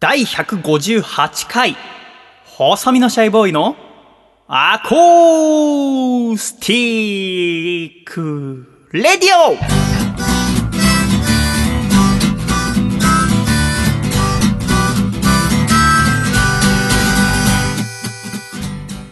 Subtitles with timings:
[0.00, 1.76] 第158回、
[2.44, 3.74] 細身のシャイボーイの
[4.46, 9.56] アコースティックレディオ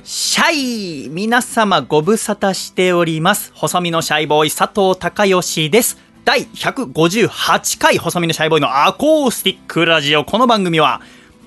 [0.04, 3.50] シャイ皆様ご無沙汰しております。
[3.56, 6.05] 細身のシャイボーイ佐藤孝義です。
[6.26, 10.24] 第158回細身のシャイボーイのアコースティックラジオ。
[10.24, 11.00] この番組は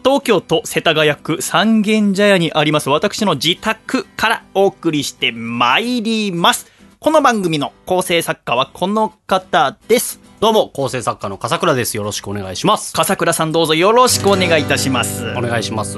[0.05, 6.71] 東京都世田谷区三軒茶屋にあります私の自宅からお送りしてまいります。
[6.97, 10.21] この番組の構成作家はこの方です。
[10.39, 11.97] どうも、構成作家の笠倉です。
[11.97, 12.93] よろしくお願いします。
[12.93, 15.25] 笠倉さんどうぞよろしくお願いいたします。
[15.35, 15.97] お願いします。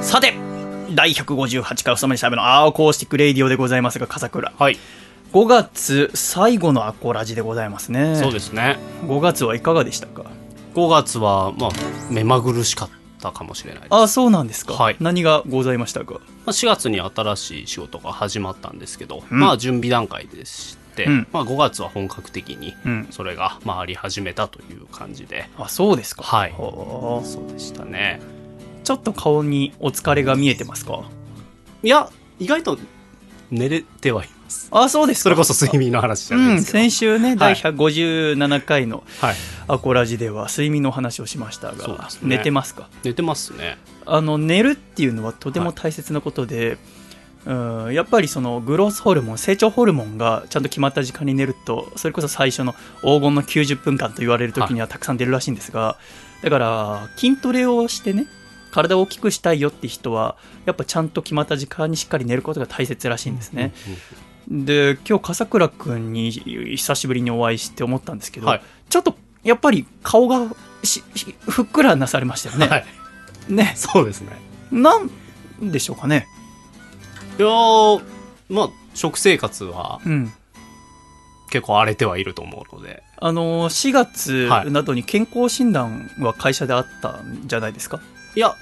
[0.00, 0.32] さて、
[0.94, 4.50] 第158回細身のシャイボーイのアコースティックレディオでございますが、笠倉。
[4.58, 4.78] はい。
[5.34, 8.14] 5月最後のアコラジでございますね。
[8.14, 8.78] そうですね。
[9.02, 10.26] 5月はいかがでしたか
[10.74, 11.70] ？5月は、まあ、
[12.08, 12.90] 目まぐるしかっ
[13.20, 13.82] たかもしれない。
[13.90, 14.96] あそうなんですか、はい。
[15.00, 16.12] 何がございましたか？
[16.14, 19.40] まあ、4月に新しい仕事が始まったんですけど、うん。
[19.40, 21.26] まあ、準備段階でして、うん。
[21.32, 23.08] まあ、5月は本格的にうん。
[23.10, 26.22] それが回り始めたという感じで、あそうですか。
[26.22, 26.54] はい。
[26.56, 28.20] そうでしたね。
[28.84, 31.02] ちょっと顔にお疲れが見えてますか？
[31.82, 32.78] いや、意外と
[33.50, 34.68] 寝れてはいます。
[34.70, 36.78] あそうですかそれこそ睡眠の話じゃうんないですけど。
[36.78, 39.34] 先週ね、はい第157回のはい。
[39.66, 42.88] アコラジでは睡眠の話をしましたが、寝てますか？
[43.02, 43.78] 寝てますね。
[44.06, 46.72] あの寝るっていうのはとても大切なことで、
[47.46, 52.72] うんやっぱりそのグロースホルモン成長ホルモンがちゃんと決まった時間に寝るとそれこそ最初の
[53.02, 55.98] 黄金の90分間と言われる時にはたくさん出るらしいんですが、
[56.42, 58.26] だから筋トレをしてね
[58.70, 63.74] 体を大きくしたいよって人はやっぱちゃんと決まった時間にしっかり寝ることが大切らしいんですね、
[64.48, 70.48] で今日笠倉君に久しぶりにお会いして思ったんですけど、はいちょっとやっぱり顔が
[71.48, 72.84] ふっくらなされましたよね、はい。
[73.48, 74.36] ねそうですね。
[74.70, 75.10] なん
[75.60, 76.26] でしょうかね。
[77.38, 78.02] いやー
[78.48, 80.32] まあ食生活はうん。
[81.50, 88.00] 結構荒れてはいると思うのであのー、4月はいなどに健康診断は会社であったんじゃないですか？
[88.34, 88.54] いや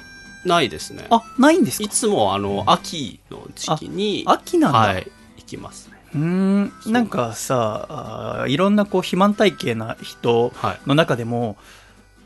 [0.45, 1.85] ないですねあ、ないんですか？
[1.85, 4.79] いつもあの秋の時期に秋なんだ。
[4.79, 5.11] はい行
[5.57, 5.99] きますね。
[6.15, 6.73] うーん。
[6.87, 10.81] なんかさ、いろんなこう肥満体型な人はい。
[10.87, 11.57] の中でも、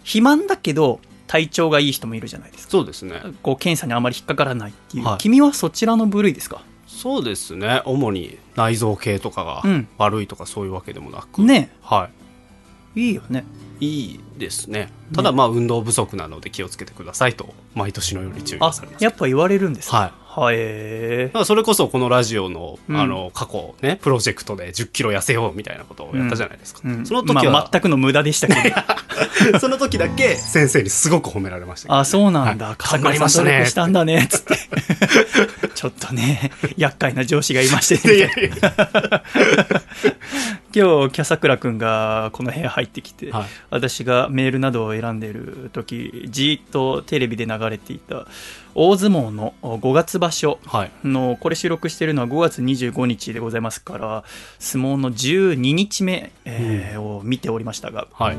[0.00, 2.70] 肥満だけど体調がいい人もいるじゃないですか。
[2.70, 3.20] そうですね。
[3.42, 5.04] こう検査にあまり引っかからないっていう。
[5.04, 5.18] はい。
[5.18, 6.62] 君はそちらの部類ですか？
[6.86, 7.82] そうですね。
[7.84, 9.88] 主に内臓系とかがうん。
[9.98, 11.70] 悪いとかそういうわけでもなく、ね。
[11.82, 12.08] は
[12.96, 13.00] い。
[13.08, 13.44] いいよね。
[13.78, 14.90] いいですね。
[15.14, 19.04] ただまあ運動不足なので気をつけてくださいと毎年のように注意あされます。
[19.04, 20.56] やっぱ言われるんですかはいはい。
[20.58, 28.76] へだからそれこそこのラジオの,、うんあの過去ねプロジェクトで1 0キロ痩せようみたいなことをやったじゃないですか、うんその時は、まあ、全くの無駄でしたけど。
[29.60, 32.66] その時だけ先生にすごく褒められましたね、あ、そうなんだ。
[32.68, 34.56] はい笠頑張りましたねしたんだね、つって。
[35.74, 38.30] ちょっとね、厄介な上司がいましてね。
[40.76, 43.46] 今日、キャサクラ君がこの部屋入ってきて、はい。
[43.70, 48.26] 私がメールなどを選んでる時、じーっとテレビで流れていた、
[48.74, 50.90] 大相撲の5月場所はい。
[51.02, 54.24] の、これ収録しているのは5月25日でございますから、
[54.58, 58.36] 相撲の12日目、えーを見ておりましたが、はい。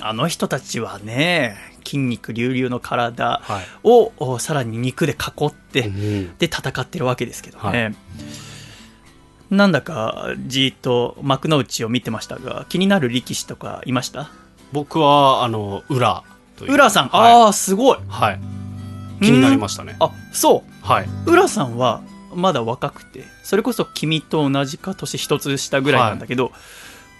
[0.00, 3.64] あの人たちはね、筋肉隆々の体はい。
[3.84, 7.90] をおさらに肉で囲って、うんで戦ってるわけですけどね、は
[9.56, 14.30] なんだかじーっと幕の内を見てましたが気になる力士とかいました？
[14.72, 16.24] 僕はあの浦
[16.56, 16.74] という。
[16.74, 17.32] 浦さん、はい。
[17.32, 17.98] ああすごい。
[18.08, 18.40] はい、
[19.20, 19.96] 気になりましたね。
[20.00, 21.06] あそはい。
[21.26, 22.02] う浦さんは
[22.34, 26.52] まだ若くてそれこそ君と同じか年一つ下ぐらいなんだけど、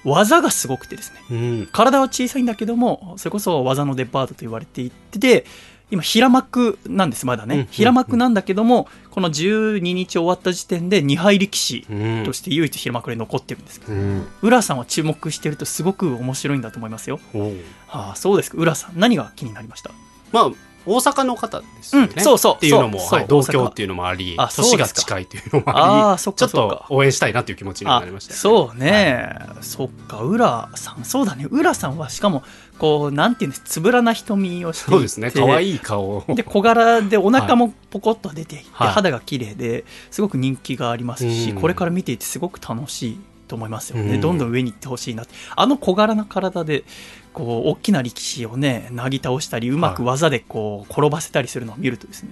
[0.05, 1.21] 技がすごくてですね。
[1.31, 1.69] うん。
[1.73, 5.47] 体は小さいんだけどもそれこそ技のデパートと言われていて
[5.91, 14.27] 今平幕なんですまだね、平幕なんだけどもこの12日終わった時点で2敗力士うんとして唯一平幕で残ってるんですけど、うん。
[14.43, 17.21] 浦さんは注目してるとすごく面白いんだと思いますよ。
[17.35, 17.55] おう。
[17.89, 18.59] ああそうですか。
[18.59, 19.93] 浦さん何が気になりました？
[20.33, 20.51] まあ
[20.89, 28.41] 大阪の方ですよね、うんそうそうっていうのもはい同郷っていうのもあり年が近いっていうのもありちょっと応援したいなっていう気持ちになありましたよね。
[28.41, 31.05] そうね、そっか浦さん。
[31.05, 31.49] そうだね。
[31.51, 32.45] 浦さんはしかも
[32.79, 34.91] こうなんていうんですつぶらな瞳をしていて。
[34.93, 35.31] そうですね。
[35.31, 36.19] 可愛い顔。
[36.19, 38.89] をで小柄でお腹もポコッと出ていて、はい。
[38.89, 41.61] 肌が綺麗ですごく人気がありますし、うん。
[41.61, 44.21] これから見ていてすごく楽しいと思いますよね、うん。
[44.21, 45.35] どんどん上に行ってほしいなって。
[45.55, 46.85] あの小柄な体で
[47.33, 52.31] こう大きな力士をねなぎ倒したりうまく技でこう転ばせたりするのを見るとですね、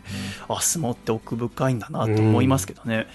[0.49, 3.07] あ相撲って奥深いんだなと思いますけどね、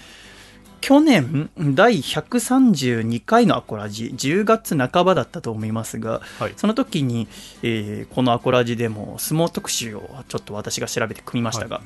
[0.80, 6.52] 去年第132回のアコラジ10月半ばだったと思いますがはい。
[6.56, 7.28] その時に、
[7.62, 11.80] えーこのアコラジでも相撲特集をちょっと私が調べて組みましたが、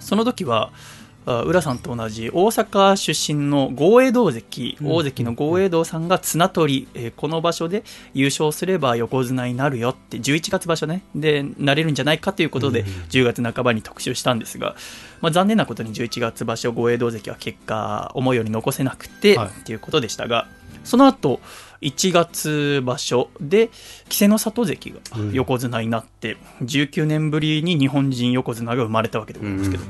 [0.00, 0.99] その時はあ
[1.44, 4.92] 浦さんと同じ大阪出身の豪栄道関、うん。
[4.92, 7.82] 大関の豪栄道さんが綱取り、えーこの場所で
[8.14, 14.74] 優勝すれば横綱になるよって11月場所ねでなれるんじゃないかということでうん10月半ばに特集したんですが、
[15.20, 19.48] まあ、残念なことに11月場所豪栄道関は結果思うように残せなくて、はい。
[19.48, 20.46] っていうことでしたが
[20.84, 21.40] その後
[21.82, 23.70] 1月場所で
[24.04, 25.32] 稀勢の里関がうん。
[25.32, 29.84] 横綱になって、19年ぶりに日本人横綱が生まれたわけでございますけど、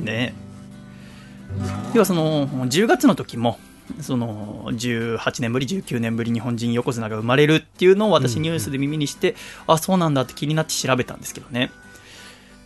[0.00, 0.34] ね。
[1.94, 3.58] 要はその10月の時も
[4.00, 9.34] その18年ぶり19年ぶり日本人横綱が生まれるっていうのを私うんニュースで耳にして、
[9.66, 11.70] あそうなんだって気になって調べたんですけどね。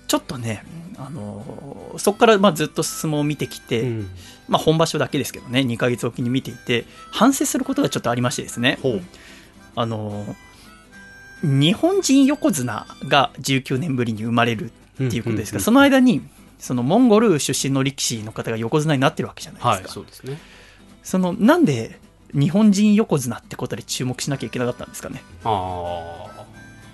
[0.08, 0.64] ちょっとね
[0.98, 4.10] あのそこからまあずっと相撲を見てきて、うん。
[4.48, 8.78] まあ、本場所だけですけどね2ヶ月おきに見ていて反省することがちょっとありましてですね。
[9.74, 10.26] あの
[11.42, 15.64] 日本人横綱が19年ぶりに生まれるっていうことですが、うんうんうん。
[15.64, 16.22] その間に
[16.62, 20.38] そのモンゴル出身の力士の方が横綱になってるわけじゃないですか、はいそうですね。
[21.02, 21.98] そのなんで
[22.32, 25.22] 日本人横綱ってことで注目しなきゃいけなかったんですかね。
[25.42, 26.28] あ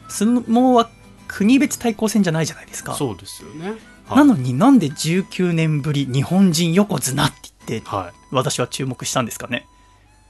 [0.09, 0.89] 相撲は
[1.29, 2.93] 国別対抗戦じゃないじゃないですか。
[2.93, 3.75] あそうですよね。
[4.07, 4.17] はい。
[4.17, 7.37] なのになんで19年ぶり日本人横綱って
[7.67, 8.19] 言ってはい。
[8.31, 9.67] 私は注目したんですかね。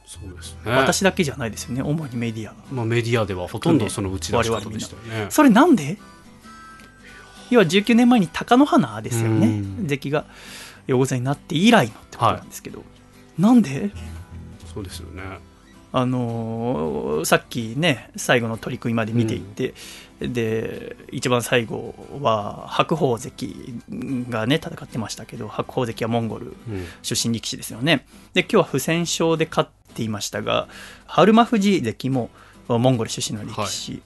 [0.05, 0.73] そうですね。
[0.73, 1.83] 私だけじゃないですよね。
[1.83, 5.27] 主にメディアまあ、メディアではほとんどその打ち出し方でしたよね。
[5.31, 5.97] それなんで
[7.51, 9.47] 要は19年前に貴乃花ですよね。
[9.47, 9.87] うん。
[9.87, 10.25] 関が
[10.87, 12.85] 横綱になって以来のってことなんですけど、
[13.39, 13.91] なんで？
[14.73, 15.23] そうですよね。
[15.91, 19.75] あのーさっきね最後の取り組みまで見ていって、
[20.21, 23.81] で一番最後は白鵬関
[24.29, 26.55] がね戦ってましたけど白鵬関はモンゴルうん。
[27.03, 28.07] 出身力士ですよね。
[28.35, 30.69] で今日は不戦勝で勝っていましたが
[31.07, 32.31] 春馬富士関も
[32.69, 34.03] モンゴル出身の力士、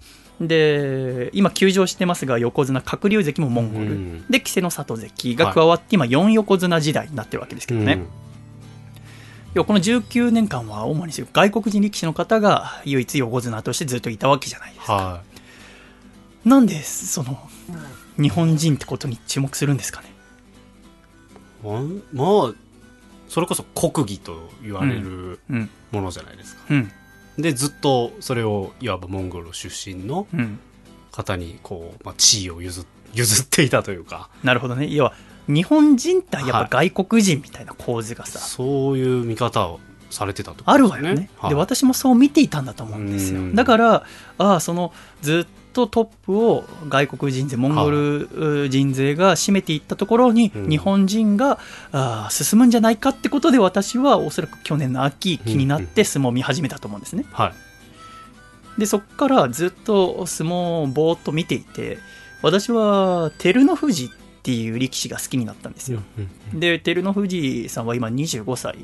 [0.49, 4.21] で今休場してますが横綱鶴竜関もモンゴル、うん。
[4.29, 8.05] で稀勢の里関が加わって今4横綱時代になってるわけですけどね、
[9.55, 9.65] うん。
[9.65, 15.23] この19年間は主に外国人力士の方が唯一横綱としてずっといたわけじゃないですか、は
[16.45, 17.38] なんでその
[18.21, 20.09] 日本人ってことに注目するんですかね？
[21.62, 21.81] いま
[22.12, 22.53] まあ
[23.29, 25.71] それこそ国技と言われるうん。
[25.93, 26.93] ものじゃないですか、うん
[27.38, 30.58] でずっとそれをいわばモンゴル出身のうん。
[31.12, 32.84] 方にこう、まあ、地位を譲っ
[33.14, 34.31] 譲っていたというか。
[34.43, 34.88] なるほどね。
[34.88, 35.12] 要は
[35.46, 41.50] 日本人ってやっはぱ外国人みたいな構図がさ、そういう見方をされてたとあるわよね、はい。
[41.50, 43.40] で私もそう見ていたんだと思うんですよ。
[43.40, 43.55] うん。
[43.55, 44.06] だから
[44.38, 50.69] ああそのずっとトップを外国人勢モンゴル人勢が占めていったところにうん。
[50.69, 51.59] 日本人が、
[51.93, 57.25] ああ進むんじゃないかってことで私はおそらく去年の秋気になって相撲を見始めたと思うんですね。
[57.33, 58.81] はい。
[58.81, 61.99] でそこからずっと相撲をぼーっと見ていて
[62.43, 64.09] 私は照ノ富士っ
[64.43, 66.00] ていう力士が好きになったんですよ、
[66.53, 68.77] で照ノ富士さんは今25歳。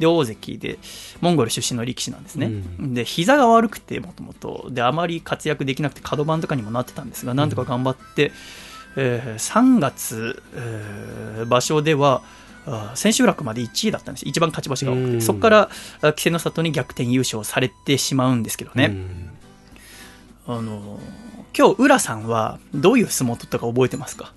[0.00, 0.78] で大関で
[1.20, 2.46] モンゴル出身の力士なんですね、
[2.80, 4.68] うで膝が悪くてもともと。
[4.70, 8.32] であまり活躍できなくて角番とかにもなってたんですがなんとか頑張って、
[8.96, 12.22] えー3月、えー場所では
[12.94, 14.28] 千秋楽まで1位だったんです。
[14.28, 15.18] 一番勝ち星が多くうん。
[15.18, 15.60] てそこから
[16.00, 18.86] あ稀勢の里に逆転優勝されてしまうんですけどね、
[20.46, 20.56] うん。
[20.56, 20.98] あの
[21.56, 24.32] 今日浦さんはどういう相撲を取ったか覚えてますか？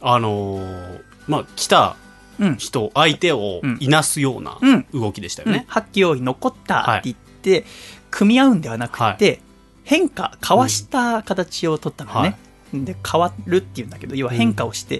[0.00, 1.96] あのーまあ来た
[2.40, 2.56] うん。
[2.56, 4.86] 人相手をいなすようなうん。
[4.92, 5.54] 動きでしたようん。
[5.54, 7.64] ね、発揮用意残ったって言って、
[8.10, 9.40] 組み合うんではなくて、
[9.84, 12.38] 変化かわした形を取ったのね、
[12.72, 14.96] で変わるっていうんだけど要は変化をして、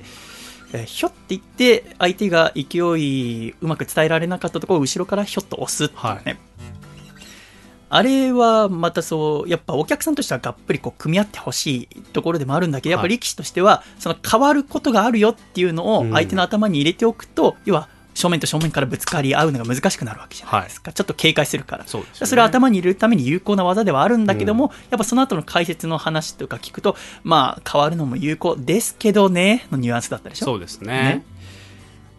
[0.72, 6.38] えーひょっていって相手が勢いうまく伝えられなかったところを後ろからひょっと押すっていうね、
[7.90, 16.12] あれはまたそうやっぱお客さんとしてはがっぷりこう組み合ってほしいところでもあるんだけどやっぱ力士としてはその変わることがあるよっていうのをうん。
[16.12, 21.84] 相手の頭に入れておくと、要は正面と正面からぶつかり合うのが難しくなるわけじゃないですか、ちょっと警戒するから。
[21.86, 22.04] そね。
[22.12, 30.46] それを頭に入れるために有効な技ではあるんだけども、やっぱその後の解説の話とか聞くとまあ変わるのも有効ですけどねのニュアンスだったでしょ？
[30.46, 30.92] そうですね。
[30.92, 31.24] ね。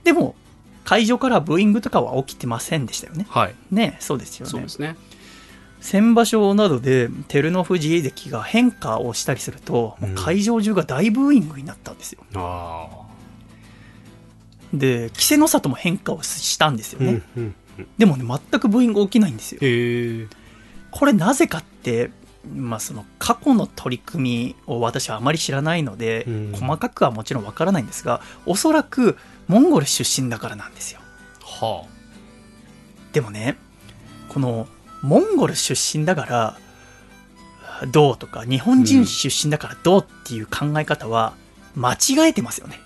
[0.05, 0.35] でも
[0.85, 3.27] 会場からブーイングとかは起きてませんでしたよね。
[3.29, 3.55] はい。
[3.69, 4.51] ねそうですよね。
[4.51, 4.95] そうですね
[5.81, 12.21] 先場所などで照ノ富士関が変化をしたりすると、もう会場中が大ブーイングになったんですよ。
[12.36, 12.88] あ
[14.74, 17.43] で稀勢の里も変化をしたんですよあ、ね、うん
[17.77, 19.59] うんでもね全くブーイング起きないんですよ。
[20.91, 22.12] これなぜかって、
[22.53, 26.51] まあ、その過去の取り組みを私はあまり知らないので、うん。
[26.53, 29.17] 細かくはもちろんわからないんですがおそらく
[29.48, 31.00] モンゴル出身だからなんですよ。
[31.41, 31.86] は
[33.13, 33.57] でもね
[34.27, 34.67] この
[35.01, 36.58] モンゴル出身だから
[37.88, 41.34] どうとか日本人出身だからどうっていう考え方は
[41.75, 42.79] 間違えてますよね。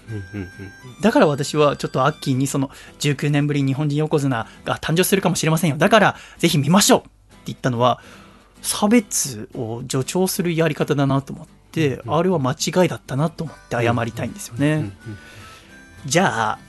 [1.01, 5.77] だから私はちょっとアッキーにその19年ぶりに日本人横綱が誕生するかもしれませんよ。
[5.77, 7.00] だからぜひ見ましょう。
[7.00, 7.10] って
[7.48, 8.01] 言ったのは
[8.62, 14.91] 差別を助長するやり方だなと思ってうんあれは間違いだったなと思って謝りたいんですよね、
[16.05, 16.60] じゃあ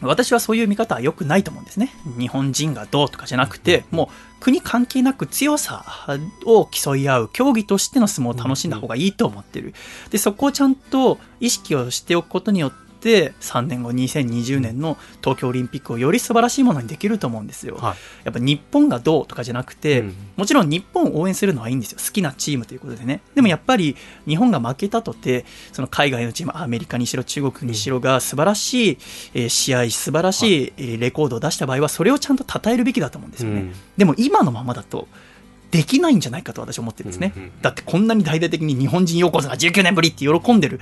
[0.00, 1.90] 私はそういう見方は良くないと思うんですね。
[2.18, 5.84] 日本人がどうとかじゃなくてもう国関係なく強さ
[6.44, 9.74] を競い合う競技としての相撲を楽しんだ方がいいと思ってる。
[10.10, 12.72] でそこをちゃんと意識をしておくことによっ
[13.04, 17.76] て3年後2020年の東京オリンピックをより素晴らしいものにできると思うんですよ。
[17.76, 17.96] はい。
[18.24, 20.14] やっぱ日本がどうとかじゃなくて、うん。
[20.36, 21.98] もちろん日本を応援するのはいいんですよ。
[22.02, 23.20] 好きなチームということでね。
[23.34, 23.94] でもやっぱり
[24.26, 28.98] 日本が負けたとてその海外のチームアメリカにしろ中国にしろが素晴らしい、
[29.34, 33.72] えー試合素晴らしいえーレコードを出した場合はそれをちゃんと称えるべきだと思うんですよね、うん。
[33.96, 35.06] でも今のままだと
[35.70, 40.80] できないんじゃないかと私は思ってるんですね、うんうんだってこんなに大々的に日本人横綱が19年ぶりって喜んでる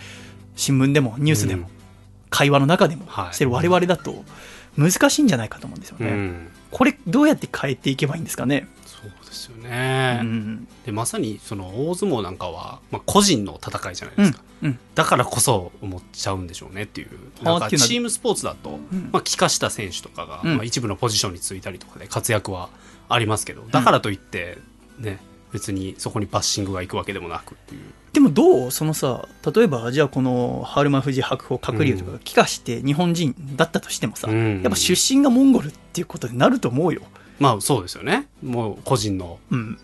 [0.57, 1.71] 新聞でもニュースでも、
[2.33, 3.35] 会話の中でもはい。
[3.35, 4.25] してる我々だと
[4.77, 6.49] 難しいんじゃないかと思うんですよね、うん。
[6.71, 10.69] これどうやって変えていけばいいんですかね、そうですよね、うん。
[10.87, 17.09] でまさにその大相撲なんかは、まあ、個人の戦いじゃないうんですか、うんだからこそ思っちゃうんでしょうねっていう。
[17.43, 19.11] なんかチームスポーツだと、うん。
[19.13, 20.57] まあ、帰化した選手とかが、うん。
[20.57, 22.69] まあ、一部のポジションについたりとかで活躍は
[23.09, 24.59] ありますけどだからといって
[24.99, 25.19] ね
[25.53, 27.81] 別にそこにバッシングがいくわけでもなくっていう
[28.13, 34.63] でもどうそのさ例えばじゃあこの春馬富士白鵬鶴竜とかが帰化して日本人だったとしてもさ、うん。
[34.63, 37.03] やっぱ出身がモンゴルっていうことになると思うよ、
[37.39, 38.29] まあそうですよね。
[38.43, 39.79] もう個人のうん、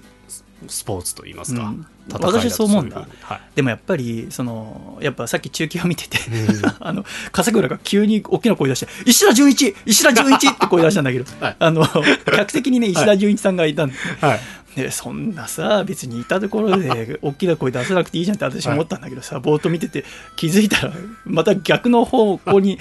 [0.67, 1.87] スポーツといいますか、うん。
[2.13, 3.07] 私はそう思うんだ。
[3.23, 3.41] はい。
[3.55, 6.63] でもやっぱりそのやっぱさっき中継を見てて、うん。
[6.81, 11.57] あの笠倉が急に大きな声出して「石田純一石田純一!」って声出したんだけど、はい。
[11.59, 11.87] あの
[12.27, 14.41] 客席にね石田純一さんがいたんで,、はい
[14.83, 20.05] でそんなさ別にいたところで 大きな声出さなくていいじゃんって私思ったんだけどさ、ぼーっと見てて
[20.37, 20.93] 気づいたら
[21.25, 22.79] また逆の方向に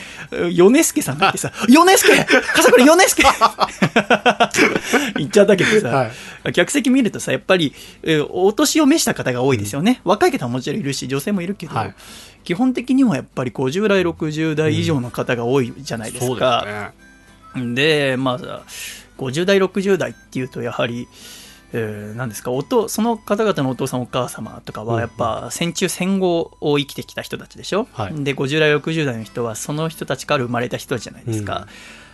[0.53, 3.23] 米助さんがいてさ「米助笠倉米助!
[5.17, 6.05] 」言っちゃったけどさ、は
[6.45, 6.53] い。
[6.53, 7.73] 客席見るとさやっぱり、
[8.03, 11.95] えーお年を召した方が多いですよね、若い方ももちろんいるし女性もいるけど、はい。
[12.43, 16.93] 基本的にはやっぱり50代60代以上の方が多いじゃないですそうですか、
[17.55, 17.73] ね。
[17.75, 18.63] でまあ
[19.17, 21.07] 50代60代っていうとやはり
[21.73, 22.51] えー何ですか？
[22.51, 24.87] おとその方々のお父さんお母様とかうん。
[24.87, 28.23] はやっぱ戦中戦後を生きてきた人たちでしょ、はい。
[28.23, 31.67] で50代60代の人はその人たちから生まれた人じゃないですか、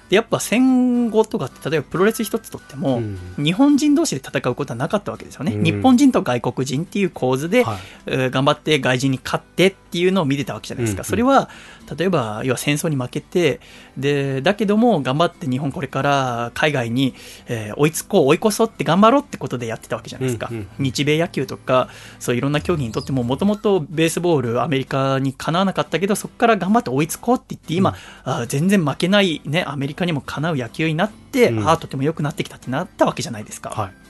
[0.10, 3.20] でやっぱ戦後とかって例えばプロレス一つとっても、うん。
[3.38, 5.64] 日本人同士で戦うことはなかったわけですよね、うん。
[5.64, 7.64] 日本人と外国人っていう構図で、
[8.08, 11.06] 頑張って外人に勝ってっていうのを見てたわけじゃないですか、うん。
[11.06, 11.50] それは
[11.98, 13.60] 例えば要は戦争に負けて
[13.98, 17.14] でだけども頑張って日本これから海外に、
[17.48, 31.68] えー追いつこう追い越そうって頑張ろうってことでやってたわけじゃないですか、うんうん日米野球とかそういろんな競技にとってももともとベースボールアメリカにかなわなかったけどそこから頑張って追いつこうって言って今、あー全然負けない、ね、アメリカにもかなう野球になって、うん。
[31.68, 34.03] ああとても良くなってきたってなったわけじゃないですか、はい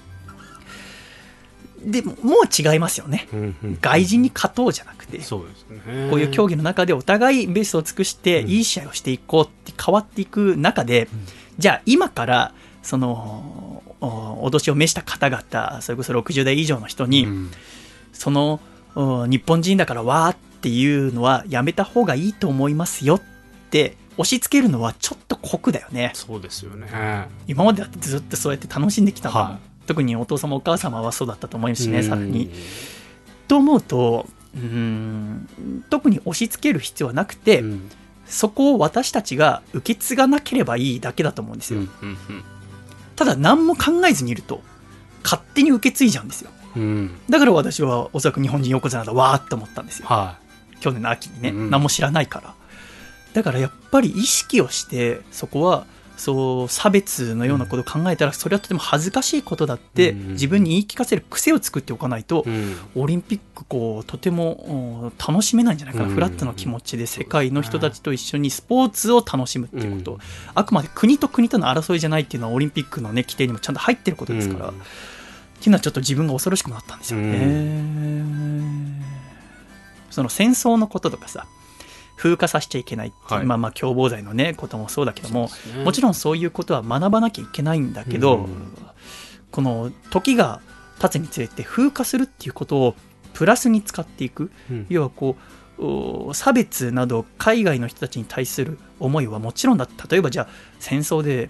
[1.86, 3.28] でももう違いますよね。
[3.34, 3.78] うんうん。
[3.82, 6.10] 外人に勝とうじゃなくてそうですね。
[6.10, 8.50] こういう競技の中でお互いベースを尽くしてうん。
[8.50, 11.08] いい試合をしていこうって変わっていく中で、
[11.58, 17.52] じゃあ今からそのおお年を召した方々それこそ60代以上の人に、うん。
[18.12, 18.60] その
[18.96, 23.22] お日本人だからわーっていうのはやめた方がいいと思いますよっ
[23.70, 26.12] て押し付けるのはちょっと酷だよね。
[26.14, 26.88] そうですよね。
[27.48, 32.04] 今までだってずっとそうやって楽しんできたんだもん、はい特にお父様お母様はそうだったと思いますしね、うん。
[32.04, 32.50] さらに。
[33.48, 37.92] と思うとうーん特に押し付ける必要はなくて、うん。
[38.26, 42.18] そこを私たちが受け継がなければいいだけだと思うんですよ、うんうん
[43.16, 44.64] ただ何も考えずにいると
[45.24, 46.50] 勝手に受け継いじゃうんですよ。
[46.76, 46.82] うん。
[46.82, 50.08] うんだから私はおそらく日本人横綱だわーって思ったんですよ。
[50.08, 50.40] は
[50.80, 51.70] 去年の秋にね、うん。
[51.70, 52.56] 何も知らないから。
[53.34, 55.86] だからやっぱり意識をしてそこは
[56.24, 60.28] そう差別のようなことを考えたらそれはとても恥ずかしいことだってうん。
[60.34, 62.46] 自分に言い聞かせる癖を作っておかないと
[62.96, 66.14] オリンピックこうとてもうん楽しめないんじゃないかな、うん。
[66.14, 70.20] フラットな気持ちで世界の人たちと一緒にスポーツを楽しむっていうこと、うん。
[70.56, 74.76] あくまで国と国との争いじゃないっていうのはオリンピックの、ね、規定にもちゃんと入ってることですから、うん。
[74.76, 74.78] っ
[75.60, 77.84] ていうのはちょっと自分が恐ろしくなったんですよね。
[80.10, 81.48] その戦争のこととかさ
[82.16, 83.46] 風化させちゃいけないいう、はい。
[83.46, 85.84] まあまあ共謀罪のねこともそうだけども、ね。
[85.84, 88.48] もちろんそういうことは学ばなきゃいけないんだけど、うん。
[89.52, 90.62] この時が
[91.00, 92.96] 経つにつれて風化するっていうことを
[93.34, 94.52] プラスに使っていく。
[94.70, 94.86] うん。
[94.90, 95.38] 要はこ
[95.78, 99.88] お差別など海外の人たちに対する思いはもちろんだ。
[100.10, 100.48] 例えばじゃあ
[100.80, 101.50] 戦争で、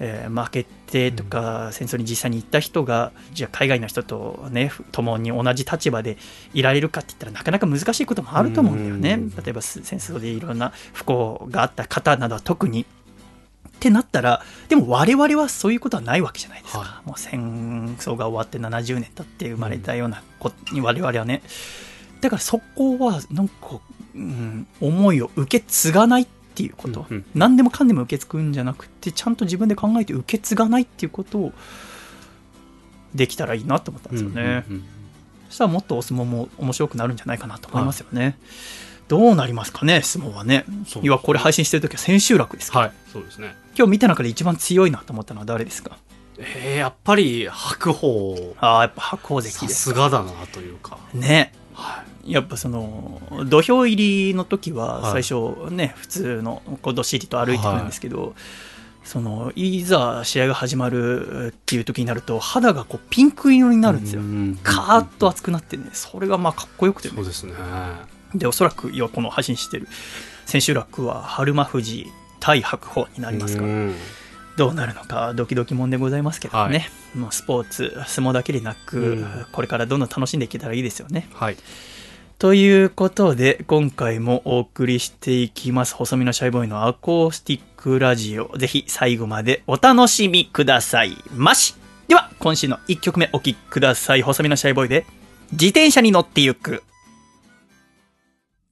[0.00, 6.16] えー負けてとか、戦争に実際に行った人がじゃあ海外の人とね共に同じ立場で
[6.52, 9.30] いられるかって言ったらなかなか難しいこともあると思うんだよね、うん。
[9.30, 12.84] 例えばす戦争でいろんな不幸があった方などは特に。
[12.84, 12.86] っ
[13.84, 21.42] てなったらでも我々はそういうことはないわけじゃないですか、はもう戦争が終わって70年経って生まれたような子に我々はね。
[22.22, 23.80] だからそこはなんか、
[24.14, 27.24] うん、思いを受け継がないっていうこと、うんうん。
[27.34, 31.52] 何でもかんでも受け継ぐんじゃなくてちゃんと自分で考えて受け継がないっていうことを
[33.14, 34.84] できたらいいなと思ったんですよね、うんうんうん
[35.50, 38.36] そしたらもっとお相撲も面白くなるんじゃないかなと思いますよね、
[39.06, 40.64] どうなりますかね相撲はね。
[40.84, 43.54] そう要はこれ配信してる時は千秋楽ですはいそうですね。
[43.76, 45.96] 今日見た中で一番強いなと思ったのは誰ですか？
[46.38, 48.56] えー、やっぱり白鵬。
[48.58, 50.98] ああやっぱ白鵬関さですすがだなというか。
[51.12, 51.52] ね。
[51.72, 55.22] はやっぱその土俵入りの時ははい。
[55.22, 58.34] 最初ね、普通のこうどっしりと歩いてくるんですけど、
[59.04, 67.14] そのいざ試合が始まるっていう時になると肌がこうピンク色にいなるんですよ、うんカーッと熱くなってねそれがまあかっこよくてね。
[67.14, 67.52] そうですね。
[68.34, 69.86] でおそらく要はこの配信してる
[70.46, 72.06] 千秋楽は春馬富士
[72.40, 73.94] 対白鵬になりますから、うん。
[74.56, 79.46] どうなるのかドキドキもんでございますけどね、もうスポーツ相撲だけでなく、うん。
[79.50, 81.28] これからどんどん楽しんでいけたらいいですよね。
[81.34, 81.56] はい
[82.44, 85.94] ということで今回もお送りしていきます。
[85.94, 88.54] 細身のシャイボーイのアコースティックラジオ。
[88.58, 91.74] ぜひ最後までお楽しみくださいまし。
[92.06, 94.20] では今週の1曲目お聴きください。
[94.20, 95.06] 細身のシャイボーイで
[95.52, 96.82] 自転車に乗ってゆく。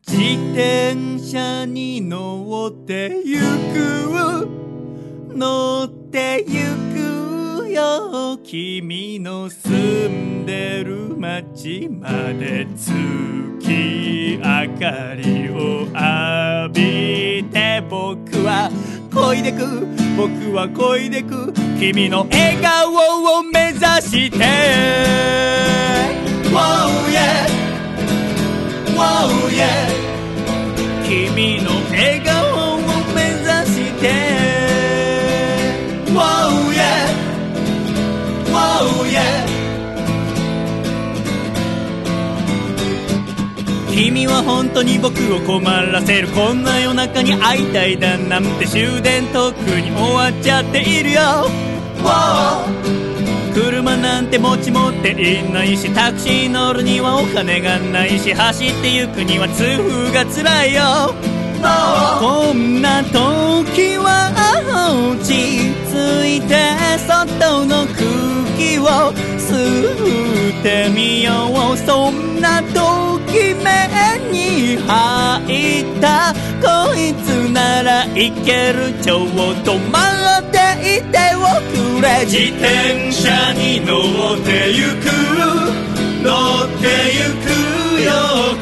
[0.07, 0.21] 自
[0.53, 4.49] 転車に乗ってゆく。
[5.35, 6.61] 乗ってゆ
[7.09, 7.22] く。
[7.73, 14.43] よ君の住んでる街まで月明
[14.79, 18.71] かりを浴びて僕は
[19.11, 19.87] 漕いでく
[20.17, 22.93] 僕は漕いでく君の笑顔
[23.39, 24.37] を目指して。
[26.53, 27.49] Wow yeah.
[28.95, 29.89] Wow yeah.
[31.09, 32.79] 君の笑顔を
[33.15, 34.05] 目指して。
[36.13, 36.72] Wow
[39.11, 39.63] yeah
[43.95, 51.21] 君は本当に僕を困らせるこんな夜中に会いたいだなんて終電とっくに終わっちゃっているよ。
[51.99, 52.93] Wow
[53.53, 61.15] 車なんて持ち持っていないしタクシー乗るにはお金がないし走って行くには痛風が辛いよ。
[62.19, 64.33] こんな時は
[65.15, 66.73] 落ち着いて
[67.07, 68.85] 外の空気を
[69.39, 71.33] 吸ってみよ
[71.73, 73.73] うそんなときめ
[74.31, 80.03] に入ったこいつならいけるちょっと待
[80.39, 83.99] っていておくれ自転車に乗
[84.35, 85.11] ってゆく。
[86.23, 86.31] 乗
[86.65, 86.87] って
[87.19, 88.13] ゆくよ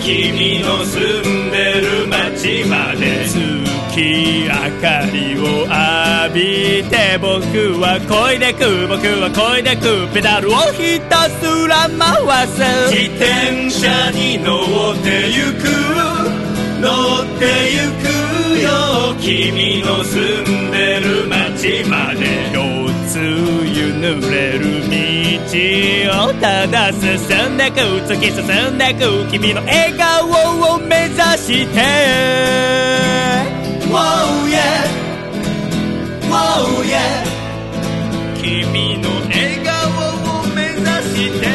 [0.01, 3.70] 君の住んでる街まで。
[4.03, 4.49] 明
[4.81, 12.63] かりを浴びて僕は漕いでく僕は漕いでくペダルをひたすら回す
[12.95, 15.71] 自転車に乗ってゆく。
[16.81, 16.89] 乗
[17.23, 18.09] ってゆく
[18.63, 19.15] よ。
[19.21, 22.51] 君の住んでる街まで。
[22.53, 24.97] 四つ湯濡れる道
[26.29, 27.11] をただ進
[27.55, 30.31] んでく突き進んでく君の笑顔
[30.75, 33.60] を目指して。
[33.91, 34.87] Wow yeah
[36.31, 37.25] Wow yeah
[38.41, 39.71] 君の笑顔
[40.41, 41.47] を目指して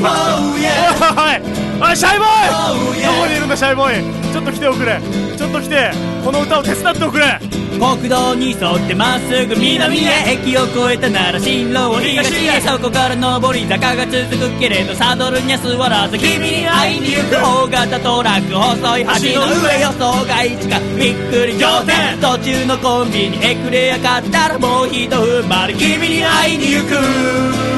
[0.00, 3.02] Wow yeah はいあシャイボーイ！
[3.02, 4.32] どこにいるんだシャイボーイ？
[4.32, 5.00] ちょっと来ておくれ。
[5.36, 5.90] ちょっと来て。
[6.22, 7.40] この歌を手伝っておくれ。
[7.80, 17.36] 国道に沿ってまっすぐ南へ駅を越えたなら進路を東へそこから上り坂が続くけれどサドルには座らず君に会いに行く。
[17.36, 27.69] 大型トラック細い橋の上予想外地かびっくり仰天途中のコンビニエクレア買ったらもう一踏ん張り君に会いに行く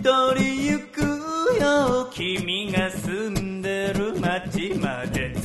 [0.00, 1.02] 一人行く
[1.60, 5.44] よ君が住んでる街まで着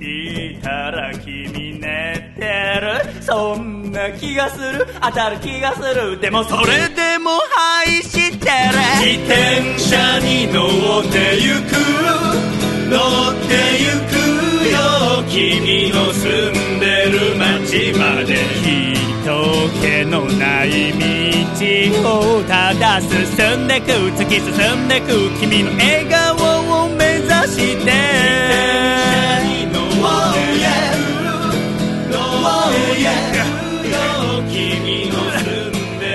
[0.00, 2.46] いたら君寝て
[2.80, 3.20] る。
[3.20, 4.86] そんな気がする。
[5.02, 6.20] 当たる気がする。
[6.20, 7.40] でもそれでも
[7.82, 8.52] 愛してる。
[9.00, 11.74] 自転車に乗ってゆく。
[12.88, 14.17] 乗ってゆく。
[15.30, 18.96] 君の住んでる街まで人
[19.80, 20.92] 気のない
[22.02, 23.10] 道をただ進
[23.64, 27.92] んでく突き進んでく君の笑顔を目指して。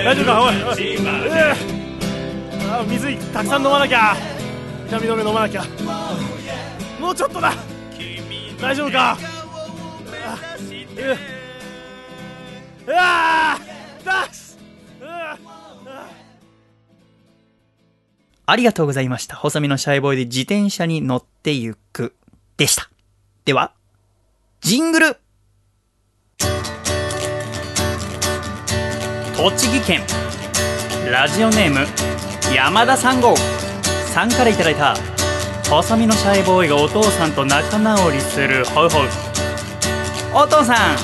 [0.04, 4.14] 大丈夫かおい、えー、あ水たくさん飲まなきゃ。
[4.88, 5.64] 痛み止め飲まなきゃ。
[7.00, 7.73] もうちょっとだ。
[8.64, 9.18] 大丈夫か？
[12.88, 13.64] あう
[18.46, 19.36] ありがとうございました。
[19.36, 22.14] 細身のシャイボーイで自転車に乗ってゆく
[22.56, 22.88] でした。
[23.44, 23.72] では、
[24.62, 25.16] ジングル
[29.36, 30.00] 栃木県
[31.10, 31.86] ラジオネーム
[32.54, 34.96] 山田三号さんからいただいた
[35.68, 39.08] 細身のシャイボーイがお父さんと仲直りするホイホイ
[40.34, 40.96] お父さん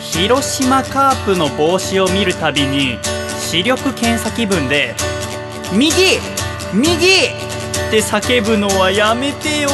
[0.00, 2.98] 広島カープの帽子を見るたびに
[3.38, 4.94] 視力検査気分で
[5.72, 6.18] 「右
[6.72, 7.06] 右!」
[7.88, 9.70] って叫ぶのはやめてよ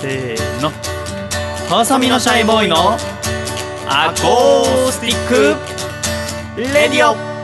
[0.00, 0.70] せーの。
[1.68, 2.96] 細身のシャイボーイの
[3.88, 5.56] アコースティック。
[6.56, 7.35] レディオ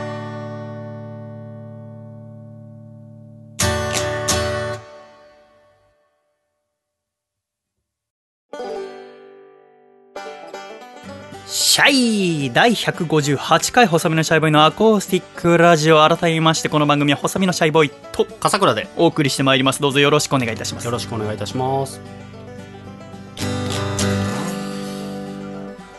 [11.73, 19.81] シャイ第158回細身のシャイボーイのアコースティックラジオ改めましてこの番組は細身のシャイボーイと笠倉でお送りしてまいります。
[19.81, 20.85] どうぞよろしくお願いいたします。
[20.85, 21.99] よろしくお願いいたします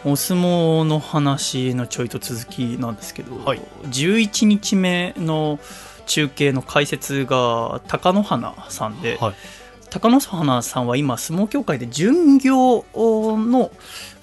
[0.05, 3.61] お相撲の話のちょいと続きなんですけど、はい。
[3.87, 5.59] 11日目の
[6.07, 9.35] 中継の解説が貴乃花さんで、はい。
[9.91, 13.73] 貴乃花さんは今相撲協会で巡業の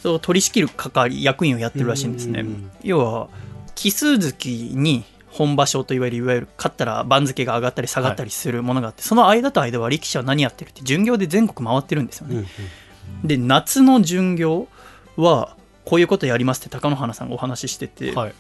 [0.01, 2.41] そう取り仕切る係役員をやってるらしいんですね。
[2.41, 3.29] うん要は
[3.75, 13.27] 奇数月に本場所といわれるいわゆる勝ったら番付が上がったり下がったりするものがあって、その間と間は力士は何やってるって巡業で全国回ってるんですよね、うんうん。
[13.27, 14.67] で夏の巡業
[15.15, 18.33] はこういうことやりますって貴乃花さんがお話ししてて、はい。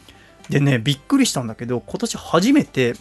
[0.49, 2.93] でねびっくりしたんだけど今年初めて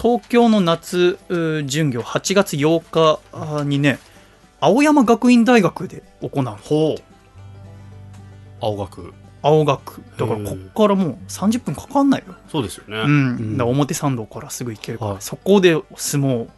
[0.00, 3.98] 東京の夏う巡業8月8日あにね
[4.60, 6.56] 青山学院大学で行うの。
[6.56, 7.13] ほう
[8.64, 9.12] 青学。
[9.42, 10.02] 青学。
[10.16, 12.96] だからこっからもう30分かかんないよ、そうですよね。
[12.98, 13.56] うん。
[13.58, 15.22] だ表参道からすぐ行けるから、はい。
[15.22, 16.48] そこで相撲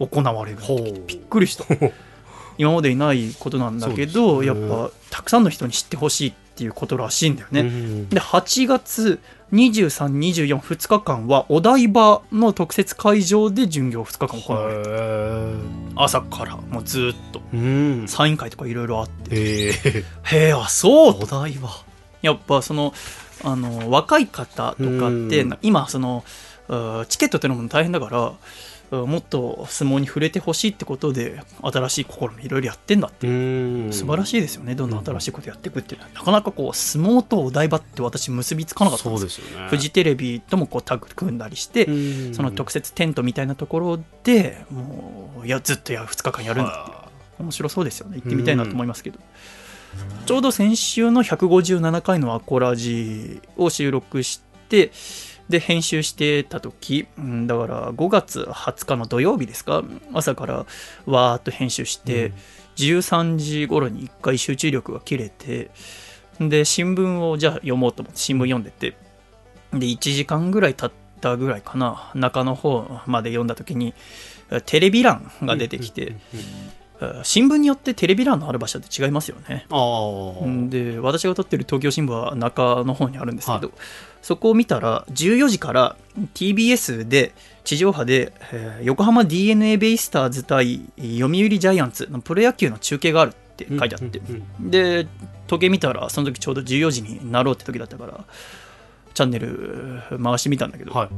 [0.00, 0.58] 行われる
[1.06, 1.64] びっくりした。
[2.58, 9.20] 今までにないことなんだけど、やっぱたくさんの人に知ってほしいっていうことらしいんだよね、うんで8月
[9.52, 15.56] 2324日間はお台場の特設会場で巡業2日間行われるへ
[15.94, 19.72] 朝からもうずーっとえうんサイン会とかいろいろあってへえ
[20.22, 21.68] へえあそうお台場
[22.22, 22.94] やっぱその
[23.44, 26.24] あの若い方とかってうん今その
[26.68, 28.34] うチケットってのも大変だからう
[28.92, 33.26] もっと相撲に触れてほしいってことで新しい試みいろいろやってんだって。
[33.26, 33.92] うん。
[33.92, 34.74] 素晴らしいですよね。
[34.74, 39.60] どんどん新しいことやっていくっていうのはなかなかこう相撲とお台場って私結びつかなかったんですよ。
[39.60, 39.68] ね。
[39.68, 42.34] フジテレビともこうタッグ組んだりして、うん。
[42.34, 48.16] その特設テントみたいなところでもういやずっとや2日間やるんだって面白そうですよね。
[48.18, 49.18] 行ってみたいなと思いますけど、
[50.26, 54.51] ちょうど先週の157回のアコラジを収録して
[55.48, 59.82] で編集してた時うんだから5月20日の土曜日ですか？
[60.14, 60.66] 朝から
[61.04, 62.32] わーっと編集して、
[62.76, 65.70] 13時頃に1回集中力が切れて
[66.40, 68.96] で新聞をじゃあ読もうと思って新聞読んでて
[69.72, 73.94] で1時間ぐらい経ったぐらいかな中の方まで読んだ時に
[74.64, 76.16] テレビ欄が出てきて、
[77.24, 79.66] 新聞によってテレビ欄のある場所って違いますよね。
[80.70, 83.74] で私が撮ってる東京新聞は中の方にあるんですけど、は
[84.22, 85.96] そこを見たら14時から
[86.34, 95.06] TBS で地上波で、えー横浜 d n a ベイスターズ対読売ジャイアンツのプロ野球の中継があるって書いてあって、うんうんで
[95.48, 98.24] 時計見たらその時ちょうど14時になろうって時だったから
[99.12, 101.08] チャンネル回してみたんだけど、はい。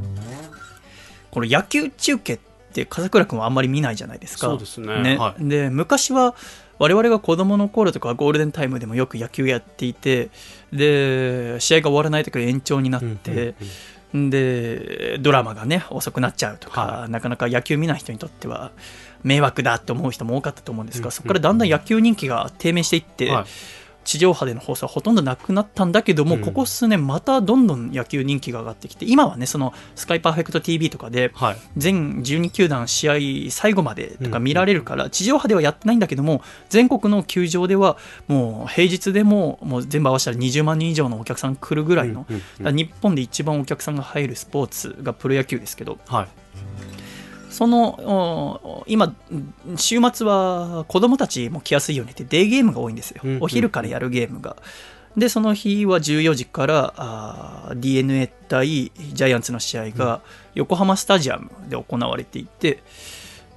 [1.30, 2.38] この野球中継っ
[2.72, 4.48] て笠倉君はあんまり見ないじゃないですか。
[4.48, 5.16] そうですね。
[5.16, 5.48] はい。
[5.48, 6.34] で昔は
[6.84, 10.28] 我々が子供の頃とかゴールデンタイムでもよく野球やっていて
[10.70, 13.54] で試合が終わらない時延長になって、
[14.12, 18.70] でドラマがね遅くなっちゃうとか、はなかなか野球見ない人にとっては
[19.22, 23.44] 迷惑だって思う人も多かったと思うんですが、うんそこからだんだん野球人気が低迷していって、はい
[24.04, 26.42] 地上波での放送はほとんどなくなったんだけども、うん。
[26.42, 31.56] ここ数年またどんどん野球人気が上がってきて今はねそのスカイパーフェクト TV とかではい。
[31.76, 37.96] 全12球団試合最後までとか見られるから、地上波ではやってないんだけども全国の球場では
[38.28, 42.26] もう平日でももう全部合わせたら20万人以上のお客さん来るぐらいの、
[42.58, 46.28] 日本で一番お客さんが入るスポーツがプロ野球ですけどはい
[47.54, 49.14] そのお今
[49.76, 54.56] 週末は子供たちも来やすいようにってデーゲームが多いんですよ、お昼からやるゲームが。
[55.16, 60.20] でその日は14時からあ d n a 対ジャイアンツの試合が
[60.56, 62.82] 横浜スタジアムで行われていて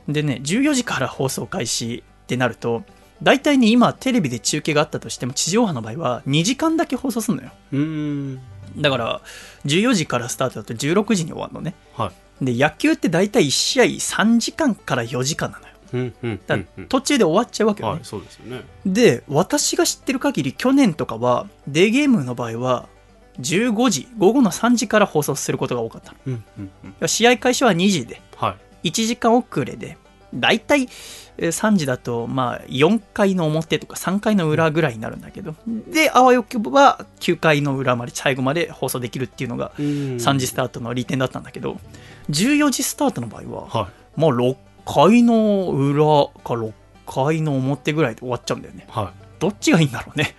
[0.07, 2.83] でね14時から放送開始ってなると
[3.23, 8.39] 大体ね今テレビで中継があったとしても地上波の場合は2時間だけ放送するのよ。
[8.77, 9.21] だから
[9.65, 11.73] 14時からスタートだと16時に終わるのね。
[11.95, 15.73] はいで野球って大体1試合3時間から4時間なのよ。
[15.93, 16.87] うんうんだうんうん。
[16.87, 18.63] 途中で終わっちゃうわけよね、はいそうですよね。
[18.85, 22.87] で私が知ってる限り去年とかはデーゲームの場合は
[23.39, 26.17] 15時午後の3時から放送することが多かったの。
[26.27, 26.71] うんうん
[27.01, 27.07] うん。
[27.07, 28.89] 試合開始は2時ではい。
[28.89, 29.97] 1時間遅れで
[30.33, 30.89] 大体
[31.37, 35.55] えー3時だとまあ4回の表とか3回の裏ぐらいになるんだけど
[35.87, 41.79] であわよくば9回の裏まで最後まで放送できるっていうのが3 3時スタートの利点だったんだけど
[42.29, 46.03] 14時スタートの場合ははまあ6回の裏
[46.43, 46.71] か6
[47.05, 48.85] 回の表ぐらいで終わっちゃうんだよね。
[48.87, 48.91] い。
[48.91, 50.35] はどっちがいいんだろうね。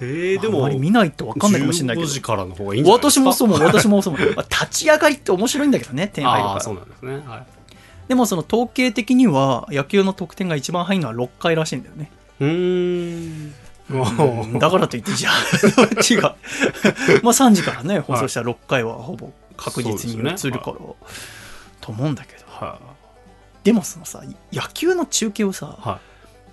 [0.00, 3.20] い えーでもまり見ないと分かんないかもしれないけ15ど時からの方がいいんじゃないですか？
[3.20, 4.32] 私もそう思う私もそう思う。
[4.36, 7.12] まあ立ち上がりって面白いんだけどね点入るからああそうなんですね。
[7.26, 7.46] はい。
[8.08, 12.10] でもその統計的には野球の得点が一番入るのは6回らしいんだよね。
[12.40, 13.54] うーん。
[13.90, 14.58] うん。
[14.58, 15.34] だからといってじゃあ
[15.76, 16.34] どっちが？
[17.22, 19.30] まあ3時からね放送したら6回はほぼ
[19.62, 20.76] 確実に映るから、
[21.80, 22.44] と思うんだけど。
[22.46, 22.78] は
[23.64, 24.22] でもそのさ
[24.52, 25.88] 野球の中継をさ、い。
[25.88, 26.00] は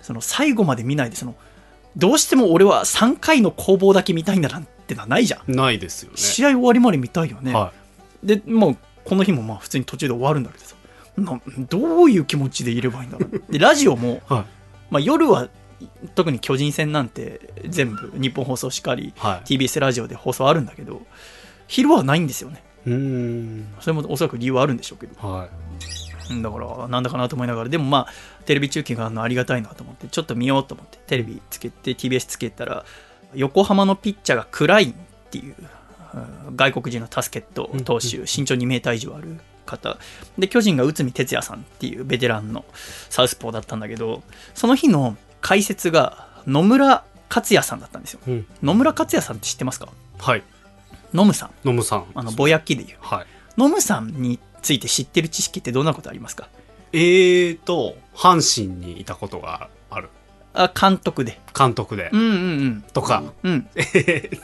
[0.02, 1.34] その最後まで見ないでその
[1.96, 6.16] どうしても俺は3回の攻防だけ見たいんだなんてのはないじゃん、いないですよね。
[6.16, 7.72] 試合終わりまで見たいよね、は
[8.22, 10.76] でもうこの日もまあ普通に途中で終わるんだけどさ。
[11.16, 13.52] などういう気持ちでいればいいんだろう。
[13.52, 14.44] で ラジオも、はい。
[14.90, 15.48] まあ、夜は
[16.14, 19.12] 特に巨人戦なんて全部日本放送しかりい。
[19.16, 21.02] はい TBS ラジオで放送あるんだけど
[21.66, 23.74] 昼はないんですよねうーん。
[23.80, 25.28] それもおそらく理由はあるんでしょうけど。
[25.28, 25.48] はい。
[26.32, 27.68] うんだからなんだかなと思いながら。
[27.68, 28.12] でもまあ
[28.44, 32.84] テレビ中継があるのありがたいなと思ってちょっと見ようと思ってテレビつけて TBS つけたら
[33.34, 34.94] 横浜のピッチャーがクラインっ
[35.30, 35.54] ていう
[36.48, 39.98] うん外国人のタスケット投手うん身長2メーター以上ある方。
[40.38, 42.64] で巨人が内海哲也さんっていうベテランの
[43.08, 44.22] サウスポーだったんだけど
[44.54, 48.20] その日の解説が野村克也さんだったんですよ。
[48.26, 48.46] うん。
[48.62, 49.88] 野村克也さんって知ってますか？
[50.18, 50.44] はい
[51.12, 51.50] ノムさん。
[51.64, 52.06] ノムさん。
[52.14, 52.96] あのぼやきでいう。
[53.00, 53.26] はい。
[53.56, 56.48] ノムさんについて知ってる知識ってどんなことありますか？
[56.92, 60.08] えーと阪神にいたことがある。
[60.54, 61.40] あ監督で。
[61.56, 62.10] 監督で。
[62.12, 62.36] うんうんう
[62.78, 62.84] ん。
[62.92, 63.22] とか。
[63.42, 63.68] うん。
[63.76, 63.80] え
[64.32, 64.40] ー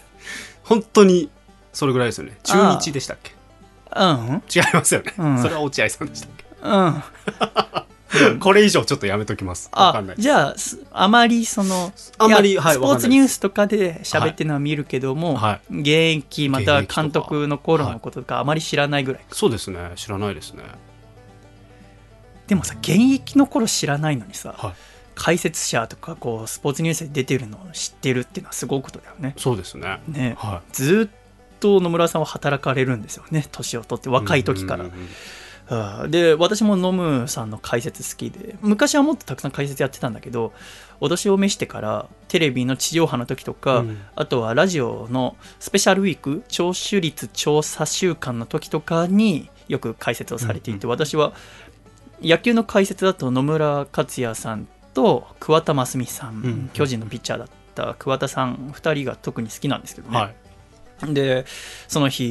[0.64, 1.30] 本当に
[1.72, 2.36] それぐらいですよね。
[2.42, 3.32] 中日でしたっけ？
[3.94, 4.42] うん。
[4.54, 5.14] 違いますよね。
[5.18, 5.42] うん。
[5.42, 6.30] それは落合さんでしたっ
[6.62, 7.02] うん。
[7.02, 7.85] け
[8.40, 9.68] これ以上ちょっとやめときます。
[9.72, 19.92] あじゃあすあまりそのあんまりいやスポはいわかんないーツニュースとかで喋ってるのは見るけども、は現役また監督の頃のこととかあまり知らないぐらい、そうですね。
[19.96, 20.62] 知らないですね。
[22.46, 24.72] でもさ現役の頃知らないのにさ、はい。
[25.16, 29.34] 解説者とかこうスポーツニュースで出てるのを知ってるっていうのはすごいことだよね。
[29.38, 29.98] そうですね。
[30.06, 30.36] ね。
[30.38, 31.10] はずーっ
[31.58, 33.46] と野村さんは働かれるんですよね。
[33.50, 34.84] 年を取ってい若い時から。
[34.84, 35.08] うんうんうん
[36.08, 40.52] で私もノムさんの解説好きで昔はもっとたくさん解説やってたんだけど
[41.00, 43.98] お年を召してからテレビの地上波の時とか、うん。
[44.14, 51.32] あとはラジオのスペシャルウィーク聴取率調査週間の時とかによく解説をされていて、私は
[52.22, 56.70] 野球の解説だと野村克也さんと桑田真澄さん、ん。
[56.72, 60.36] 巨人のピッチャーだった桑田さん2人が特に好きなんですけどね、はい
[61.02, 61.44] で
[61.88, 62.24] その日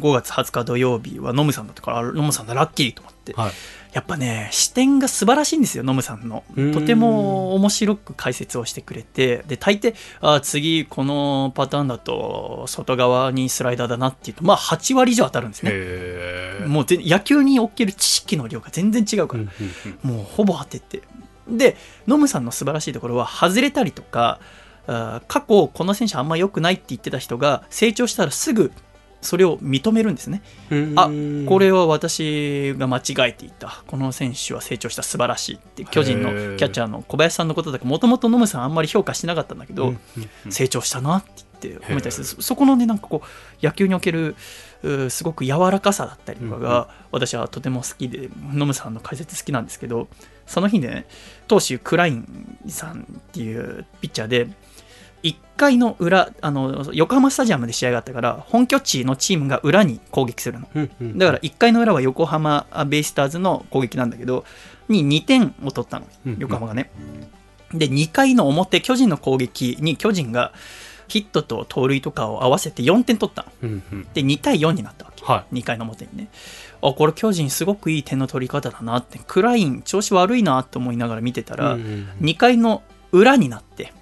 [0.00, 3.52] 5月20日土曜日はノムさんだったからあノムさんだラッキーと思って、はい。
[3.92, 6.44] やっぱね視点が素晴らしいんですよノムさんの。
[6.56, 6.72] うん。
[6.72, 16.66] とても面白く解説をしてくれてで大抵あ次このパターンだと外側にスライダーだなっていうとまあ8割以上当たるんですね。
[16.66, 19.44] もう全野球における知識の量が全然違うから、
[20.02, 21.02] もうほぼ当てて。
[21.48, 24.40] でノムさんの素晴らしいところは外れたりとか
[24.86, 28.72] 過去この選手あんま良くないって言ってた人が成長したらすぐ
[29.22, 30.42] それを認めるんですね。
[30.96, 31.10] あ
[31.48, 33.82] これは私が間違えていた。
[33.86, 39.94] この選手は成長した素晴らしいって巨人のキャッチャーの小林さんのことだけもともとノムさんあんまり評価してなかったんだけど、
[40.50, 41.30] 成長したなって
[41.62, 42.26] 言って褒めたりする。
[42.26, 44.36] そそこのねなんかこう野球における
[45.08, 50.08] すごく柔らかさだったりとかが私はとても好きでノムさんの解説好きなんですけど
[50.46, 51.06] その日ね、
[51.48, 54.48] 投手クラインさんっていうピッチャーで、
[55.24, 60.68] 1回の裏、あの、横浜スタジアムで試合があったから、本拠地のチームが裏に攻撃するの。
[61.16, 64.44] だから1回の裏は横浜ベイスターズの攻撃なんだけど、
[64.88, 66.06] に2点を取ったの
[66.38, 66.90] 横浜がね。
[67.72, 70.52] で、2回の表、巨人の攻撃に巨人が
[71.08, 73.80] ヒットと盗塁とかを合わせて4点取ったの。
[74.12, 75.24] で、2対4になったわけ。
[75.24, 76.28] は2回の表にね。
[76.82, 81.56] あ、これ巨人すごくいい点の取り方だなって、クライン調子悪いなって思いながら見てたい。
[81.56, 83.94] ら、うんうん2回の裏になって、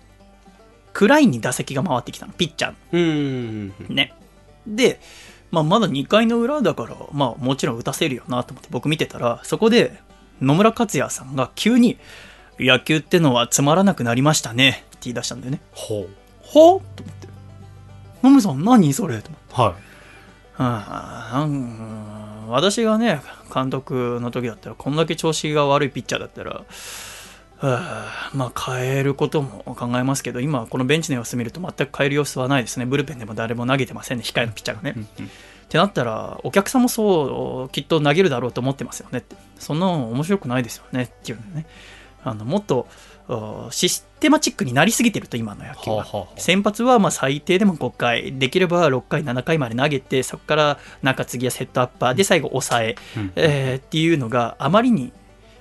[0.93, 3.95] クラインに打席が回ってきたの、ピッチャーの。
[3.95, 4.15] ね。
[4.67, 5.01] で、
[5.51, 10.01] まあ、まだ2回の裏だから、まあ、もちろん打たせるよなと思って僕見てたら、そこで
[10.41, 11.99] 野村克也さんが急に、
[12.59, 15.61] 野球ってのはつまらなくなりましたねって言い出したんだよね。
[15.73, 16.07] ほ
[16.41, 17.29] ほと思って。
[18.23, 19.55] 野村さん何それと思って。
[19.55, 19.61] う。
[19.61, 19.75] は
[20.63, 23.21] はあ、うん私がね、
[23.53, 26.65] 監督の時だったら、こんだけ調子が悪いピッチャーだったら、はあ
[27.63, 32.87] まあ変えることも考えますけど、今このベンチの様子見ると全く変える様子はないですね。
[32.87, 34.91] ブルペンでも誰も投げてませんね、控えのピッチャーがね。
[34.91, 34.93] い。
[34.95, 35.31] うんうん
[35.63, 39.37] ってなったら、お客さんもそう、きっと投げるだろうと思ってますよねって。
[39.59, 41.65] そんなの面白くないですよねっていうのね。
[42.25, 42.87] あのもっと
[43.27, 45.97] あシステマチックになりすぎてると、今の野球は。
[45.99, 55.11] はあはあはあ先発はまあ最低でも5回、できれば6回、7回まで投げて、そこから中継ぎやセットアッパーで最後抑え、うんえーっていうのがあまりに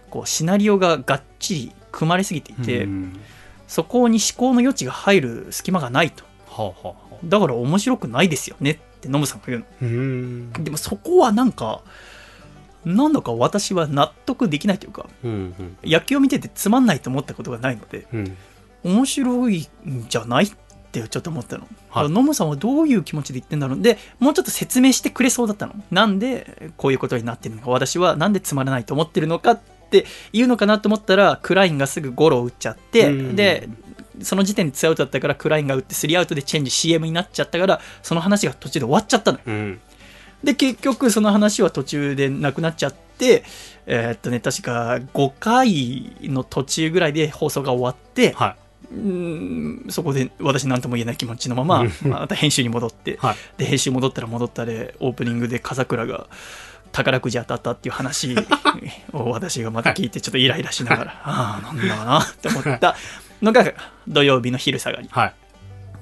[0.10, 3.19] こうシナリオががっちり組まれすぎていて、うん
[3.67, 6.25] そこに思考の余地が入る隙間がないと。
[6.49, 9.65] はあはあはあだから面白くないですよねってノムさんが言うの。
[9.82, 11.82] うんでもそこはなんか、
[12.84, 18.38] なんだか私は納得できないというか、うんうん野球を見ててつまんないと思ったことがないので、うん
[18.84, 20.51] 面白いんじゃないっ
[20.91, 21.65] てちょっと思ったの。
[21.89, 25.75] はいノムさんはどういう気持ちで言ってんだろうで、もうちょっと説明してくれそうだったの。
[25.91, 29.60] なんでこういうことになってるのか、私はなんでつまらないと思ってるのかっ
[29.91, 33.36] ていうのかなと思ったら、クラインがすぐゴロを打っちゃって、うん。
[33.36, 33.69] で、
[34.21, 39.43] その時点で2アウトだったから、クラインが打って3アウトでチェンジ CM になっちゃったから、その話が途中で終わっちゃったのよ。
[39.47, 39.82] うん。
[40.43, 43.43] で、結局その話は途中でなくなっちゃって、
[43.86, 48.56] えーっとね、確か5回の途中ぐらいで放送が終わって、は
[48.91, 51.91] うーんそこで私何とも言えない気持ちのまま、うん。
[52.10, 53.12] また編集に戻って。
[53.12, 53.36] い、はい。
[53.58, 56.27] で、編集戻ったら戻ったで、オープニングで笠倉が
[56.91, 58.36] 宝くじ当たったっていう話
[59.13, 62.95] を私がまた聞いて、ちょっとイライラしながら、ああ、なんだなって思った
[63.41, 63.73] のが
[64.08, 65.34] 土曜日の昼下がりはい。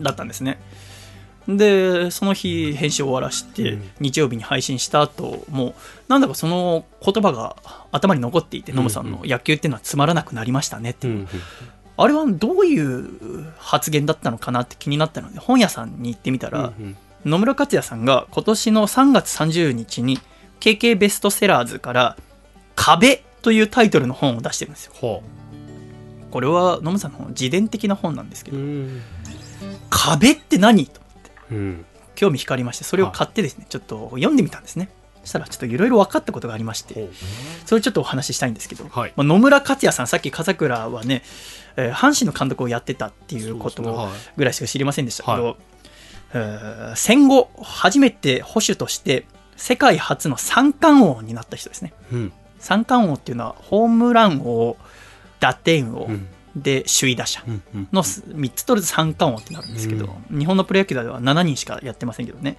[0.02, 0.60] だったんですね。
[1.48, 3.90] で、その日、編集を終わらして、うん。
[4.00, 5.74] 日曜日に配信した後も、
[6.08, 7.56] なんだかその言葉が
[7.92, 11.12] 頭に残っていて、うんノムさんの野球っていうのはつまらなくなりましたねってう。
[11.12, 11.28] んうん
[12.02, 20.18] あれはどういう発言だったのかなって気になったので、本屋さんに行ってみたら、うん野村克也さんが今年の3月30日に
[20.60, 22.18] KK ベストセラーズから
[22.76, 24.94] 壁というタイトルの本を出してるんですよ。
[24.96, 25.24] ほ
[26.32, 28.58] これは野村さんの自伝的な本なんですけど、
[29.90, 30.86] 壁って何？
[30.86, 31.02] と
[31.52, 31.86] うん。
[32.16, 34.90] 興味惹かれまして、それを買ってですね、ちょっと読んでみたんですね。
[35.24, 37.10] そしたらちょっといろいろ分かったことがありまして、
[37.66, 39.14] それちょっとお話ししたいんですけど、はい。
[39.16, 41.24] まあ、野村克也さん、さっき笠倉はね、
[41.78, 45.56] えー阪神の監督をやってたっていうことぐらいしか知りませんでしたけど、はい。
[46.34, 49.26] えー戦後初めて保守として
[49.60, 51.94] 世界初の三冠王になった人ですね。
[52.12, 54.76] うん三冠王っていうのはホームラン王、
[55.40, 62.58] 打点王、うんで首位打者うんうんの3つ取ると三冠王ってなるんですけど、日本のプロ野球では7人しかやってませんけどね。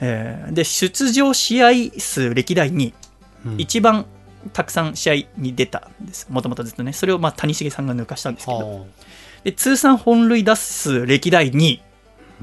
[0.00, 2.94] えーで、出場試合数歴代に
[3.44, 4.06] うん一番
[4.52, 6.26] たくさん試合に出たんです。
[6.30, 6.92] もともとずっとね。
[6.92, 8.80] それをまあ谷繁さんが抜かしたんですけど。
[8.80, 8.86] は
[9.44, 11.82] で、通算本塁打数歴代2位。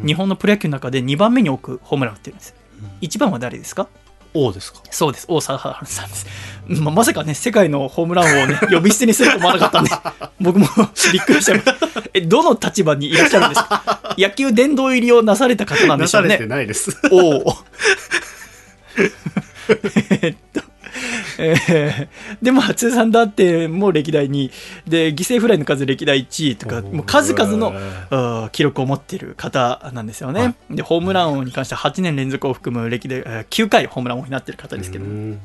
[0.06, 2.54] 日本のプロ野球の中で2番目に多くホームランを打ってるんです。
[3.02, 3.84] 1番は誰ですか？
[3.84, 3.88] あ
[4.34, 4.82] 王ですか？
[4.92, 5.26] そうです。
[5.30, 6.26] 大沢さんです。
[6.82, 9.92] ままさかね、世界のホームラン王をね、 呼び捨てにすると思わなかったんで、
[10.40, 10.68] 僕も
[11.14, 12.04] びっくりしちゃいました。
[12.14, 14.16] え、どの立場にいらっしゃるんですか？
[14.18, 16.38] 野球殿堂入りをなされた方なんでしょうね。
[16.46, 17.58] ないですおお。
[20.22, 20.62] えっと、
[21.38, 21.54] え
[22.42, 24.52] ーで、まあ、通算打点も歴代2位。
[24.88, 30.42] で、犠牲フライの数歴代1位とか、もう数々の記録を持っている方なんですよね。
[30.42, 35.40] はで、ホームラン王に関しては8年連続を含む歴代、えー9回ホームラン王になっている方ですけど、うん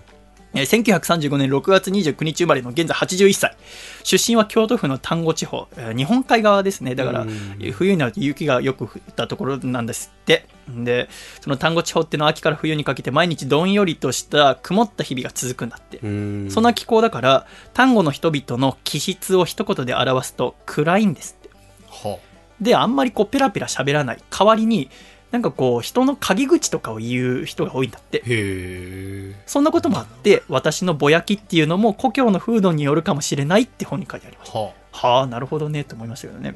[0.54, 3.56] えー1935年6月29日生まれの現在81歳。
[4.04, 6.94] 出身は京都府の丹後地方、えー日本海側ですね。
[6.94, 10.46] だからうん、冬になると雪がよく降ったところなんですって。
[10.68, 11.08] で、
[11.40, 15.98] その丹後地方ってのは秋から冬にかけて毎日どんよりとした曇った日々が続くんだって。
[16.02, 21.50] うんそんな気候だから、丹後の人々の気質を一言で表すと暗いんですって。
[21.88, 22.18] は
[22.60, 24.18] で、あんまりこうペラペラ喋らない。
[24.30, 24.88] 代わりに、
[25.32, 28.18] なんかこう人の陰口とかを言う人が多いんだって。
[28.18, 34.58] へえそんなこともあって私のぼやきっていうのも故郷の風土によるかもしれないって本に書いてありました。
[34.58, 36.54] ははあなるほどねと思いましたけどね。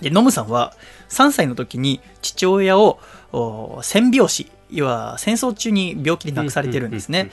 [0.00, 0.74] でノムさんは
[1.10, 2.98] 3歳の時に父親を
[3.32, 7.30] お戦病死要は戦争中に病気で亡くされてるんですね、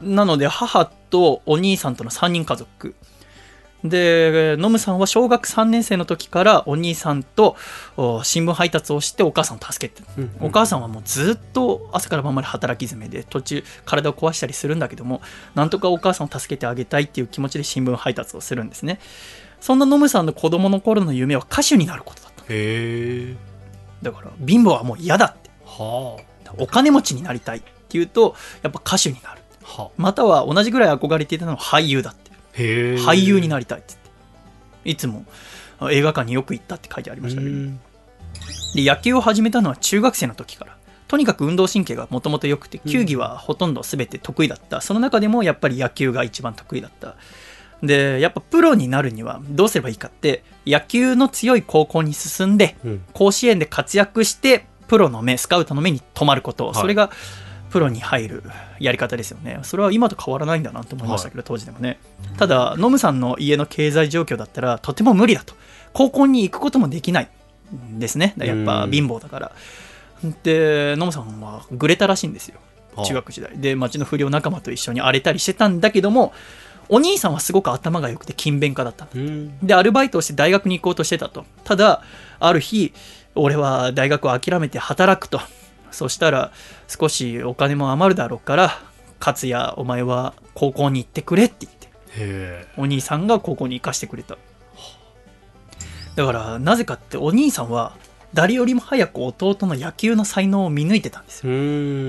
[0.00, 2.94] なので母とお兄さんとの3人家族
[3.88, 7.56] でノムさんは小学3年生の時からお兄さんと
[7.96, 15.20] お新聞配達をしてお母さんを助けてうんうんお母さんはもうずっと朝から晩まで働き詰めで途中体を壊したりするんだけども
[15.54, 18.98] なんとかお母さんを助けてあげたいっていう気持ちで新聞配達をするんですね。
[19.60, 22.42] そんなノムさんの子供の頃の夢は歌手になることだった。
[22.42, 23.36] へえ。
[24.02, 25.50] だから貧乏はもう嫌だって。
[25.64, 26.18] は
[26.58, 29.40] お金持ちになりたいっていうとやっぱ歌手になる。
[29.64, 29.82] あ。
[29.82, 32.25] はまたは同じぐらい憧れていたのは俳優だってへえ
[32.56, 34.90] 俳優になりたいって言って。
[34.90, 35.24] いつも
[35.78, 37.52] あ映画館によく行ったって書いてありましたけど。
[37.52, 37.80] うん。
[38.74, 40.76] で野球を始めたのは中学生の時から。
[41.08, 47.14] とにかく運動神経がもともと良くて球技はほとんど全て得意だった、その中でもやっぱり野球が一番得意だった。
[47.82, 53.04] でやっぱプロになるにはどうすればいいかって野球の強い高校に進んでうん。
[53.12, 56.74] 甲子園で活躍してプロの目スカウトの目に留まること、い。
[56.74, 57.10] それが
[57.70, 58.42] プロに入る
[58.78, 59.58] やり方ですよね。
[59.62, 61.98] それは今と変わらないんだなと思いましたけど、当時でもね。
[62.38, 65.54] ただノムさんの家の経済状況だったらとても無理だと。
[65.92, 67.28] 高校に行くこともできない
[67.74, 68.34] んですね。
[68.36, 69.52] やっぱうん貧乏だから。
[70.42, 72.58] でノムさんはグレたらしいんですよ。
[72.94, 73.52] はあ中学時代。
[73.56, 76.32] で町の不良仲間と一緒に荒れたりしてたんだけども
[76.88, 79.06] お兄さんはすごく頭が良くて勤勉家だった。
[79.06, 79.66] んだうん。
[79.66, 81.44] でアルバイトをして大学に行こうとしてたと。
[81.64, 82.02] ただ
[82.38, 82.92] ある日
[83.34, 85.40] 俺は大学を諦めて働くと
[85.90, 86.52] そしたら
[86.88, 88.80] 少しお金も余るだろうから
[89.20, 94.36] 勝也お前は高校に行ってくれって言ってお兄さんが高校に行かしてくれた。
[96.16, 97.94] だからなぜかってお兄さんは
[98.32, 101.52] 誰よりも早く弟の野球の才能を見抜いてたんですよ。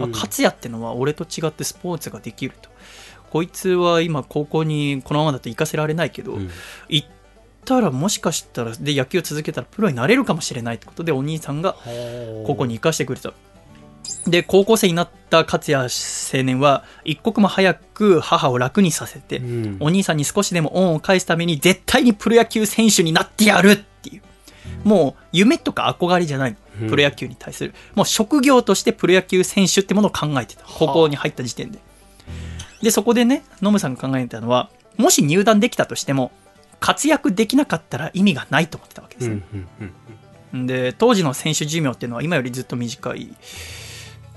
[0.08, 2.70] 勝也ってのは俺と違ってスポーツができると。
[3.30, 6.50] こいつは今高校にこのままだと行かせられないけど、うん。
[6.88, 7.08] 行っ
[7.66, 11.76] たらもしかしたらで野球を続けたらプロになれるかもしれないってことでお兄さんが
[12.46, 13.34] 高校に行かしてくれた
[14.26, 15.90] で高校生になった勝也
[16.34, 19.78] 青年は一刻も早く母を楽にさせて、うん。
[19.80, 24.22] お兄さんに少しでも恩を返すために絶対にプロ野球選手になってやるっていう。
[24.84, 26.90] もう夢とか憧れじゃないうん。
[26.90, 30.64] プロ野球に対する、もう職業としてプロ野球選手ってものを考えてた。
[30.66, 31.80] 高校に入った時点で。
[32.82, 36.32] でそこでねノムさんが考えたのはもし入団できたとしても
[36.80, 39.94] 活躍できなかったら意味がないと思ってたわけですよ、うんうん
[40.54, 40.68] うん。
[40.68, 43.36] で当時の選手寿命っていうのは今よりずっと短い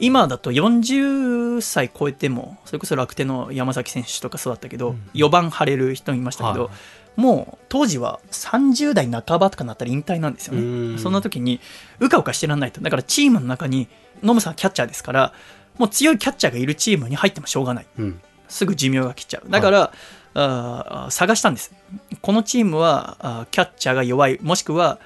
[0.01, 5.11] 今だと40歳超えてもそれこそ楽天の山崎選手とかそうだったけど、うん。
[5.15, 6.75] 4番張れる人もいましたけど、はい
[7.17, 10.99] もう当時は30代半ばとかなったら引退なんですよね、うん。
[10.99, 11.61] そんな時に
[11.99, 12.81] うかうかしてらんないと。
[12.81, 13.89] だからチームの中に
[14.23, 15.35] ノムさんはキャッチャーですから
[15.77, 17.87] もう強いキャッチャーがいるチームに入ってもしょうがない。
[17.99, 18.21] うん。
[18.49, 19.51] すぐ寿命が来ちゃう。
[19.51, 19.93] だから、
[20.35, 21.75] あー探したんです。
[22.23, 24.39] このチームはあーキャッチャーが弱い。
[24.41, 24.99] もしくは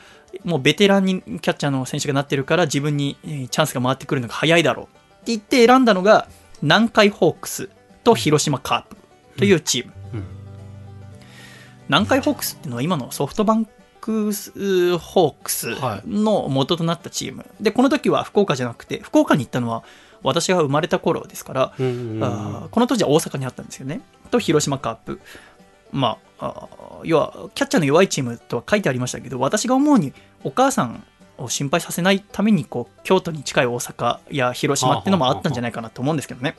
[0.44, 4.84] もうベテランにキャッチャーの選手がなってるから自分にえーチャンスが回ってくるのが早いだろう。
[4.86, 4.92] って
[5.26, 6.28] 言って選んだのが
[6.62, 7.68] 南海ホークス
[8.02, 8.94] と広島カー
[9.34, 10.24] プというチーム、うん。
[11.88, 13.66] 南海ホークスっていうのは今のソフトバン
[14.00, 15.76] クスホークス
[16.06, 19.82] の元となったチーム、でこの時は福岡じゃなくて福岡に行ったのは
[20.22, 22.24] 私が生まれた頃ですから、うんうん。
[22.24, 24.02] あーこの当時は大阪にあったんですよね。
[24.30, 25.20] と広島カープ。
[25.94, 26.68] まあ、
[27.04, 31.04] 要はキャッチャーの弱いチームとは書いてありましたけど私が思うにお母さん
[31.38, 36.56] を心配させないためにこう京都に近い大阪や広島っていうのもあったんじゃないかなと思うんですけどね。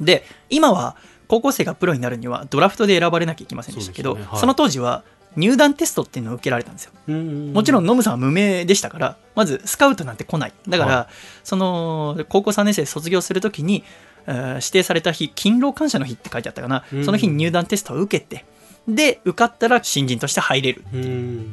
[0.00, 0.96] で今は
[1.26, 5.04] 高校生がプロになるにはドラフトで選ばれなきゃいけませんでしたけどそ,、ねはいの当時は
[5.36, 6.92] 入団テストっていうのを受けられたんですよ。
[7.08, 11.08] うんもちろんノムさんは無名でしたからまずスカウトなんて来ないだから、は
[11.42, 17.04] その高校3年生卒業するときに、えー指定された日勤労感謝の日って書いてあったかな、うん。
[17.04, 18.44] その日に入団テストを受けて
[18.88, 20.84] で受かったら新人として入れる。
[20.92, 21.52] うん。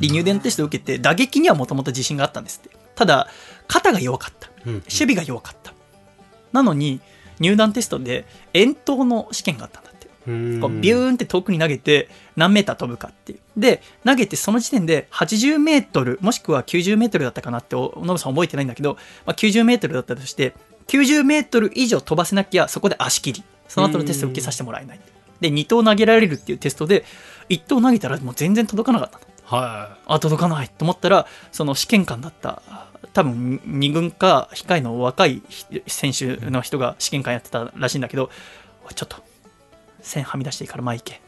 [0.00, 2.76] で入団テストを受けて打撃にはもともと自信があったんですって。
[2.94, 3.28] ただ
[3.66, 4.48] 肩が弱かった。
[4.66, 4.72] うん。
[4.74, 5.72] 守備が弱かった。
[6.52, 7.00] なのに
[7.40, 10.08] 入団テストで遠投の試験があったんだって。
[10.26, 10.60] うん。
[10.60, 13.40] こうビューンって遠くに投げて何メーター飛ぶかっていう。
[13.56, 18.94] で、投げてその時点で80メートル、もしくは90メートルだったかなって、おノブさん覚えてないんだけど、
[19.26, 20.54] まあ、90メートルだったとして、
[20.88, 23.44] 90メートル以上飛ばせなきゃそこで足切り。
[23.68, 25.00] その後のテストを受けさせてもらえない。
[25.40, 27.04] で、2投投げられるっていうテストで、
[27.50, 29.24] 1投投げたらもう全然届かなかったの。
[29.44, 32.62] はあ、届かないと思ったら、その試験官だった、
[33.12, 35.42] 多分2軍か控えの若い
[35.86, 38.30] 選手の人が試験官やってたらしいんだけど、
[38.94, 39.16] ちょっと、
[40.00, 41.20] 線はみ出していいから前行け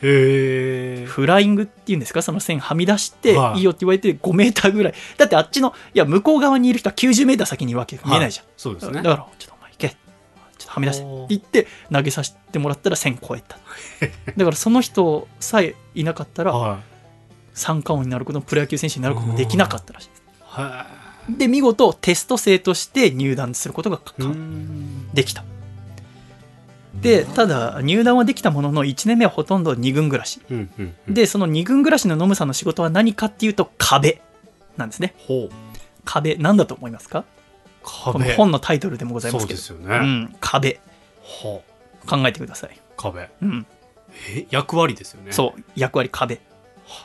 [0.00, 2.22] フライングっていうんですか？
[2.22, 3.58] その線はみ出してはい。
[3.58, 4.94] いいよって言われて5メーターぐらい。
[5.16, 7.98] だってあっちのいや向こう側にいる人は90メーター先にいるわけ。
[8.04, 9.02] 見えないじゃん、そうですね。
[9.02, 9.88] だからちょっとお前行け。
[9.88, 11.04] ちょっとはみ出して。
[11.04, 13.58] って言って投げさせてもらったら線超えた。
[14.36, 16.80] だからその人さえいなかったらは
[17.54, 20.08] 三冠王になることもプロ野球選手になることもできなかったらしい。
[20.08, 20.20] です
[21.38, 24.00] で見事テスト生として入団することが
[25.14, 25.44] できた
[26.94, 30.40] でただ入団はできたものの1年目はほとんど2軍暮らし。
[30.50, 31.14] うんうんうん。
[31.14, 34.20] でその2軍暮らしのノムさんの仕事は何かっていうと壁
[34.76, 35.14] なんですね。
[36.04, 37.24] 壁なんだと思いますか？
[37.82, 39.60] この壁本のタイトルでもございますけど。
[39.60, 40.80] そうですよね、うん、壁。
[41.22, 41.60] は
[42.06, 43.28] 考えてください、壁。
[43.40, 43.66] うん、
[44.34, 45.32] え役割ですよね。
[45.32, 46.40] そう役割壁。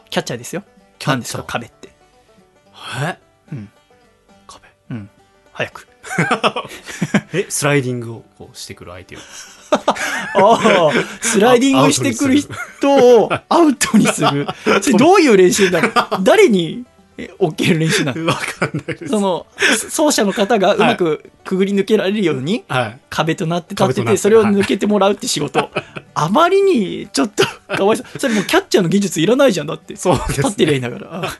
[0.10, 0.64] キャッチャーですよ。
[0.98, 1.12] キャッチャー。
[1.12, 1.90] 何ですか壁って。
[3.04, 3.20] え？
[3.52, 3.70] うん。
[4.48, 4.68] 壁。
[4.90, 5.10] うん。
[5.52, 5.88] 早く。
[7.34, 9.20] えスライディングをこうしてくる相手を
[9.76, 9.92] あ
[10.36, 10.92] あ
[11.22, 12.50] スライディングしてくる人
[13.24, 14.48] をアウトにする。
[14.82, 16.86] それどういう練習だろう誰に
[17.18, 19.08] え置ける練習なのわかんないです。
[19.08, 19.46] その
[19.90, 23.00] 奏者の方がうまくくぐり抜けられるようにはい。
[23.10, 25.70] 壁となって立ってててそれを抜けてもらうって仕事。
[26.14, 27.46] あまりにちょっと
[27.76, 28.20] かわいそう。
[28.20, 29.96] それもうキャッチャーの技術いらないじゃんだって。
[29.96, 30.22] そうね。
[30.30, 31.08] 立ってりゃいいんだから。
[31.12, 31.38] あ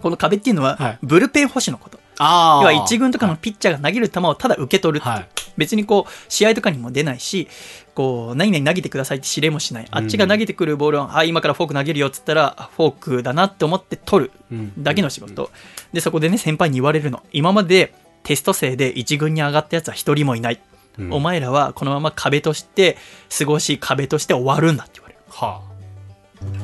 [0.00, 0.98] この壁っていうのははい。
[1.02, 5.28] ブルペン捕手のことあ要は一軍とかのピッチャーが投げる球をただ受け取るはい。
[5.56, 7.46] 別にこう試合とかにも出ないし
[7.94, 9.86] こう何々投げてくださいって指令もしない。
[9.90, 14.82] あっちが投げてくるボールを、あ今からフォーク投げるよっつったらあフォークだなって思って取るうん。
[14.82, 15.50] だけの仕事、
[15.92, 17.22] でそこでね先輩に言われるの。
[17.32, 17.94] 今まで
[18.24, 20.60] テスト生で一軍に上がったやつは一人もいない、
[20.98, 21.12] うん。
[21.12, 22.96] お前らはこのまま壁として
[23.38, 25.20] 過ごし壁として終わるんだって言われる。
[25.30, 25.60] は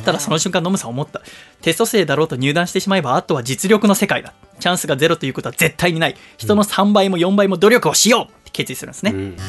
[0.04, 1.22] ただその瞬間ノムさん思った。
[1.62, 4.32] テスト生だろうと入団してしまえばあとは実力の世界だ。
[4.58, 6.16] チャンスがゼロということは絶対にない。
[6.36, 9.36] 人の3倍も4倍も努力をしようって決意するんですね、あうん。
[9.36, 9.42] で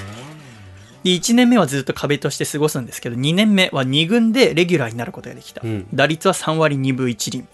[1.06, 5.88] 1年目はずっと壁として過ごすんですけど2年目は2軍でレギュラーになることができた、うん。
[5.94, 7.46] 打率は3割2分1厘、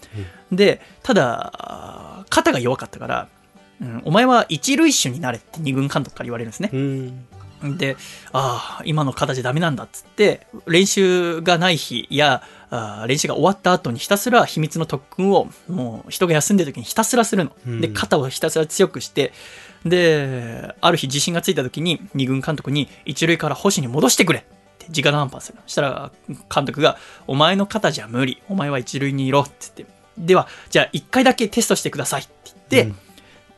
[0.52, 3.28] でただ肩が弱かったから、
[3.80, 6.70] うんお前は一塁手になれって2軍監督から言われるんですね。
[6.72, 7.26] うん
[7.62, 7.96] で
[8.32, 17.80] ああ今の肩じゃダメなんだっつって練習がない日やあー練習が終わった後にひたすら秘密の特訓をもう人が休んでる時にひたすらするの、うん。
[17.80, 19.32] で肩をひたすら強くして
[19.84, 24.42] である日自信がついた時に二軍監督に一塁から星に戻してくれっ
[24.78, 26.10] て直談判するそしたら
[26.54, 28.42] 監督が「お前の肩じゃ無理。
[28.48, 29.86] お前は一塁にいろ」っつって。
[30.16, 33.07] ではじゃあ1回だけテストしてくださいって言って、うん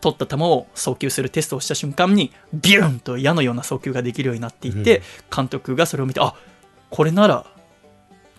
[0.01, 5.03] 取った球を送球するテストをした瞬間にビューンと矢のような送球ができるようになっていて、
[5.34, 6.34] 監督がそれを見てあ
[6.90, 7.46] これなら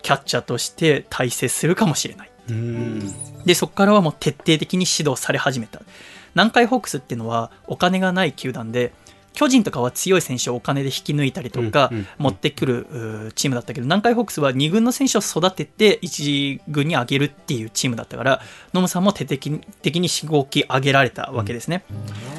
[0.02, 2.30] キャッチャーとして大成するかもしれない。
[2.50, 3.44] うん。
[3.44, 5.80] でそこからはもう徹底的に指導され始めた。
[6.34, 8.92] 南海ホークスっていうのはお金がない球団で
[9.32, 18.40] 巨人とかは強い選手をお金で引き抜いたりとか持ってくるチームだったけど南海ホークスは2軍の選手を育てて1軍に上げるっていうチームだったから
[18.72, 21.84] 野村さんも徹底的にしごき上げられたわけですね、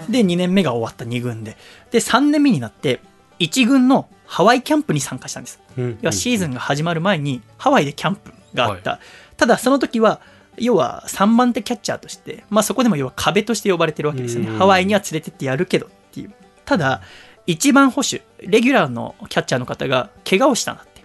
[0.09, 1.57] で2年目が終わった2軍で。
[1.91, 2.99] で3年目になって
[3.39, 5.59] 1軍のハワイキャンプに参加したんです。
[5.77, 8.99] うん要はシーズンが始まる前にハワイでキャンプがあった、
[9.37, 10.21] ただその時は
[10.57, 14.57] 要は3番手キャッチャーとして、まあ、そこでも要は壁として呼ばれてるわけですよね、うん。
[14.57, 16.33] ハワイには連れてってやるけどっていう
[16.65, 17.01] ただ
[17.47, 21.03] 1番捕手レギュラーのキャッチャーの方が怪我をしたんだって。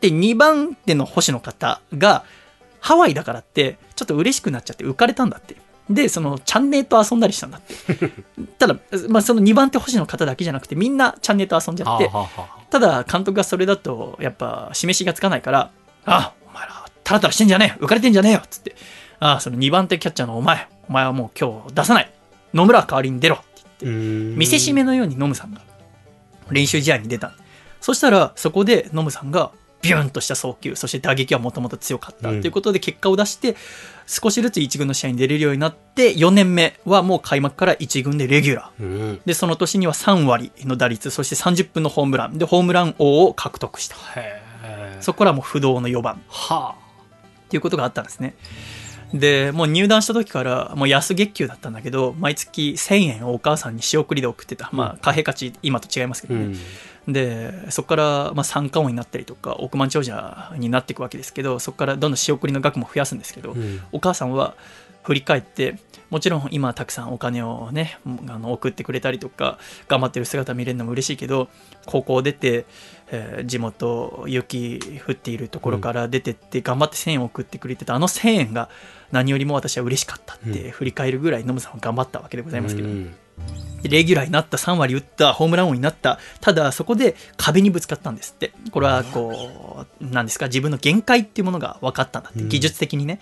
[0.00, 2.24] で2番手の捕手の方が
[2.80, 5.56] ハワイだからってちょっと嬉しくなっちゃって浮かれたんだって。
[5.90, 7.74] でそのチャンネルと遊んだりしたんだって。
[8.58, 8.76] ただ、
[9.08, 12.10] まあ、その2番手捕手の方だけじゃなくてみんなチャンネルと遊んじゃって。
[12.70, 15.70] ただ監督がそれだとやっぱ示しがつかないから
[16.04, 18.76] 「あお前らタラタラしてんじゃねえ浮かれてんじゃねえよ」っつって
[19.20, 22.10] 「あその2番手キャッチャーのお前お前はもう今日出さない。
[22.54, 23.38] 野村代わりに出ろ」
[23.78, 24.36] って。
[24.36, 25.60] 見せしめのようにノムさんが
[26.50, 27.32] 練習試合に出た。
[27.80, 32.22] そしたらそこでノムさんがビューンとした送球そして打撃はもともと強かった。
[32.22, 32.44] とうん。
[32.44, 33.54] いうことで結果を出して
[34.06, 38.82] 少しずつ1軍の試合に出れるようになって4年目はもう開幕から1軍でレギュラー。
[38.82, 39.20] うん。
[39.24, 42.38] でその年には3割の打率そして30分のホームラン。
[42.38, 43.96] でホームラン王を獲得した。
[45.00, 46.20] そこからもう不動の4番。
[46.28, 46.74] は
[47.46, 48.34] っていうことがあったんですね
[49.14, 54.70] でもう入団した時からもう安月給だったんだけど毎月1000円をお母さんに仕送りで送ってた。
[54.72, 56.54] まあ貨幣価値今と違いますけどね、
[57.08, 57.12] ん。
[57.12, 63.80] でそこからまあ三冠王になったりとか億万長者になっていくわけですけどそこからどんどん仕送りの額も増やすんですけど、うん。
[63.92, 64.54] お母さんは
[65.02, 65.78] 振り返って
[66.10, 71.48] もちろん今はたくさんお金をねあの送ってくれたりとか頑張ってる姿見れるのも嬉しいけど
[71.86, 72.66] 高校出て、
[73.10, 78.68] えー地元雪降っているところから出てって頑張って1000円送ってくれてたあの1000円が
[79.12, 83.14] 何よりも私は嬉しかったって振り返るぐらいノムさんは頑張ったわけでございますけど、うん。
[83.84, 88.52] レギュラーになった3割打ったホームラン王になったただそこで壁にぶつかったんですって。
[88.70, 92.40] これはこうなんですか自分の限界っていうものが分かったんだって。
[92.40, 92.48] うん。
[92.48, 93.20] 技術的にね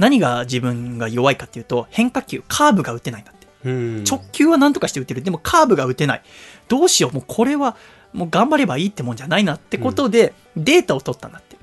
[0.00, 3.46] 何が自分が弱いかっていうと変化球カーブが打てないんだって。
[3.64, 4.04] うん。
[4.04, 5.22] 直球は何とかして打てる。
[5.22, 6.22] でもカーブが打てない。
[6.68, 7.12] どうしよう。
[7.14, 7.76] もうこれは
[8.14, 11.56] もう頑張ればいいってもんじゃないなってことでデータを取ったんだって。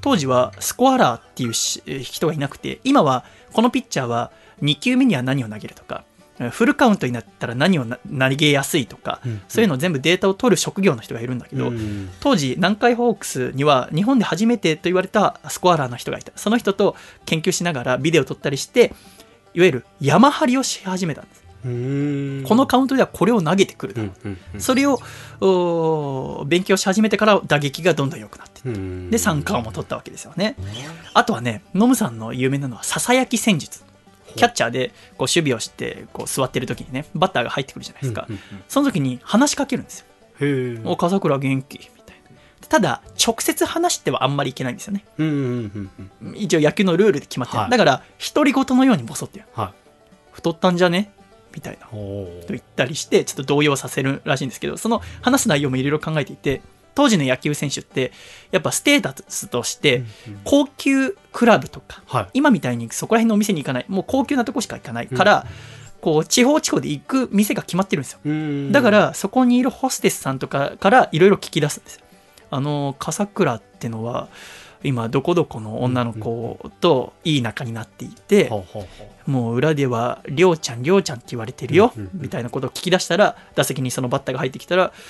[0.00, 4.32] 当時はスコアラーっていう人がいなくて今はこのピッチャーは
[4.62, 6.15] 2球目には何を投げるとかえー
[6.50, 9.40] フルカウントになったら何をな投げやすいとか、うん。
[9.48, 12.10] そういうのを全部データを取る職業の人がいるんだけど、うん。
[12.20, 16.32] 当時南海ホークスには日本で初めてと言われたスコアラーの人がいた。
[16.36, 18.92] その人と研究しながらビデオを撮ったりして
[19.54, 22.44] いわゆる山張りをし始めたんです、うん。
[22.46, 24.60] このカウントではこれを投げてくるだろう、うんうん。
[24.60, 28.68] それを勉強し始めてから打撃がどんどん良くなって。
[28.68, 30.56] いっで三冠王も取ったわけですよね。
[31.14, 33.85] あとはねノムさんの有名なのはささやき戦術
[34.36, 38.28] キャッチャーでこう守備をしてこう座ってる時にねバッターが入ってくるじゃないですか、
[38.68, 40.06] その時に話しかけるんですよ。
[40.84, 42.16] お笠倉元気みたい
[42.60, 42.68] な。
[42.68, 45.04] ただ直接話してはあんまりいけないんですよね。
[45.18, 46.36] うんうんうんうん。
[46.36, 47.70] 一応野球のルールで決まってる、はい。
[47.70, 48.02] だから
[48.34, 49.72] 独り言のようにボソってるは
[50.32, 51.10] 太ったんじゃね？
[51.54, 51.96] みたいなと
[52.48, 56.60] 言ったりしてちょっと動揺させるらしいんですけどその話す内容もいろいろ考えていて
[56.96, 58.10] 当時の野球選手って
[58.50, 60.02] やっぱステータスとして
[60.42, 62.28] 高級クラブとかはい。
[62.34, 63.84] 今みたいにそこら辺のお店に行かない。
[63.86, 65.46] もう高級なとこしか行かないから、
[66.00, 68.20] こう地方地方で行く店が決まってるんですよ。
[68.24, 68.72] うん。
[68.72, 72.02] だからそこにいるホステスさんとかからいろいろ聞き出すんですよ。
[72.50, 74.28] あの笠倉ってのは
[74.82, 78.50] 今どこどこの女の子といい仲になっていて、
[79.26, 82.22] もう裏では「りょうちゃんりょうちゃん」って言われてるよ、うんうんうん。
[82.22, 84.92] みたいなことを聞き出したら打席にそのバッターが入ってきたら「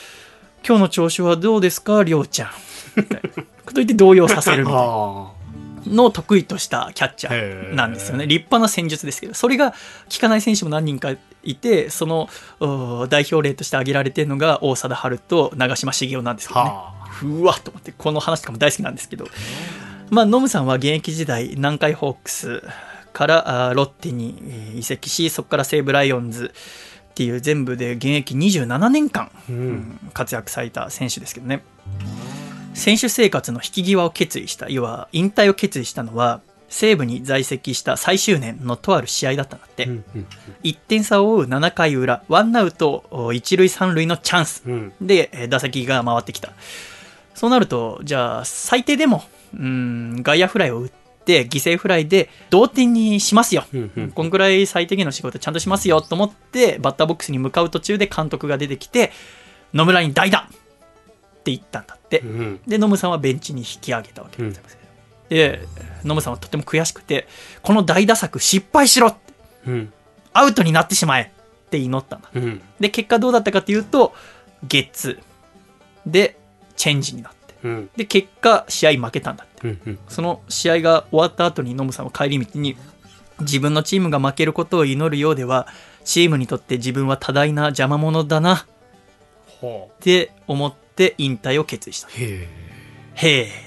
[0.66, 2.50] 今日の調子はどうですかりょうちゃん」
[2.96, 4.82] みたいなこと言って動揺させるうみたいな。
[4.88, 5.36] あ
[5.88, 7.72] のを得意としたキャッチャへー。
[7.72, 8.26] ーなんですよね。
[8.26, 9.76] 立派な戦術ですけどそれが効
[10.20, 11.12] かない選手も何人か
[11.44, 12.28] いてその
[12.58, 16.70] お代表例として挙げられてるのが大貞治と長嶋茂雄なんですけどね。
[16.70, 17.24] はあ。
[17.24, 19.28] うわっと思ってこの話とかも大好きなんですけど。
[20.10, 22.62] まあノムさんは現役時代南海ホークス
[23.12, 26.52] からロッテにえー移籍しそこから西武ライオンズ
[27.16, 31.64] っていう全部で現役27年間、ううんん活躍された選手ですけどね。
[32.74, 40.26] 選手生活の引き際を決意した要は引退を決意したのは西武に在籍した最終年のとある試合だったんだって、うんうん
[40.62, 44.62] 1点差を追う7回裏ワンアウトお一塁三塁のチャンス。
[44.66, 44.92] うん。
[45.00, 46.52] でえー打席が回ってきた。
[47.34, 49.24] そうなるとじゃあ最低でも
[49.58, 54.10] うん外野フライを打って犠牲フライで同点にしますよ、うんうん。
[54.10, 59.12] こんくらい最低限の仕事ちゃんとしますよと思ってバッターボックスに向かう途中で監督が出てきて
[59.74, 60.42] 野村に代打っ
[61.44, 64.78] て言ったんだって、うんでノムさんはベンチに引き上げたわけでございます、
[65.28, 65.60] で
[66.04, 67.26] ノムさんはとても悔しくて
[67.62, 69.18] この代打策失敗しろって
[69.66, 69.92] うん。
[70.32, 71.32] アウトになってしまえ
[71.66, 72.30] って祈ったんだ。
[72.34, 72.60] うん。
[72.78, 74.14] で結果どうだったかというと
[74.62, 76.10] ゲッツー。
[76.10, 76.38] で
[76.76, 77.54] チェンジになって。
[77.64, 77.90] うん。
[77.96, 79.44] で結果試合負けたんだ。
[79.44, 79.45] ってうんうん
[80.08, 82.76] その試合が終わった後にノムさんは帰り道に
[83.40, 85.66] 自分のチームが負けることを祈るようでは
[86.04, 88.66] チームにとって自分は多大な邪魔者だなっ
[89.60, 92.08] ほて思って引退を決意した。
[92.08, 92.48] へ
[93.16, 93.65] え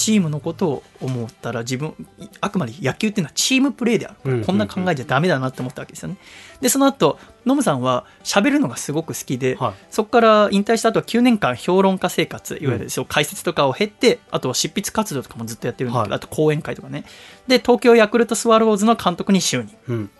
[0.00, 1.94] チームのことを思ったら自分
[2.40, 6.16] あくまで野球っていうのはチームプレーであるから、うんこんな考えじゃダメだなって思ったわけですよね。
[6.62, 9.74] でその後ノムさんは喋るのがすごく好きで、はい。
[9.90, 16.16] そこから引退した後は9年間評論家生活いわゆるそう解説とかを経てあとは執筆活動とかもずっとやってるんだけど、はい。
[16.16, 17.04] あと講演会とかね。
[17.46, 19.76] で東京ヤクルトスワローズの監督に就任。
[19.88, 20.10] うん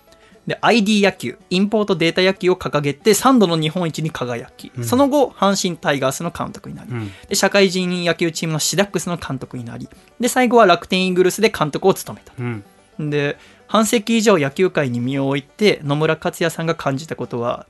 [0.46, 4.84] で ID 野球インポートデータ野球を掲げて3度の日本一に輝き、うん。
[4.84, 7.10] その後阪神タイガースの監督になり、うん。
[7.28, 9.88] で社会人野球チームのシダックスの監督になり
[10.18, 12.32] で最後は楽天イーグルスで監督を務めた。
[12.38, 13.10] うん。
[13.10, 17.66] で半世紀以上野球界に身を置いて野村克也さんが感じたことは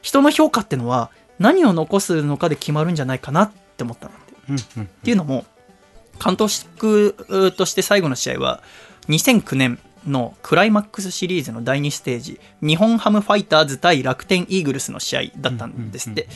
[0.00, 4.84] 人の評価ってのは何を残すのかで決まるんじゃないかなって思ったんだってうんうん。
[4.84, 5.44] っていうのも
[6.24, 8.62] 監督として最後の試合は
[9.08, 16.28] 2009年のクライマックスシリーズの第2ステージ日本ハムファイターズ対楽天イーグルスの試合だったんですって、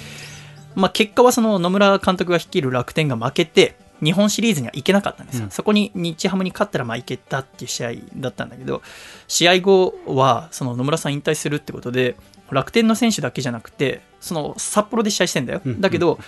[0.75, 5.51] まあ、結果はその野村監督が率いる楽天が負けて日本シリーズには行けなかったんですよ、うん。
[5.51, 8.83] そこに日ハムに勝ったらまあ行けたっていう試合だったんだけど
[9.27, 12.17] 試合後はその野村さん引退するってことで
[12.51, 16.19] 楽天の選手だけじゃなくてその札幌で試合してんだよ、うんだけど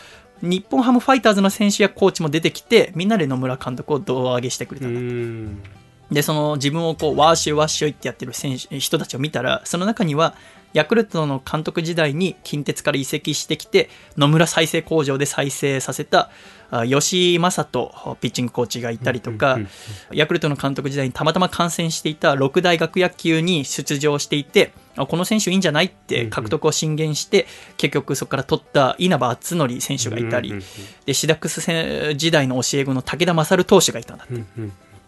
[0.43, 5.63] 日本ハムファイターズの選手やコーチも出てきてみんなで野村監督を胴上げしてくれうたんだ、ん
[6.11, 10.35] でその自分をこうワーシュワッシュイってやってる選手人たちを見たらその中には
[10.73, 16.31] ヤクルトの監督時代に近鉄から移籍してきて野村再生工場で再生させた
[16.71, 19.59] あ吉井正人ピッチングコーチがいたりとか、
[20.13, 30.55] ヤクルトの監督時代にたまたま観戦していた六大学野球に出場していてあこの選手いいんじゃないって獲得を進言して、結局そこから取った稲葉篤紀選手がいたり、
[31.07, 34.45] でシダックス戦時代の教え子の武田勝投手がいたんだって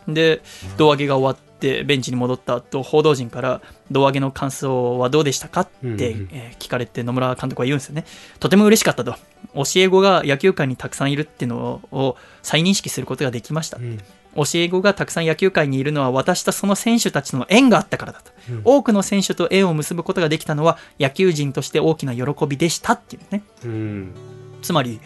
[0.09, 0.42] で
[0.76, 5.98] 胴上げが終わってベンチに戻った後報道陣から胴上げの感想はどうでしたかって、うんうん
[6.32, 8.07] えー聞かれて野村監督は言うんですよね。
[8.40, 9.14] とても嬉しかったと。
[9.55, 13.98] 教え子が野球界にたくさんいるっていうのを再認識することができました、うん。
[14.34, 18.62] 教え子がたくさん野球界にいるのは私とその選手たちとの縁があったからだと、うん。
[18.64, 23.42] 多くの選手と縁を結ぶことができたのは野球人として大きな喜びでしたっていうね。
[23.64, 24.14] うん。
[24.62, 25.00] つまり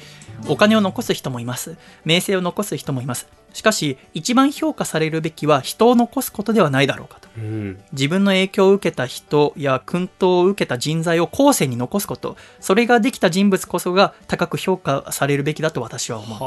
[0.48, 1.76] お金を残す人もいます。
[2.04, 3.26] 名声を残す人もいます
[3.56, 7.28] しかし一番評価されるべきは人を残すことではないだろうかと。
[7.38, 7.80] うん。
[7.92, 12.36] 自分の影響を受けた人や薫陶を受けた人材を後世に残すこと。
[12.60, 16.38] それができた人物こそが高く評価されるべきだと私は思う。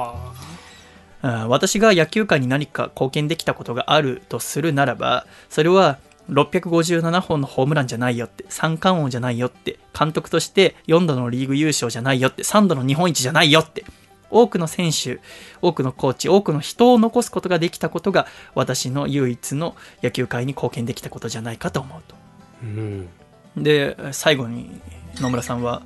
[1.47, 5.97] 私が野球界に何か貢献できたことがあるとするならばそれは
[6.29, 13.83] 657本のホームランじゃないよって三冠王じゃないよって監督として4度のリーグ優勝じゃないよって3度の日本一じゃないよって
[14.29, 15.19] 多くの選手
[15.61, 22.15] 多くのコーチ多くの人を残すことができたことが私の唯一の野球界に貢献できたことじゃないかと思うと。
[22.63, 23.09] うん。
[23.57, 24.79] で最後に
[25.19, 25.81] 野村さんは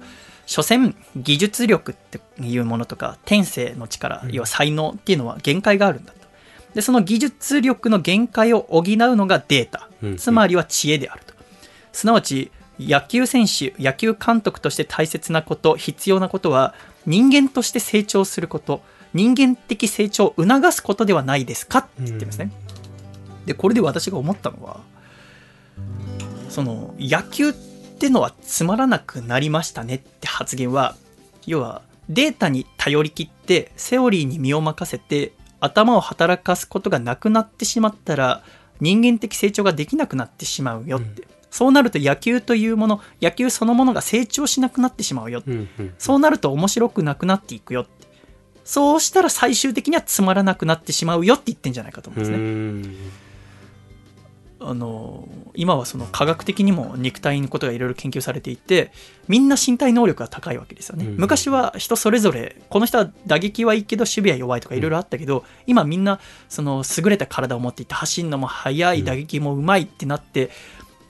[0.45, 4.31] 所詮技術力っていうものとか天性の力、うん。
[4.31, 6.19] 要は才能っていうのは限界があるんだと。
[6.73, 8.83] でその技術力の限界を補う
[9.15, 9.89] のがデータ。
[10.01, 10.17] うん。
[10.17, 11.33] つまりは知恵であると。
[11.91, 16.73] すなわち野球選手野球監督として大切なこと必要なことは
[17.05, 18.81] 人間として成長すること
[19.13, 21.79] 人間的成長を促すことではないですか？
[21.79, 22.51] って言ってますね、
[23.45, 24.81] でこれで私が思ったのは
[26.49, 30.95] その野球ってのはつまらなくなりましたねって発言は
[31.45, 38.43] 要はデータに頼り切ってセオリーに身を任せて頭を働かすことがなくなってしまったら
[38.81, 45.43] 人間的成長ができなくなってしまうよって、そうなると野球というもの野球そのものが成長しなくなってしまうよ。
[45.45, 48.07] うんうんそうなると面白くなくなっていくよって。
[48.65, 52.37] そうしたら最終的にはつまらなくなってしまうよって言ってんじゃないかと思うんですね。
[52.37, 52.95] うん。
[54.61, 58.91] あの今はその科学的にも肉体のことがいろいろ研究されていて
[59.27, 61.17] みんな身体能力が高いわけですよね、うん。
[61.17, 70.49] 昔は人それぞれこの人は打撃はいいけど守備は弱いとかいろいろあったけど、今みんなその優れた体を持っていて走るのも速い打撃もうまいってなって、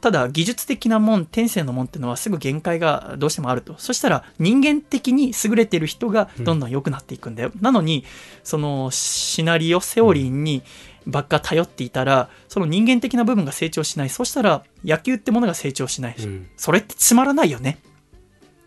[0.03, 3.75] ただ技術的なもん天性のもんっていうのはすぐ限界がどうしてもあると。
[3.77, 8.03] そしたら人間的に優れてる人がどんどん良くなっていくんだよ、なのに
[8.43, 10.61] そのシナリオセオリーに
[11.07, 14.09] ばっか頼っていたらその人間的な部分が成長しない。
[14.09, 16.19] そしたら野球ってものが成長しない。
[16.19, 16.49] し、うん。
[16.57, 17.79] それってつまらないよね。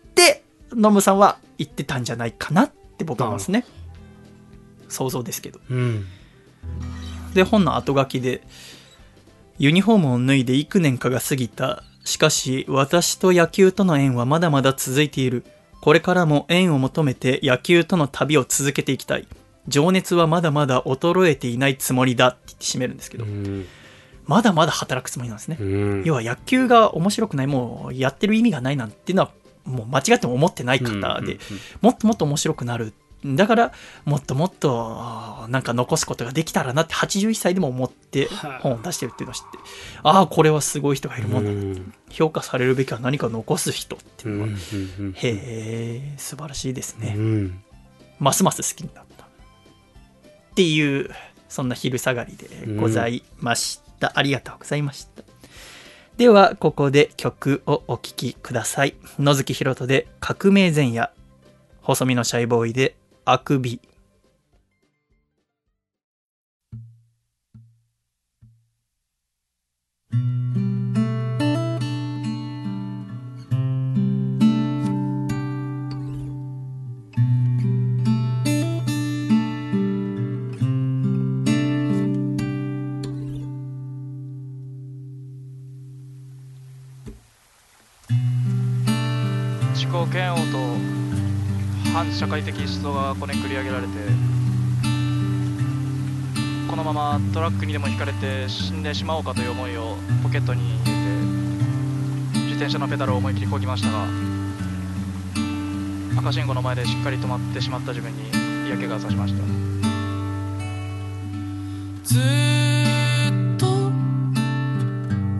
[0.07, 3.63] ってノムさんは言ってたんじゃないかなって僕は思いますね。
[4.89, 5.59] 想像ですけど。
[5.69, 6.07] うん。
[7.35, 8.41] で本の後書きで
[9.59, 11.83] ユニフォームを脱いで幾年かが過ぎた。
[12.05, 15.43] しかし私と野球との縁はまだまだ続いている。
[15.81, 19.27] これからも縁を求めて野球との旅を続けていきたい。
[19.67, 22.29] 情熱はまだまだ衰えていないつもりだ。
[22.29, 23.65] って言って締めるんですけど、うん。
[24.25, 26.03] まだまだ働くつもりなんですね、うん。
[26.05, 29.31] 要は野球が面白くないもうやってる意味がないなんていうのは
[29.65, 31.39] もう間違っても思ってない方で、
[31.81, 32.93] もっともっと面白くなる
[33.25, 33.71] だから
[34.05, 39.57] もっともっとなんか残すことができたらなって81歳でも思ってはあ本を出してるっていうのを知って
[40.03, 41.93] ああこれはすごい人がいるもんだ、うん。
[42.09, 47.63] 評価されるべきは何か残す人っていうのは、へえ素晴らしいですね、うん。
[48.19, 49.25] ますます好きになった。
[49.25, 49.27] っ
[50.55, 51.09] ていう
[51.49, 52.47] そんな昼下がりで
[52.79, 55.23] ございました、ありがとうございました。
[56.17, 58.95] ではここで曲をお聴きください。
[59.19, 61.11] 野月ひろとで「革命前夜」
[61.81, 62.95] 細身のシャイボーイで
[63.29, 63.81] 「あくび」
[89.75, 90.66] 自己嫌悪と
[91.97, 93.89] 反社会的思想がこねくり上げられて
[96.69, 100.91] このままトラックにでもひかれて死んでしまおうかという思いをポケットに入れて
[102.41, 104.05] 自転車のペダルを思い切りこぎましたが
[106.19, 108.29] 赤信号の前でしっかり止まってしまった自分に
[108.67, 109.41] 嫌気がさしました。
[112.03, 113.65] ずっと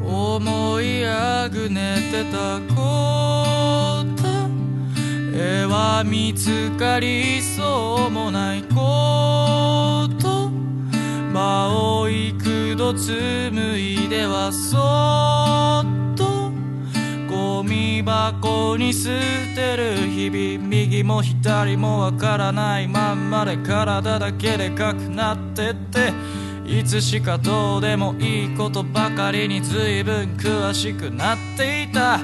[0.03, 2.59] 思いあぐく寝てた
[5.39, 10.49] 絵は見つかりそうもないこと
[11.31, 16.51] 場を幾度紡いではそっと。
[17.29, 19.09] ゴミ箱に捨
[19.55, 26.11] てる日々右も左もわからないまんまで体だけでかくなってって。
[26.65, 32.19] いつしかどうでもいいことばかりに随分詳しくなっていた。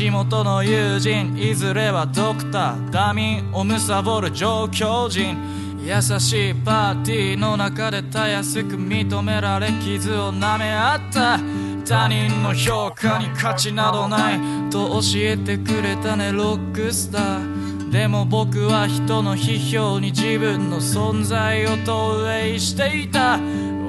[0.00, 5.36] 地元の友人いずれはドクターダミンを貪る上京人。
[5.84, 11.38] 優しいパーティーの中でたやすく認められ傷を舐め合った。
[11.84, 14.40] 他人の評価に価値などない
[14.70, 17.90] と教えてくれたねロックスター。
[17.90, 23.38] でも僕は人の批評に自分の存在を投影していた。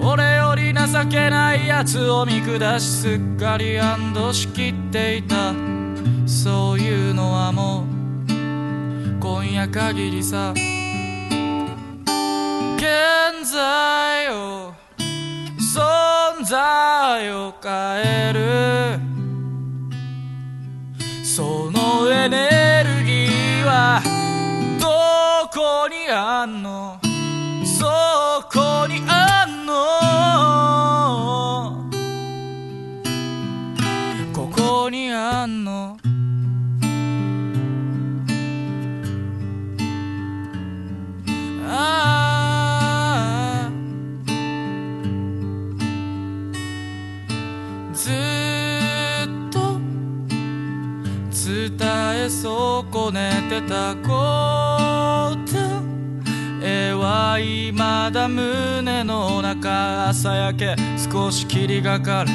[0.03, 5.80] 俺より情けない奴を見下しすっかり安堵しきっていた。
[9.61, 10.53] 夜限りさ。
[10.55, 10.59] 現
[13.47, 14.73] 在を
[15.59, 18.99] 存在を変える。
[21.23, 24.01] そのエネルギーは
[24.79, 24.87] ど
[25.53, 26.99] こにあんの？
[27.63, 27.85] そ
[28.51, 29.75] こにあんの？
[34.33, 35.90] ここにあんの？
[53.67, 55.57] たこと。
[56.63, 57.73] 絵は未
[58.13, 60.75] だ胸の中朝焼け。
[61.11, 62.31] 少し霧がかる。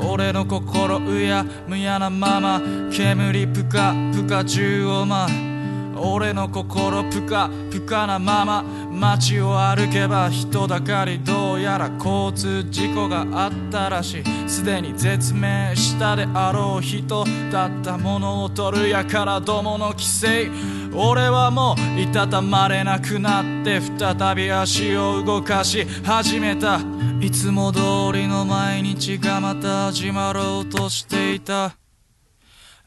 [0.00, 2.60] 俺の心うやむやなまま。
[2.92, 6.00] 煙ぷかぷか中を舞う。
[6.00, 8.64] 俺の心ぷかぷかなまま。
[8.98, 14.48] 街を歩けば人だかりどうやら交通事故があったらしい。
[14.48, 20.50] すでに絶命したであろう人だったものを取るやからどもの規制
[20.94, 26.80] 俺はもういたたまれなくなって再び足を動かし始めた
[27.20, 27.80] いつも通
[28.12, 31.76] りの毎日がまた始まろうとしていた。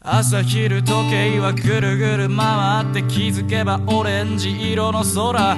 [0.03, 5.55] 朝昼時計はぐるぐる回って気づけばオレンジ色の空。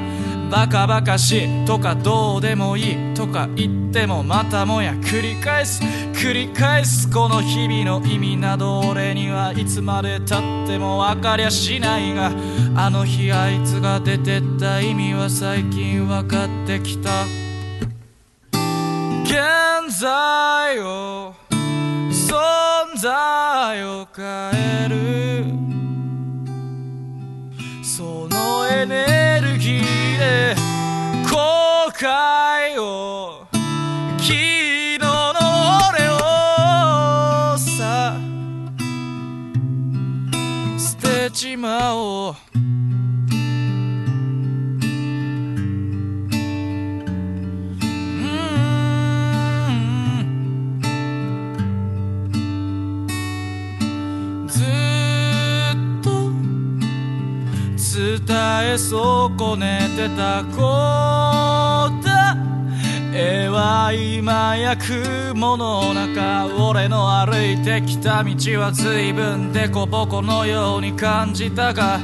[0.53, 5.81] バカバカしいとかどうでもいいとか言ってもまたもや繰り返す。
[6.13, 12.31] 繰り返すこの日々の意味など俺にはいつまでたっても分かりゃしないが。
[12.75, 17.09] あの日あいつが出てった意味は最近分かってきた。
[19.23, 21.33] 現在を
[22.11, 24.25] 存在を変
[24.85, 25.45] える。
[27.83, 29.92] そのエネルギー
[30.23, 30.55] で
[31.29, 33.45] 後悔を。
[34.19, 35.07] 昨日の
[35.89, 38.15] 俺をさ
[40.77, 42.33] 捨てちまおう。
[42.33, 42.42] う
[58.61, 62.13] え損ねてたこと。
[63.15, 71.99] 絵は今や雲の中俺の歩いてきた道は随分デコボコのように感じたが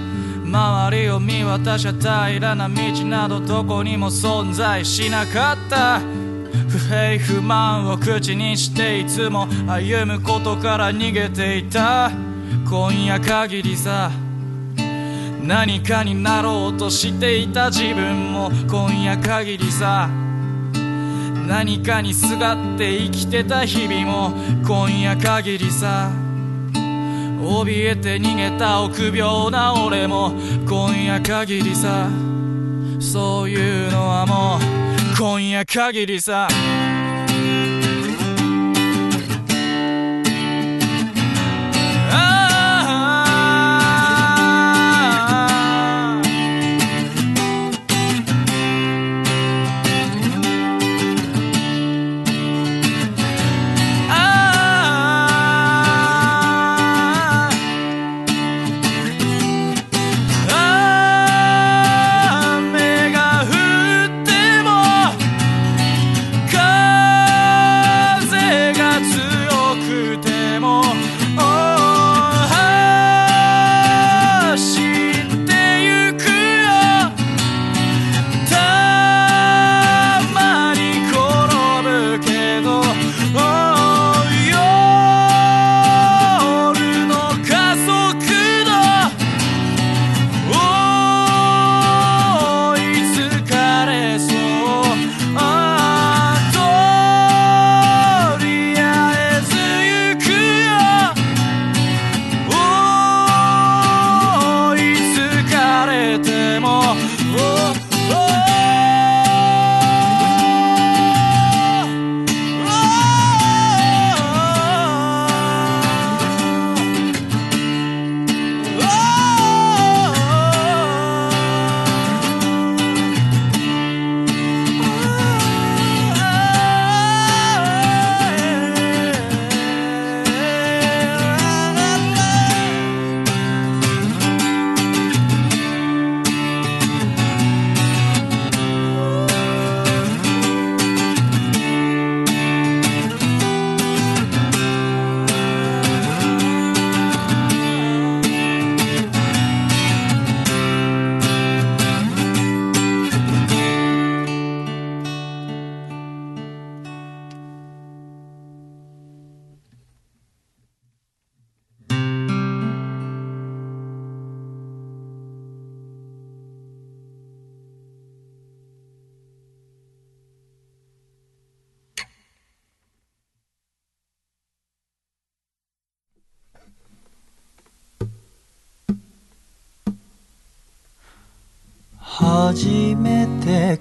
[0.46, 2.76] 周りを見渡しゃ平らな道
[3.06, 6.00] などどこにも存在しなかった。
[6.70, 12.12] 不平不満を口にしていつも歩むことから逃げていた。
[12.70, 14.12] 今夜限りさ。
[15.42, 20.10] 何かになろうとしていた自分も今夜限りさ。
[21.48, 24.32] 何かにすがって生きてた日々も
[24.64, 26.12] 今夜限りさ。
[26.74, 30.34] 怯えて逃げた臆病な俺も
[30.68, 32.10] 今夜限りさ。
[33.00, 36.48] そういうのはもう今夜限りさ。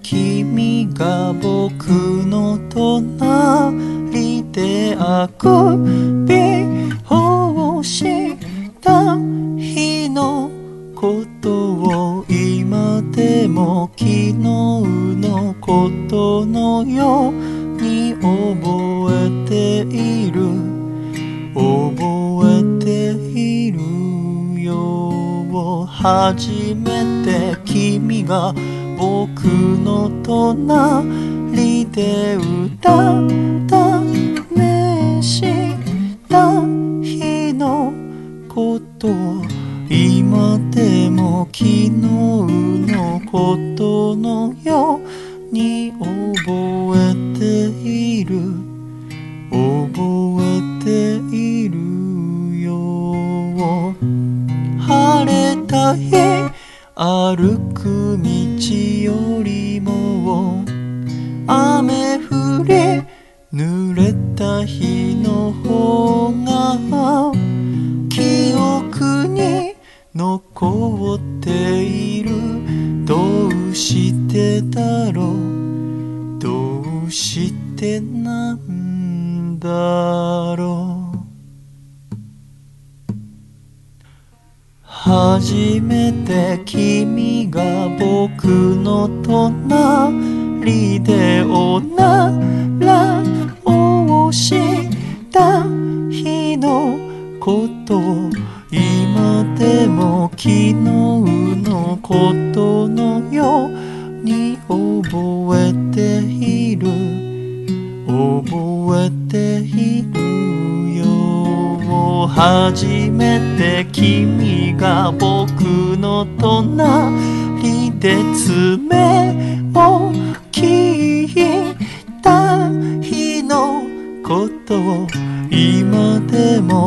[0.02, 1.88] 君が僕
[2.26, 5.48] の隣であく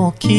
[0.02, 0.30] も昨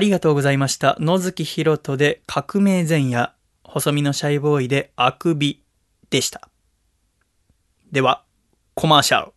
[0.00, 0.96] ありがとうございました。
[0.98, 5.62] 野月ひろとで革命前夜、細身のシャイボーイであくび
[6.08, 6.48] でした。
[7.92, 8.24] では、
[8.74, 9.32] コマーシャル。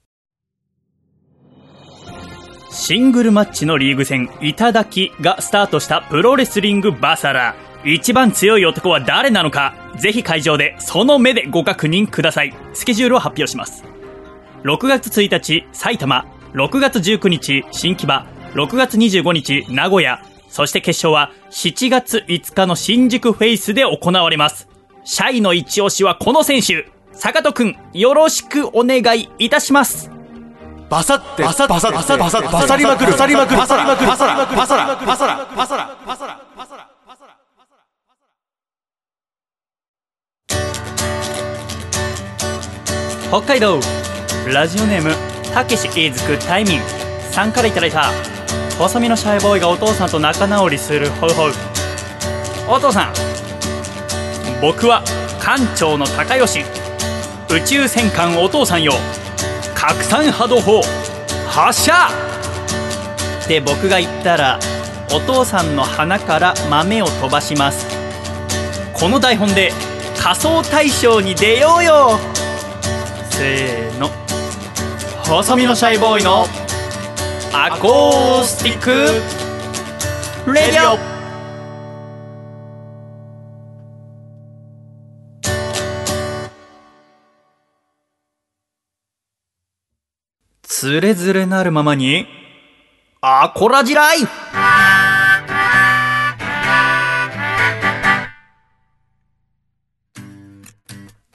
[2.71, 7.57] シングルマッチのリーグ戦、いただきがスタートしたプロレスリングバサラ。
[7.83, 12.55] 一番強い男は誰なのか、ぜひ会場でその目でご確認ください。
[12.73, 13.83] スケジュールを発表します。
[14.63, 16.25] 6月1日、埼玉。
[16.53, 18.25] 6月19日、新木場。
[18.53, 20.23] 6月25日、名古屋。
[20.53, 24.67] そして決勝は7月5日の新宿フェイスで行われます。
[25.03, 26.87] シャイの一押しはこの選手。
[27.11, 30.11] 坂戸くん、よろしくお願いいたします。
[30.91, 37.39] バサってバサバサバサバサバサりまくるバサりまくるバサりまくるバサラバサラバサラバサラバサラバサラバサラ
[43.29, 43.79] 北海道
[44.53, 45.15] ラジオネーム
[45.51, 46.79] たけしイーズクタイミン
[47.31, 48.11] さんからいただいた
[48.77, 51.51] 細身のシャイボーイがお父さんと仲直りするホウホウ
[52.67, 53.13] お父さん
[54.61, 55.03] 僕は
[55.41, 56.61] 艦長の高吉。
[57.49, 58.93] 宇宙戦艦お父さんよ。
[59.75, 60.81] 拡散波動砲
[61.49, 62.07] 発射。
[63.43, 64.57] って僕が言ったら
[65.11, 67.85] お父さんの鼻から豆を飛ばします。
[68.93, 69.73] この台本で
[70.17, 72.17] 仮装大賞に出ようよ。
[73.31, 74.09] せーの。
[75.25, 76.45] 細身のシャイボーイの
[77.55, 80.97] アコースティックレディオ
[90.63, 92.25] つれづれなるままに
[93.21, 94.27] アコラジライフ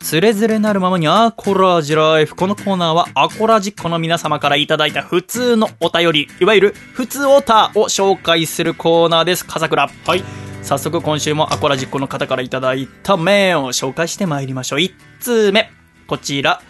[0.08, 2.34] つれづれなるままにアコラジライフ。
[2.34, 9.44] このコーナーはアコラジッコの皆様からいただいた普通のお便り、いわゆる普通オタを紹介するコーナーです。
[9.44, 9.86] 笠倉。
[9.86, 10.24] はい。
[10.62, 14.78] 早速今週もアコラジッコの方からいただいたメールを紹介してまいりましょう。
[14.78, 15.70] 1通目。
[16.06, 16.62] こちら。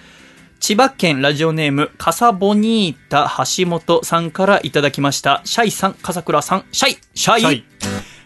[0.58, 5.42] 千葉県ラジオネーム、カサボニータ橋本さんからいただきました。
[5.44, 7.64] シャイさん、笠倉さん、シャイ、シャイ、シャイ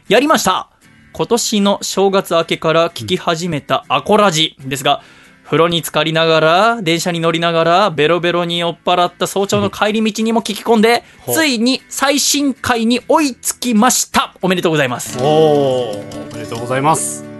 [0.09, 0.72] やりました
[1.13, 5.03] 今年の正月明けから聞き始めたアコラジですが、
[5.45, 14.35] 風呂に浸かりながら、電車に乗りながら、ベロベロに酔っ払った早朝の帰り道にも聞き込んで、ついに最新回に追いつきました。
[14.41, 15.19] おめでとうございます。
[15.21, 17.32] おおおめでとうございます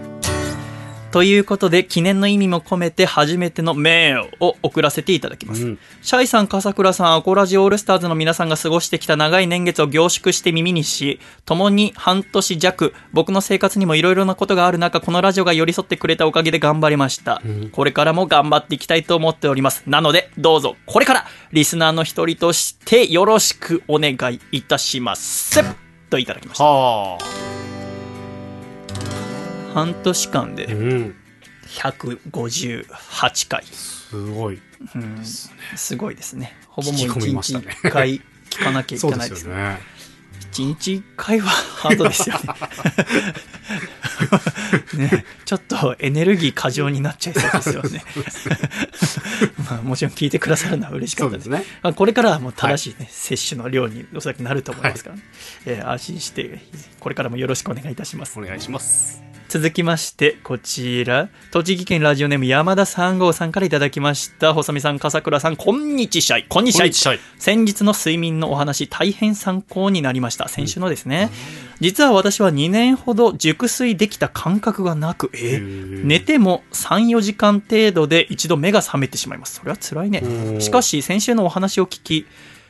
[1.13, 5.63] ということで、記念の意味も込めて初めてのメールを送らせていただきます。
[5.63, 17.43] うんシャイさん、笠倉さん、アコラジオールスターズの皆さんが過ごしてきた長い年月を凝縮して耳にし、共に半年弱、僕の生活にもいろいろなことがある中、このラジオが寄り添ってくれたおかげで頑張りました。
[17.73, 19.83] これからも頑張っていきたいと思っております。
[19.85, 25.63] なので、どうぞ、これから、リスナーの一人としてよろしくお願いいたします。
[26.09, 26.63] といただきました。
[26.63, 27.52] はあ
[29.73, 31.15] 半年間うでん
[31.67, 33.63] 158回。
[33.65, 34.61] すごい
[34.95, 36.55] うんすごいですね。
[36.67, 39.55] ほぼもう聞き込み1日ましたね1回聞かなきゃいけないですね。
[39.55, 39.79] ね
[40.51, 42.41] 1日1回はハードですよね。
[45.09, 48.03] ねちょっとエネルギー過剰になっちゃいそうですよね。
[49.69, 51.49] まあ、もちろん聞いてくださるのは嬉しかったです。
[51.49, 55.23] ねまあこれからはもう正しい、ね摂取の量におそらくなると思いますから、ね
[55.65, 56.61] えー安心して、
[56.99, 58.43] これからもよろしくお願いいたしますお。
[58.43, 64.53] 願いします続きまして、こちら、栃木県ラジオネーム山田三号さんからいただきました。
[64.53, 66.45] 細見さん、笠倉さん、こんにちしゃい。
[66.49, 66.87] こんにちは
[67.37, 70.47] 先日の睡眠のお話、大変参考になりました。
[70.47, 71.29] 先週のですね。
[71.79, 79.55] 実は私は2年ほど熟睡できた感覚がなく、えー寝ても3、4時間程度で一度目が覚めてしまいます。
[79.55, 80.19] それは辛いね。
[80.19, 82.25] んしかし、先週のお話を聞き、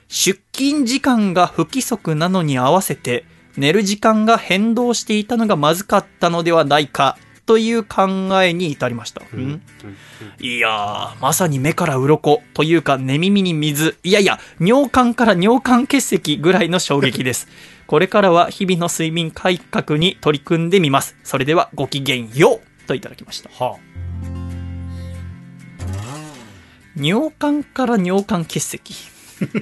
[0.09, 3.26] 出勤時間が不規則なのに合わせて、
[3.58, 8.08] 寝る時間が変動していたのがまずかったのではないか、という考
[8.41, 9.22] えに至りました。
[9.34, 9.62] うん
[10.39, 13.97] いやー、まさに目から鱗というか寝耳に水。
[14.04, 17.47] いやいや、尿管から尿管結石ぐらいの衝撃です。
[17.86, 21.16] これからは日々の睡眠改革に取り組んでみます。
[21.24, 23.49] それではごきげんようといただきました。
[23.49, 23.78] は
[26.95, 29.13] 尿管から尿管結石。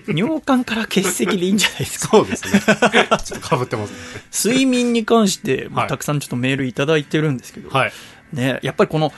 [0.07, 2.17] 尿管から結石でいいんじゃないですあか？
[2.17, 2.59] そうですね。
[2.61, 3.97] ちょっとかぶってますね。
[4.55, 5.87] 睡眠に関して、もうはい。
[5.87, 7.91] たくさんちょっとメールいただいてるんですけど、はい。
[8.33, 9.11] ね、やっぱりこの、あ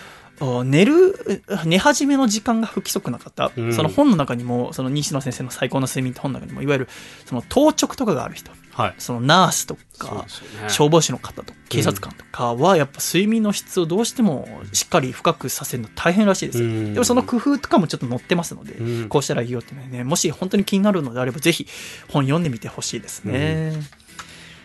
[0.66, 3.74] 寝る、寝始めの時間が不規則な方、うん。
[3.74, 6.90] その本の中にも、その西野先生の最高の睡眠って本の中にも、いわゆる、
[7.26, 8.96] その当直とかがある人、はい。
[8.98, 10.22] そのナースとかね。
[10.68, 16.60] 消防士の方とか、警察官とかは、やっぱ睡眠の質をどうしてもしっかり深くさせるの大変らしいです。
[16.60, 16.66] よ。
[16.66, 16.94] うん。
[16.94, 19.10] でもその工夫とかもちょっと載ってますので、うん。
[19.10, 21.68] こうしたらいいよってね、もし本当に気になるのであれば、ぜひ
[22.10, 23.74] 本読んでみてほしいですね。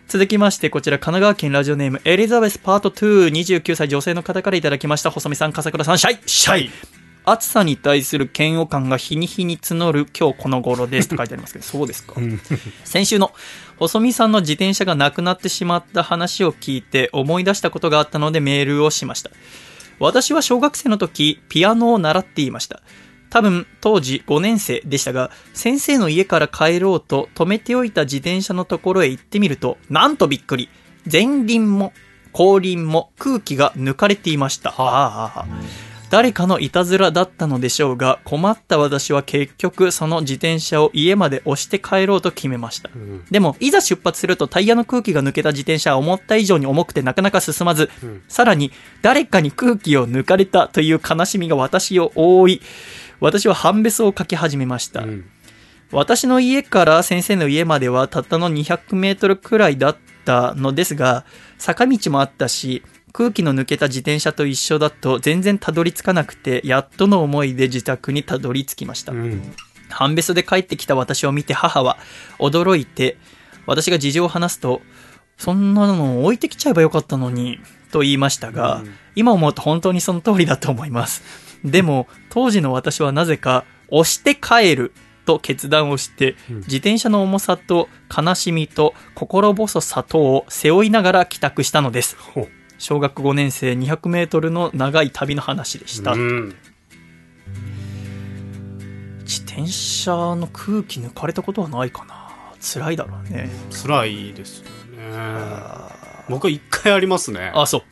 [0.09, 5.11] 続きまして、こちら、神奈川県ラジオネーム、エリザベスパート2、29歳女性の方からいただきました。
[5.11, 6.71] 細見さん、笠倉さん、シャイシャイ
[7.27, 12.15] 暑さに対する嫌悪感が日に日に募る今日この頃ですと書いてありますけど、 そうですか。
[12.85, 13.35] 先週の
[13.77, 19.31] 細見さんの自転車がなくなってしまった話を聞いて思い出したことがあったのでメールをしました。
[19.99, 22.81] 私は小学生の時、ピアノを習っていました。
[23.31, 30.69] 多分当時5年生でしたが、先生の家から帰ろうと止めておいた自転車のところへ行ってみると、なんとびっくり。
[31.11, 31.93] 前輪も
[32.33, 34.71] 後輪も空気が抜かれていました。
[34.71, 35.47] はあ
[36.11, 42.89] 誰かのいたずらだったのでしょうが、困った私は結局その自転車を家まで押して帰ろうと決めました。
[42.89, 47.91] んでも、いざ出発するとタイヤの空気が抜けた自転車は思った以上に重くてなかなか進まず、
[48.27, 48.73] さらに
[49.03, 52.63] 誰かに空気を抜かれたという悲しみが私を覆い、
[53.21, 55.03] 私は半べそをかけ始めました。
[55.03, 55.25] うん
[55.91, 61.25] 私の家から先生の家まではたったの200メートルくらいだったのですが、
[61.57, 62.83] 坂道もあったし、
[63.13, 69.13] 空気の抜けた自転車と一緒だと全然たどり着かなくて、やっとの思いで自宅にたどり着きました。
[69.13, 69.55] うん
[69.91, 71.97] 半べそで帰ってきた私を見て母は
[72.39, 73.17] 驚いて、
[73.65, 74.83] 私が事情を話すと、
[75.39, 77.59] そんなの置いてきちゃえばよかったのに、
[77.91, 78.83] と言いましたが、
[79.15, 81.48] 今思うと本当にその通りだと思います。
[81.65, 84.93] でも、当時の私はなぜか、押して帰る
[85.25, 92.17] と決断をして、自転車の重さと悲しみと心細さとを背負いながら帰宅したのです。
[92.79, 96.13] 小学5年生200メートルの長い旅の話でした。
[96.13, 96.55] うん。
[99.21, 102.29] 自転車の空気抜かれたことはないかな。
[102.61, 103.51] 辛いだろうね。
[103.71, 104.65] 辛いですよ
[104.97, 105.11] ね。
[106.29, 107.53] 僕は一回ありますね。
[107.55, 107.83] あそう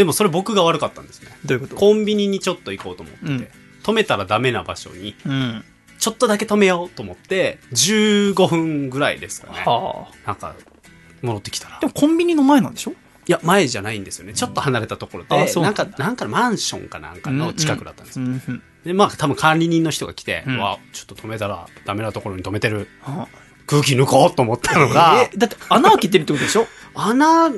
[0.00, 1.28] でもそれ僕が悪かったんですね。
[1.44, 1.76] どういうこと？
[1.76, 3.20] コンビニにちょっと行こうと思って。
[3.20, 3.48] て、うん。
[3.82, 5.62] 止めたらダメな場所にうん。
[5.98, 9.58] ちょっとだけ止めようと思って15分ぐらいですかね。
[9.66, 10.26] はあ。
[10.26, 10.54] なんか
[11.20, 11.78] 戻ってきたら。
[11.80, 12.92] でもコンビニの前なんでしょ？
[12.92, 12.94] い
[13.26, 14.32] や前じゃないんですよね。
[14.32, 15.62] ちょっと離れたところであそう。
[15.62, 18.62] ななんんかなんかマンションかなんかの近くだったんですよ、うんうん。
[18.86, 20.58] で、まあ多分管理人の人が来て、うん。
[20.58, 22.88] わ、ちょっと止めたらダメなところに止めてる。
[23.04, 23.28] あ。
[23.66, 26.66] 空気抜こうと思ったのが、えだって穴開けてるってことでしょ？
[26.96, 27.52] 穴、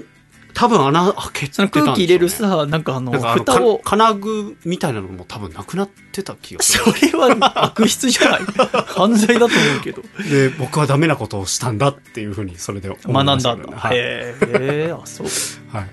[0.54, 8.40] 多分穴開けてたんでしょうね空気入れるさ、なんかあの、あの蓋を、か金具みたいなのも多分なくなってた気がすそれは悪質じゃない？
[8.86, 10.02] 犯罪だと思うけど。
[10.02, 10.30] る。
[10.30, 13.76] で、僕はダメなことをしたんだっていうふうに、それで思い学んだんだ。
[13.76, 13.96] はい。
[13.96, 15.26] へえ、あ、そう。
[15.74, 15.90] はい。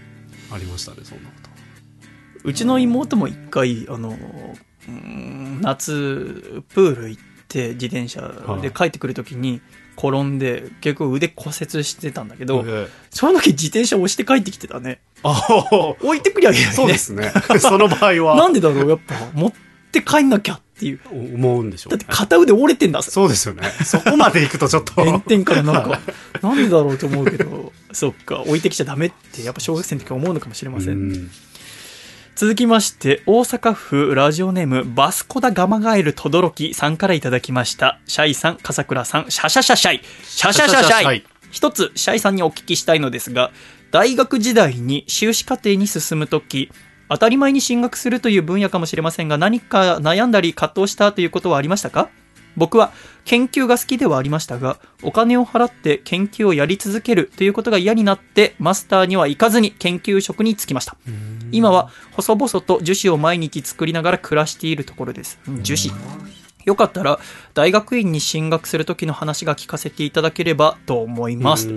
[0.52, 1.50] ありましたね、そんなこと。
[2.44, 4.18] うちの妹も一回、あの、
[4.88, 8.22] うん夏、プール行って、自転車
[8.62, 9.62] で帰ってくるときに、
[10.02, 15.02] 転んで、結構腕骨折してたんだけど、ええその時自転車押して帰ってきてたね。
[15.24, 16.72] ああ、 置いてくりゃいいね。
[16.72, 17.34] そうですね。
[17.60, 18.36] その場合は。
[18.38, 19.54] なんでだろう、やっぱ、持っ
[19.92, 21.00] て帰んなきゃっていう。
[21.12, 22.16] 思うんでしょうねだって。
[22.16, 23.64] 片腕折れてんだそうですよね。
[23.84, 24.94] そこまで行くとちょっと。
[24.94, 26.00] 炎天からなんか、
[26.42, 31.30] なんでだろうと思うけど、そっか、置いてきちゃダメって、やっぱ小学生の時は思うのかもしれません。
[32.42, 38.00] うん続きまして、大阪府ラジオネーム、バスコダガマガエルトドロキさんからいただきました。
[38.08, 41.26] シャイさん、笠倉さん、シャシャシャシャイ、シャシャシャシャイ。
[41.52, 43.52] 一つ、シャイさんにお聞きしたいのですが、
[43.92, 46.72] 大学時代に修士課程に進むとき、
[47.10, 52.10] 当たり前に進学するという分野かもしれませんが、何か悩んだり葛藤したということはありましたか？
[52.58, 52.92] 僕は
[53.26, 60.98] 研究が好きではありましたが、お金を払って研究をやり続けるということが嫌になって、マスターには行かずに研究職に就きました。
[61.52, 65.40] 今は細々と樹脂を毎日作りながら暮らしているところです。
[65.48, 65.94] うん樹脂。
[66.66, 67.20] よかったら
[67.54, 71.70] 大学院に進学する時の話が聞かせていただければと思います。
[71.70, 71.72] へ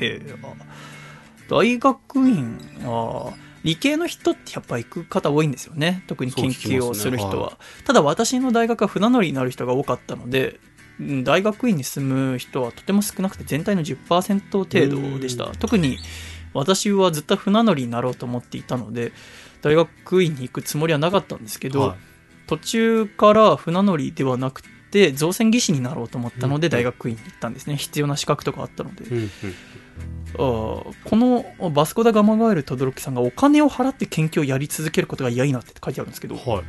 [0.00, 0.22] え。
[0.42, 0.52] あ
[1.50, 3.32] 大学院、あ
[3.64, 6.04] 理系の人ってやっぱ行く方多いんですよね。
[6.06, 7.32] 特に研究をする人は。
[7.32, 10.60] そう聞きまただ私の大学は船乗りになる人が多かったので、
[11.00, 15.46] うん大学院に住む人はとても少なくて全体の10%程度でした。
[15.46, 15.98] 特に
[16.54, 19.12] 私はずっと船乗りになろうと思っていたので、
[19.62, 21.98] 大学院に行くつもりはなかったんですけど、はい。
[22.48, 29.30] 途中から船乗りではなくて造船技師になろうと思ったのでうん大学院に行ったんですね、必要な資格とかあったので、うんうんあー
[30.36, 36.64] このバスコダガマガエル轟さんがお金を払って研究をやり続けることが嫌になってって書いてあるんですけどはい。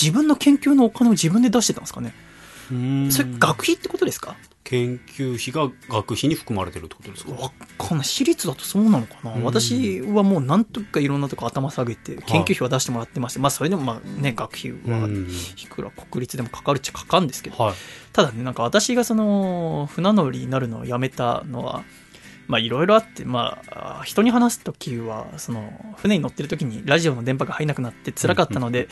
[0.00, 2.14] 自分の研究のお金を自分で出してたんですかね？
[2.70, 3.10] うん。
[3.10, 4.36] それ学費ってことですか？
[4.62, 7.32] 研究費が学費に含まれてるってことですか？
[7.32, 8.06] わかんない。
[8.06, 9.42] 私立だとそうなのかな、うん。
[9.42, 15.26] 私はもうなんとかいろんなとこ頭下げて研究費は出してもらってまして、まあそれでもまあね学費はうん。
[15.56, 17.74] いくら国立でもかかるっちゃかかるんですけど、はい。
[18.12, 21.82] ただね、なんか私がその、船乗りになるのをやめたのは、
[22.50, 28.88] まあいろいろあって、まあ、人に話すときは、その、船に乗ってるときにラジオの電波が入んなくなって辛かったので、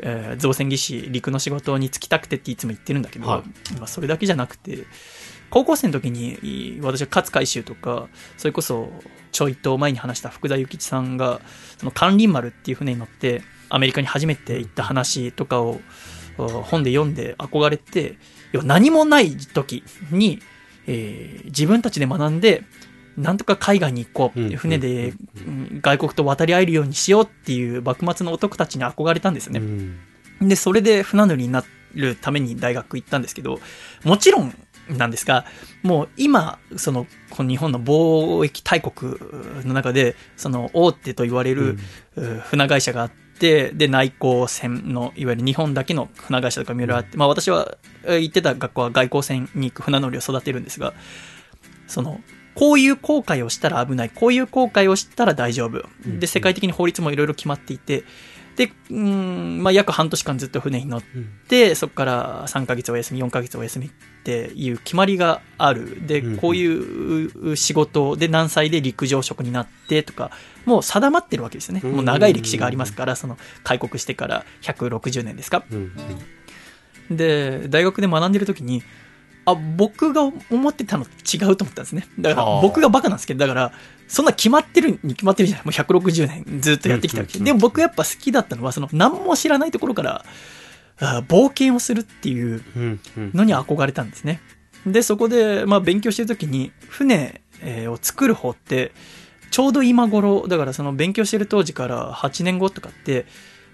[0.00, 3.42] えー造船技師、陸の仕事に就きたくてっていつも言ってるんだけど、は
[3.78, 4.86] まあそれだけじゃなくて、
[5.50, 8.08] 高校生の時に私は勝海舟とか、
[8.38, 8.88] それこそ
[9.32, 11.40] ちょいと前に話した福田幸一さんが、
[11.78, 15.80] その関林丸っていう船に乗ってアメリカに初めて行った話とかを
[16.38, 18.16] お本で読んで憧れて、
[18.52, 20.40] 要は何もない時に、
[20.86, 22.62] えー自分たちで学んで、
[23.16, 25.12] なんとか海外に行こう船で
[25.80, 29.60] 外国と渡り合えるようにしようっていう幕末の男たちに憧れたんですよね。
[29.60, 30.48] うん。
[30.48, 31.64] で、それで船乗りにな
[31.94, 33.60] るために大学行ったんですけど、
[34.04, 34.54] もちろん
[34.88, 35.44] なんですが、
[35.82, 39.16] もう今、その、この日本の貿易大国
[39.64, 41.78] の中で、その大手と言われる、
[42.16, 50.94] う船会社があって、で、内航船の、いわゆる日本だけの船会社とかもいろいろあって、まあ私はえー行ってた学校は外航船に行く船乗りを育てるんですが、
[51.86, 52.20] その、
[52.54, 55.84] こういう航海をしたら危ない、こういう航海をしたら大丈夫。
[56.04, 58.04] で、世界的に法律もいろいろ決まっていて、
[58.56, 61.02] で、うーん、まあ約半年間ずっと船に乗っ
[61.48, 63.90] て、そこから3ヶ月お休み、4ヶ月お休みっ
[64.24, 66.06] ていう決まりがある。
[66.06, 70.30] でうん、こういう仕事で何歳で陸上職になってとか、
[70.66, 71.80] もう定まってるわけですよね。
[71.82, 75.64] うんもう長い歴史がありますから、その開国してから160年ですか。
[75.70, 75.92] うんうん
[77.10, 78.82] で、大学で学んでる時に、
[79.44, 82.06] あ、僕が思ってたのと違うと思ったんですね。
[82.18, 83.72] だから僕がバカなんですけど、だから、
[84.08, 85.64] そんな決まってるに決まってるじゃない。
[85.66, 87.38] もう160年ずっとやってきたわけ。
[87.38, 90.24] でも僕やっぱ好きだったのは、その何も知らないところから、
[91.00, 92.62] あ冒険をするっていう
[93.16, 94.40] のに憧れたんですね。
[94.86, 98.92] で、そこで、まあ勉強してる時に、船えーを作る方って、
[99.50, 103.26] ちょうど今頃、だからその勉強してる当時から8年後とかって、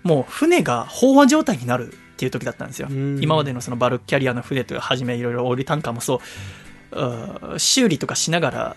[0.03, 3.23] もう船が飽和状態になるっていう時だったんですようん。
[3.23, 8.75] 今までのそのバルクキャリアの船とかはじめいろいろオイルタンカーもそう、修理とかしなが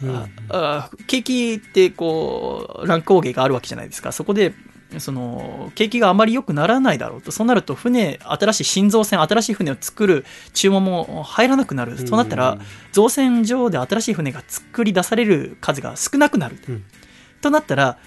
[0.50, 4.12] ら、景気ってこう、乱高下があるわけじゃないですか。
[4.12, 4.54] そこで、
[5.00, 7.32] その、景気があまり良くならないだろうと。
[7.32, 10.24] そうなると、船、新しい新造船、新しい船を作る
[10.54, 11.98] 注文も入らなくなる。
[11.98, 12.60] そうなったら、
[12.92, 16.58] 造船場で新しい船が作り出される数が少なくなる。
[16.70, 16.84] うん
[17.42, 17.98] となったら、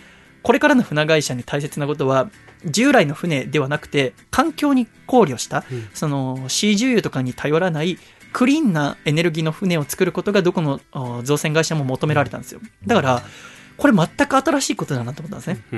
[0.45, 2.31] これからの船会社に大切なことは、
[2.66, 7.99] 従来の船ではなくて、環境に考慮した、うんその C 重油とかに頼らない、
[8.33, 12.61] クリーンなエネルギーの船を作ることがどこのあ造船会社も求められたんですよ。
[12.87, 13.23] だから、
[13.79, 15.61] これ全く新しいことだなと思ったんですね。
[15.73, 15.77] う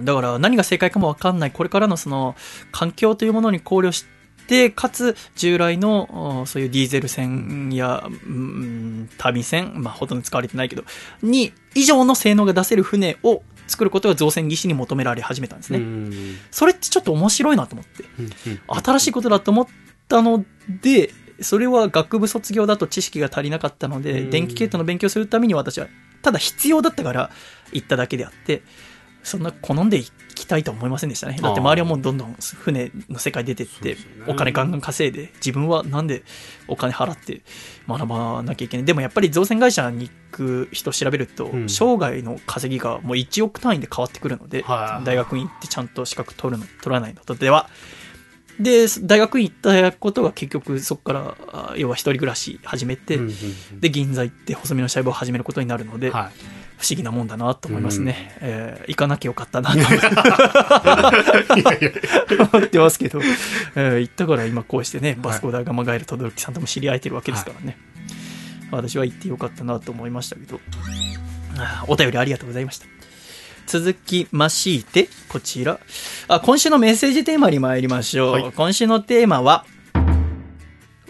[0.00, 2.36] んだから何が正解かもわかんない、これからのその
[2.70, 4.04] 環境というものに考慮し
[4.46, 10.84] て、かつ従来のおそういうディーゼル船や、うん、旅船、まあほとんど使われてないけど、
[11.22, 15.78] に以上の性能が出せる船を作ることが造船技師に求められ始めたんですね。
[15.78, 18.04] うんそれってちょっと面白いなと思って。
[18.18, 19.66] うん新しいことだと思っ
[20.08, 21.10] たので、
[21.40, 25.88] それは学部卒業だと知識が足りなかったので、うん電気系統の勉強するために私は、
[26.22, 27.30] ただ必要だったから
[27.72, 28.62] 行っただけであって、
[29.22, 30.10] そんな好んで行
[30.42, 31.38] きたいとは思いませんでしたね。
[31.40, 33.96] だって周りはもうどんどん船の世界出てって
[34.26, 36.22] お金ガンガン稼いで、自分はなんで
[36.68, 37.42] お金払って
[37.88, 38.86] 学ばなきゃいけない。
[38.86, 41.68] でもやっぱり造船会社に行く人調べると、うん。
[41.68, 45.04] 生涯の稼ぎがもう1億単位で変わってくるので、はい。
[45.04, 47.34] 大学院行ってちゃんと資格取るの、取らないのと。
[47.34, 47.68] では、
[48.60, 53.18] で、大学院行ったことが結局そこから、あ要は一人暮らし始めて、
[53.80, 58.36] で、銀座行って細身のシャイブを始めることになるので、はい不思議なもんだなと思いますね。
[58.40, 59.78] えー行かなきゃよかったなと
[62.58, 63.20] 思ってますけど、
[63.76, 67.78] えー行ったから今こうしてね、バスコダガマガエル轟さんとも知り合えてるわけですからね。
[68.72, 70.60] 私は行ってよかったなと思いましたけど、
[71.86, 72.86] お便りありがとうございました。
[73.66, 75.78] 続きまして、こちら。
[76.26, 78.32] あ、今週のメッセージテーマに参りましょう。
[78.32, 79.64] はい今週のテーマは、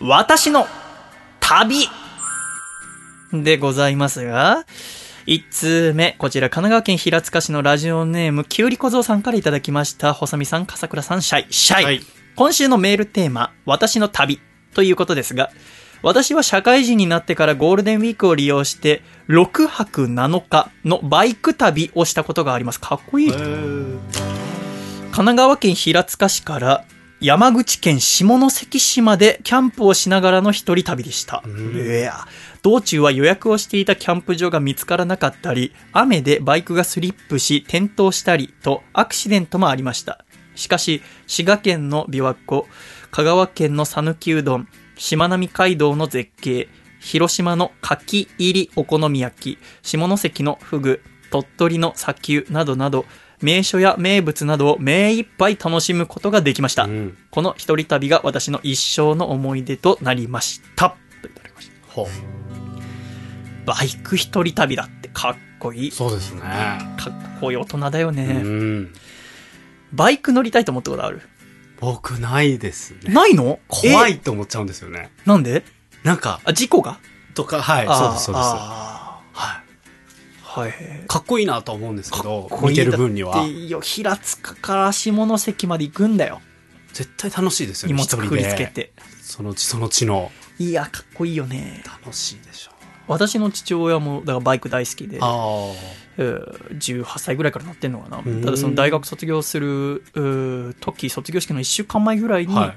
[0.00, 0.66] 私の
[1.40, 1.88] 旅
[3.32, 4.66] でございますが、
[5.26, 10.12] 一通目、こちら神奈川県平塚市のラジオネーム、きゅうりこぞうさんからいただきました。
[10.12, 11.84] 細見さん、笠倉さん、シャイ、シャイ。
[11.84, 12.00] はい
[12.34, 14.40] 今週のメールテーマ、私の旅
[14.72, 15.50] ということですが、
[16.02, 22.80] 私は社会人になってからゴールデンウィークを利用して、6泊7日のバイク旅をしたことがあります。
[22.80, 23.30] かっこいい。
[23.30, 24.00] 神
[25.12, 26.84] 奈川県平塚市から
[27.20, 31.42] 山口県下関市までキャンプをしながらの一人旅でした。
[31.46, 32.26] んいや
[32.62, 40.24] 道中は予約をしていたキャンプ場が見つからなかったり、雨でバイクがスリップし転倒したりとアクシデントもありました。
[40.54, 42.68] しかし、滋賀県の琵琶湖、
[43.10, 46.68] 香川県の讃岐うどん、しまなみ海道の絶景、
[47.00, 51.02] 広島の牡蠣入りお好み焼き、下関のフグ、
[51.32, 53.06] 鳥取の砂丘などなど、
[53.40, 56.84] 名所や名物などを目いっぱい楽しむことができました。
[56.84, 60.96] うんこの一人旅が私の一生の思い出となりました。
[61.22, 62.41] といただきました。
[63.64, 65.90] バイク一人旅だってかっこいい。
[65.90, 66.40] そうですね。
[66.40, 68.42] かっこいい大人だよね。
[68.44, 68.94] うん。
[69.92, 71.22] バイク乗りたいと思ったことある？
[71.80, 73.12] 僕ないですね。
[73.12, 73.58] ないの？
[73.68, 75.12] 怖いえって思っちゃうんですよね。
[75.26, 75.64] なんで？
[76.04, 76.98] なんかあ、事故が？
[77.34, 78.44] とかはいそうですそうです。
[78.54, 80.60] あー。
[80.60, 80.72] はい。
[81.08, 82.78] かっこいいなとは思うんですけどこいい。
[82.78, 83.38] 見てる分には。
[83.44, 86.40] いいよ、平塚から下関まで行くんだよ。
[86.92, 88.92] 絶対楽しいですよね荷物くくりつけでて。
[89.22, 90.30] その地その地の。
[90.58, 91.82] いや、かっこいいよね。
[92.04, 92.71] 楽しいでしょ
[93.12, 95.72] 私の父親も、だからバイク大好きで、あ
[96.18, 98.18] えー18歳ぐらいから乗ってんのかな。
[98.20, 98.42] ん。
[98.42, 100.02] ただその大学卒業する
[100.80, 102.74] 時、卒業式の1週間前ぐらいに、はい。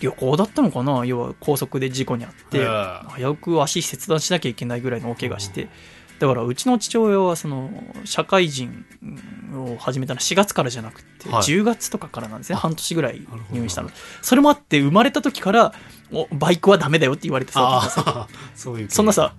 [0.00, 1.04] 旅行だったのかな。
[1.04, 2.66] 要は高速で事故にあって、へえ
[3.16, 5.68] 危うく足切断しなきゃいけないぐらいの大怪我して、
[6.18, 7.70] だからうちの父親はその
[8.04, 8.84] 社会人
[9.54, 11.42] を始めたのは4月からじゃなくて、はい。
[11.42, 12.56] 10月とかからなんですね。
[12.56, 13.90] 半年ぐらい入院したの。
[14.22, 15.72] それもあって生まれた時から、
[16.12, 17.98] おバイクはダメだよって言われてあたんです。
[17.98, 18.04] よ。
[18.06, 19.34] あ あそういうそんなさ、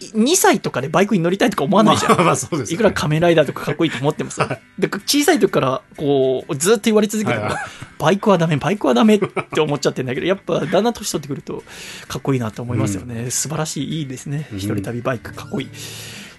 [0.00, 2.12] 2歳とかでバイクに乗りたいとか思わないじゃん。
[2.12, 4.58] まあまあそうですよねいくら仮面ライダーとかかっこいいと思ってもさ。
[4.78, 7.64] で小さい時から、こう、ずっと言われ続けてるから、はい
[8.00, 11.62] バイクはダメ、バイクはダメって思っちゃってんだけど、やっぱだんだん年取ってくると、
[12.08, 13.30] かっこいいなと思いますよね。
[13.30, 14.48] 素晴らしい、いいですね。
[14.52, 15.68] うん一人旅バイク、かっこいい。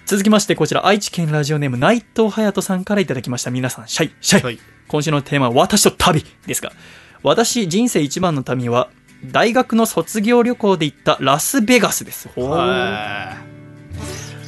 [0.06, 3.52] 続きまして、こちら、愛知県ラジオネーム、内藤隼人さんからいただきました。
[3.52, 4.42] 皆さん、シャイ、シャイ。
[4.42, 4.58] はい
[4.88, 6.70] 今週のテーマは、私と旅ですが、
[7.22, 8.90] 私、人生一番の旅は、
[9.24, 12.28] 大学の卒業旅行で行ったラスベガスです。
[12.34, 13.51] ほーは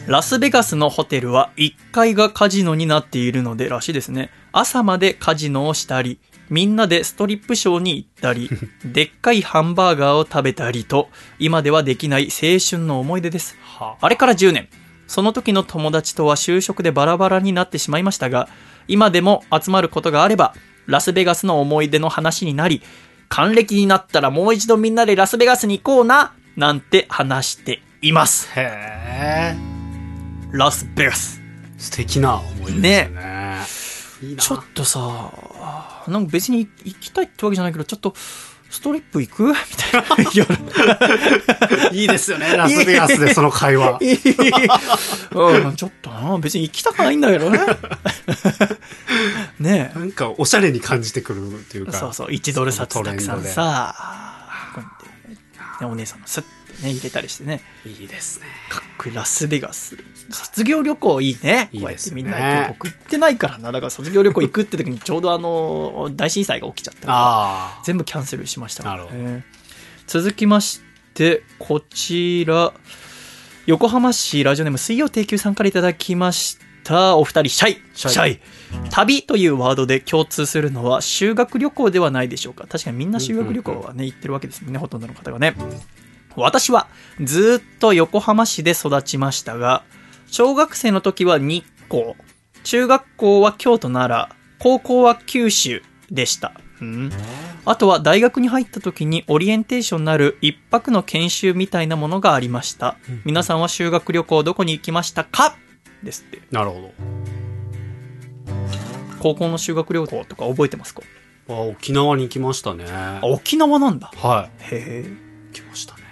[0.07, 4.31] ラスベガスのホテルは1階がカジノになっているのでらしいですね。
[4.53, 6.21] 朝までカジノをしたり、
[6.51, 8.51] みんなでストリップショーに行ったり、
[8.85, 11.09] でっかいハンバーガーを食べたりと、
[11.39, 13.57] 今ではできない青春の思い出です。
[13.63, 14.69] はあれから10年。
[15.07, 18.49] その時の友達とは就職でバラバラになってしまいましたが、
[18.89, 20.55] 今でも集まることがあれば、
[20.87, 22.83] ラスベガスの思い出の話になり、
[23.31, 28.51] 還暦になったらもう一度みんなでラスベガスに行こうな、なんて話しています。
[28.55, 29.74] へえ
[30.55, 31.41] ラスベガス。
[31.79, 33.61] 素敵な思い出ですよね。
[34.23, 34.43] いいな。
[34.43, 35.01] ちょっとさ、
[36.07, 38.15] なんか別に行きたいってわけじゃないけど、ちょっと、
[38.71, 39.47] ストリップ行く？
[39.51, 40.31] みたいな。
[40.33, 40.49] 夜
[41.93, 43.99] いいですよね、ラスベガスでその会話。
[45.35, 47.59] うん、ちょっとな別に行きたくないんだけどね。
[49.59, 49.93] ね。
[49.95, 51.93] なんかおしゃれに感じてくるっていうか。
[51.99, 53.95] そうそう1ドル札たくさんさ
[55.81, 56.49] ねお姉さんのスッて
[56.83, 57.61] ね入れたりしてね。
[57.87, 58.47] いいですね。
[58.69, 59.15] かっこいい。
[59.15, 59.97] ラスベガス
[60.31, 61.69] 卒業旅行いいね。
[61.73, 62.23] いいですね。
[62.23, 63.73] こうやってみんな行く僕行ってないからな。
[63.73, 69.05] だから卒業旅行行くって時にちょうどあの大震災が起きちゃったからあ全部キャンセルしましたから。
[69.07, 69.45] ね
[70.07, 70.81] 続きまし
[71.15, 72.73] てこちら
[73.67, 77.17] 横浜市ラジオネーム水曜定休さんからいただきました。
[77.17, 77.79] お二人シャイ。
[77.95, 78.41] シャイ。
[78.91, 82.67] 旅というワードで共通するのは修学旅行ではないでしょうか。
[82.67, 85.55] 確かにみんな修学旅行はね行ってるわけですもんねほとんどの方がね。
[86.37, 86.89] 私は
[87.23, 89.85] ずっと横浜市で育ちましたが
[90.37, 92.17] 小学生の時は日光。
[92.65, 94.37] 中学校は京都奈良。
[94.59, 95.81] 高校は九州
[96.11, 97.13] でした、うん、
[97.65, 102.97] あとは大学に入った時にオリエンテーションなる一泊の研修みたいなものがありました。
[103.25, 105.57] 皆さんは修学旅行どこに行きましたか？
[106.03, 106.43] ですって。
[106.53, 106.55] あ。
[106.57, 106.93] なるほ
[109.21, 111.03] 高校の修学旅行とか覚えてますか？
[111.47, 111.55] ど。
[111.55, 112.87] あ沖縄に行きましたね。
[112.89, 114.11] あ沖縄なんだ。
[114.17, 115.09] はへえ。
[115.09, 115.11] い。
[115.51, 116.03] 行きましたね。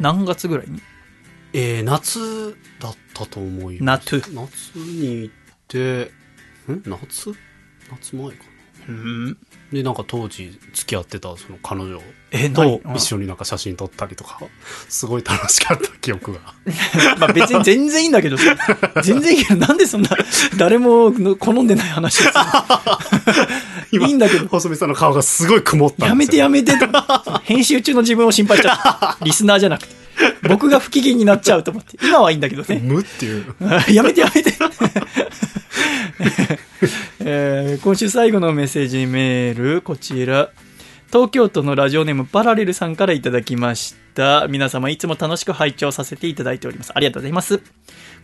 [0.00, 0.80] 何月ぐらいに？
[1.56, 4.16] えー、夏だったと思います。
[4.16, 4.32] 夏。
[4.34, 5.34] 夏に行っ
[5.68, 6.12] て、
[6.72, 6.82] ん？
[6.86, 7.32] 夏？
[7.90, 8.44] 夏前かな。
[8.86, 9.36] うん。
[9.72, 12.00] で、なんか当時付き合ってたその彼女
[12.30, 12.96] えと何？
[12.96, 14.38] 一緒になんか写真撮ったりとか、
[14.88, 16.40] すごい楽しかった記憶が。
[17.18, 18.56] まあ別に全然いいんだけどさ。
[19.02, 20.10] 全然いいけどなんでそんな
[20.58, 22.34] 誰も好んでない話をする
[24.00, 24.06] の？
[24.06, 24.48] いいんだけど。
[24.48, 26.14] 細見さんの顔がすごい曇ったや。
[26.14, 26.86] めてやめてと。
[27.44, 29.18] 編集中の自分を心配しちゃった。
[29.24, 30.03] リスナーじゃなくて
[30.48, 31.98] 僕が不機嫌になっちゃうと思って。
[32.02, 32.80] 今はいいんだけどね。
[32.82, 33.44] 無っていう。
[33.92, 34.52] やめてやめて、
[37.20, 40.50] えー今週最後のメッセージメールこちら。
[41.12, 44.48] 東京都のラジオネームパラレルさんからいただきました。
[44.48, 46.90] 皆様いつも楽しく拝聴させていただいております。
[46.92, 47.60] ありがとうございます。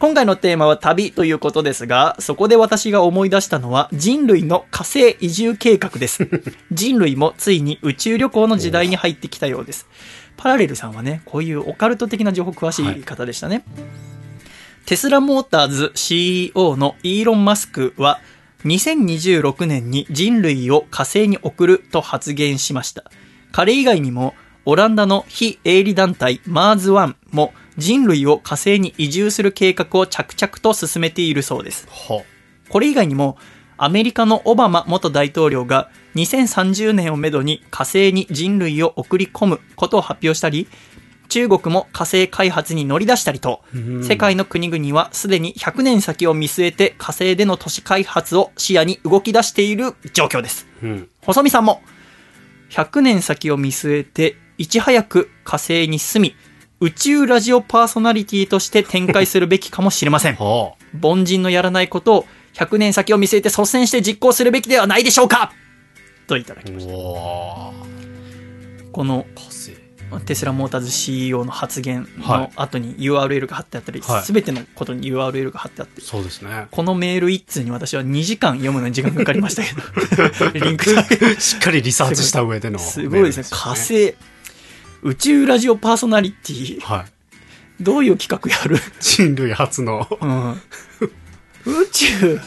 [0.01, 6.27] 今回のテーマは旅ということですがそこで私が思い出したのは人類の火星移住計画です。
[6.73, 9.87] 人類もついに宇宙旅行の時代に入ってきたようです
[10.41, 13.63] パラレルさんはねこういうオカルト的な情報詳しい方でしたね、
[14.87, 18.21] テスラモーターズ CEO のイーロン・マスクは
[18.65, 23.05] 2026年に人類を火星に送ると発言しました。
[23.53, 24.35] 彼以外にも
[24.65, 31.87] オランダの非営利団体マーズワンも人類を火星に移住する計画を着々と進めているそうです。
[31.91, 32.23] は
[32.71, 33.37] これ以外にも
[33.83, 40.69] アメリカのオバマ元大統領が2030年をめどに火星に人類を送り込むことを発表したり
[41.31, 43.63] 中国も火星開発に乗り出したりと
[44.03, 50.67] 世界の国々はすでに100年先を見据えて火星での都市開発を視野に動き出している状況です。
[50.83, 51.09] うん。
[51.23, 51.81] 細見さんも
[52.69, 56.37] 100年先を見据えていち早く火星に住み
[56.81, 60.35] 宇宙ラジオパーソナリティとして展開するべきかもしれません。
[60.41, 65.53] は凡人のやらないことを100年先を見据えて率先して実行するべきではないでしょうか
[66.27, 66.75] といただきあ。
[66.75, 66.93] ました。
[68.93, 69.27] この。
[70.19, 76.67] テスラモーターズ CEO の発言のはい後に URL が貼ってあったり、はいすべてのことに URL が貼ってあって、そうですね。
[76.73, 79.73] このメール一通に私は2時間読むのに時間かかりましたけ
[80.51, 80.85] ど、 リンク
[81.39, 82.81] しっかりリサーチした上での。
[82.81, 83.45] すごいですね。
[83.51, 83.71] 火。
[83.71, 84.15] 星、
[85.03, 87.83] 宇宙ラジオパーソナリティ、はい。
[87.83, 88.83] どういう企画やる？
[89.01, 90.61] 人類初のうん。
[91.67, 92.41] 宇宙、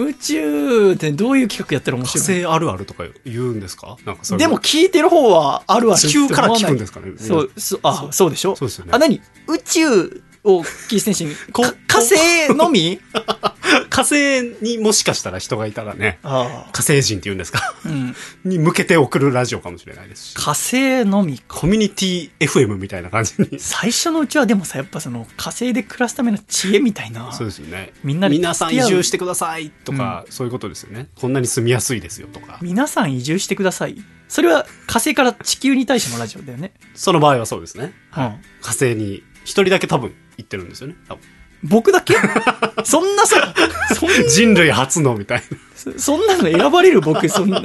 [0.00, 3.96] 宇宙ってどういう企画やったら面火白い星あるあるとか言うんですか？
[4.04, 8.30] なんかでも聞いてる方はあるあるって地思わない球から聞くんですかねそう、そう、あ、そう。
[8.30, 8.54] でしょ？
[8.56, 8.92] そうですよね。
[8.94, 9.20] あ、何？
[9.48, 13.00] 宇宙をキーステーションに、こか火星のみ？
[13.90, 17.60] 火星にもしかしたら人がいたらね、あ火星人って言うんですか？
[17.84, 17.88] あ。
[17.88, 18.14] うん。
[18.44, 20.34] に向けて送るラジオかもしれないですし。
[20.34, 21.44] 火星のみか。
[21.60, 23.58] コミュニティ FM みたいな感じに。
[23.58, 27.32] 最初のうちはでもさ、やっぱその火星で暮らすための知恵みたいな。
[27.32, 27.92] そうですよね。
[28.02, 31.08] みんなで皆さん移住してくださいとか、そういうことですよね。
[31.14, 32.58] こんなに住みやすいですよとか。
[32.62, 33.96] 皆さん移住してください。
[34.28, 36.72] それは火星から地球に対してのラジオだよね。
[36.94, 37.92] その場合はそうですね。
[38.16, 38.34] うん。
[38.62, 40.96] 火星に一人だけ多分行ってるんですよね。
[41.08, 41.22] 多分
[41.64, 42.14] 僕だけ？
[42.84, 43.54] そんなさ、
[43.98, 45.92] そん人類初のみたいな。
[45.98, 47.62] そんなの選ばれる僕、そんな。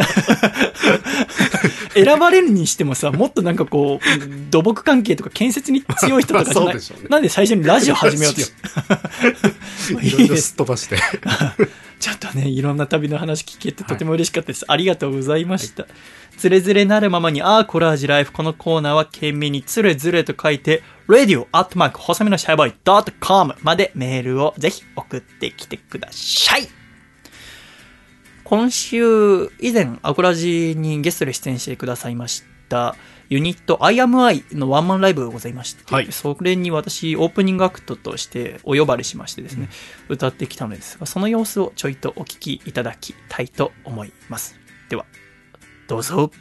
[1.94, 6.76] 選ばれるにしてもさ、もっとなんかこう、土木関係とか建設に強い人とかじゃない？
[7.10, 8.52] なんで最初にラジオ始めようとし
[10.04, 10.56] いいろいろいです。
[10.56, 10.98] 飛ばして。
[12.00, 14.64] ちょっとね、いろんな旅の話聞けてとても嬉しかったです。
[14.70, 15.86] ありがとうございました。
[16.38, 18.32] つれづれなるままに、あーコラージュライフ。
[18.32, 26.79] このコーナーは懸命につれづれと書いて、radio アットマーク細身のシャイボーイ .com までメールをぜひ送ってきてください。
[28.50, 32.96] 今週、以前、アコラジにゲストで出演してくださいました
[33.30, 36.12] ユニット IAMI のワンマンライブがございまして、はい。
[36.12, 39.70] それに私オープニングアクトとしてお呼ばれしましてですね、
[40.08, 44.56] 歌ってきたのですがその様子をちょいとお聞きいただきたいと思います。
[44.90, 45.06] では
[45.88, 46.32] どうぞ。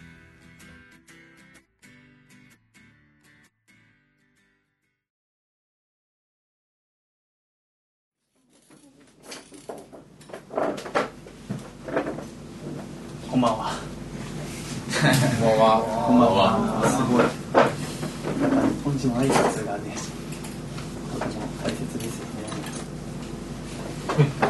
[10.55, 11.08] こ
[13.39, 13.71] んばんは
[15.39, 15.79] こんばんは。
[16.09, 16.91] こんばんは。
[16.91, 17.23] すごい。
[18.43, 19.95] なんか日本人の挨拶がね、
[21.13, 22.51] とても大切ですよね。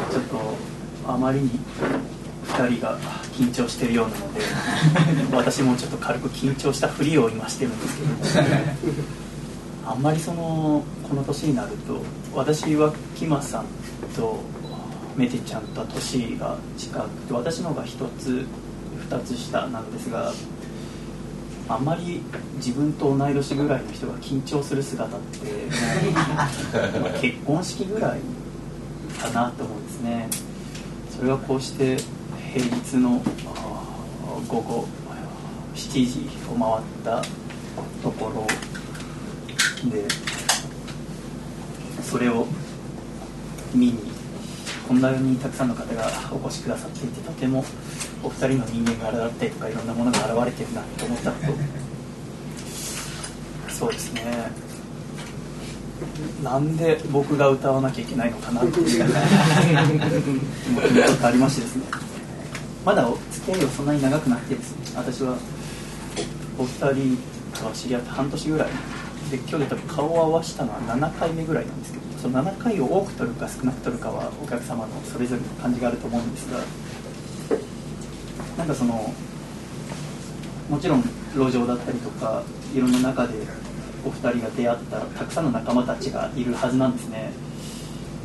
[0.09, 0.57] ちょっと
[1.07, 1.51] あまりに
[2.45, 2.97] 二人が
[3.33, 4.41] 緊張しているようなので、
[5.33, 7.87] 私もちょっと軽く緊張したふりを今してるんで
[8.25, 8.49] すけど、
[9.85, 12.01] あんまりそのこの年になると、
[12.33, 13.65] 私はキマさん
[14.15, 14.39] と
[15.15, 18.47] メテちゃんと年が近くて、私の方が一つ
[18.99, 20.31] 二つ下なんですが。
[21.71, 22.23] あんまり
[22.55, 25.67] 自分と同い年ぐらいの人が緊張する姿って、
[26.99, 28.19] まあ結婚式ぐらい
[29.19, 30.27] かなと思うんですね
[31.15, 31.97] それがこうして
[32.53, 33.21] 平日の
[34.47, 34.87] 午後
[35.75, 37.21] 7時を回った
[38.01, 38.47] ところ
[39.91, 40.05] で
[42.01, 42.47] それを
[43.75, 43.99] 見に
[44.87, 47.63] こんなにたくさんの方がお越しくださっていてとても
[48.23, 51.37] お二人の人間柄だったりとかいろんなものが現れてるなと思ったと。
[53.69, 54.51] そうですね。
[56.43, 59.11] なんで僕が歌わなきゃいけないのかなっていう 思う
[61.15, 61.83] ことありましてですね。
[62.85, 65.35] まだお付き合いはそんなに長くなくてですね私は
[66.57, 67.17] おお二人
[67.59, 68.67] とは知り合って半年ぐらい。
[69.29, 76.59] で今日で多分顔を合わせたのは7回目ぐらいなんですけどその7回を多く取るか少なく取るかはお客様のそれぞれの感じがあると思うんですが
[78.59, 79.11] なんかその
[80.69, 81.03] もちろん
[81.33, 82.43] 路上だったりとか
[82.75, 83.33] いろんな中で
[84.05, 87.31] お二人が出会ったたくさんの仲間たちがいるはずなんですね。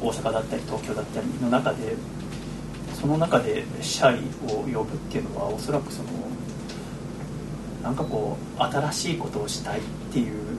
[0.03, 1.97] 大阪だったり東京だったりの中で。
[3.05, 6.09] その中でシャイを呼ぶっていうのはおそらくその
[7.83, 10.57] なんかこう新しいことをしたいっていう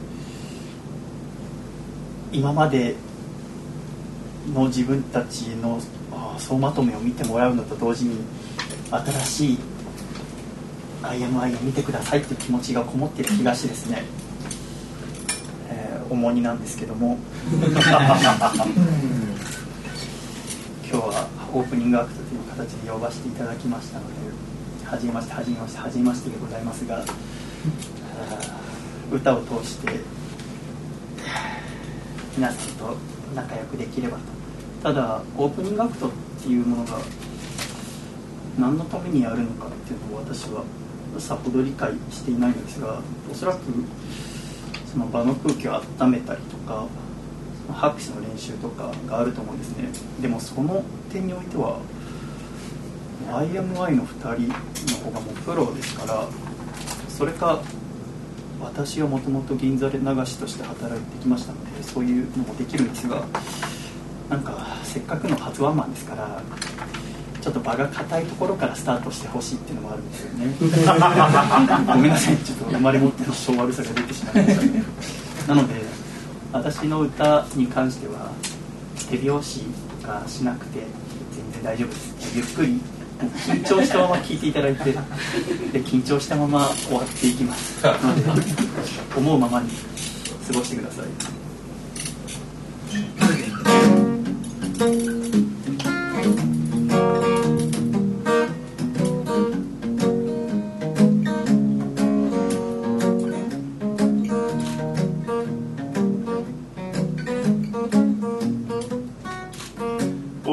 [2.31, 2.97] 今まで
[4.53, 5.81] の自分たちの
[6.37, 8.19] 総まとめを見てもらうのと同時に
[8.91, 9.57] 新しい
[11.03, 14.03] IMI を見てくださいっていう気持ちがこもっている気がしてですね、
[15.69, 17.17] えー重荷なんですけども。
[20.95, 24.13] 今日はオープニングアクトという形で呼ばせていただきましたので
[24.85, 27.03] はじめましてはじめましてはじめましてでございますが
[29.11, 29.99] 歌を通して
[32.37, 32.95] 皆さんと
[33.35, 34.23] 仲良くできればと。
[34.83, 36.99] ただオープニングアクトっていうものが
[38.59, 40.63] 何のためにやるのかっていうのを私は
[41.19, 42.99] さほど理解していないのですが
[43.31, 43.59] おそらく
[44.91, 46.85] その場の空気を温めたりとか
[47.73, 49.89] 拍手の練習とかがあると思うんですね。
[50.21, 51.79] でもその点においては
[53.29, 54.47] IMI の2人
[54.93, 56.27] の方がもうプロですから
[57.09, 57.59] それか
[58.61, 63.25] 私はもともと銀座で流しとして働いてきましたのでそういうのもできるんですが
[64.29, 66.41] なんかせっかくの初ワンマンですから
[67.45, 70.47] ちょっと場が硬いところからスタートしてほしいっていうのもあるんですよね。
[71.85, 72.37] ごめんなさい。
[72.37, 74.63] ちょっと生まれ持っての性悪さが出てしまいました。
[74.63, 74.83] ね
[75.47, 75.75] なので
[76.51, 78.31] 私の歌に関しては
[79.11, 79.61] 手拍子
[80.01, 80.79] がしなくて
[81.35, 82.15] 全然大丈夫です。
[82.35, 82.81] ゆっくり
[83.45, 84.99] 緊張したまま聴いていただいてで
[85.83, 87.85] 緊張したまま終わっていきます。
[87.85, 88.23] ので
[89.15, 89.69] 思うままに
[90.47, 91.05] 過ごしてください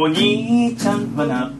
[0.02, 1.52] お兄ちゃんはな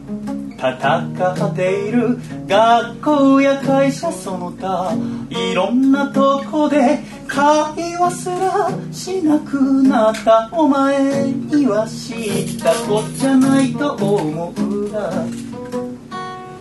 [0.57, 4.93] 戦っている学校や会社その他
[5.29, 10.49] いろんなとこで会話すらしなくなった。
[10.51, 15.09] お前には知ったこっちゃないと思うが。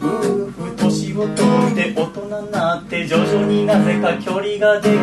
[0.01, 4.97] 夫婦年を取って大人になって徐々になぜか距離ができ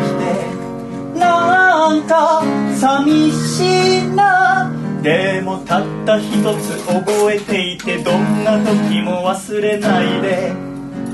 [1.14, 2.42] てなんか
[2.80, 4.79] 寂しいな。
[5.02, 6.28] でもたった一
[6.60, 10.52] つ覚えていてどんな時も忘れないで。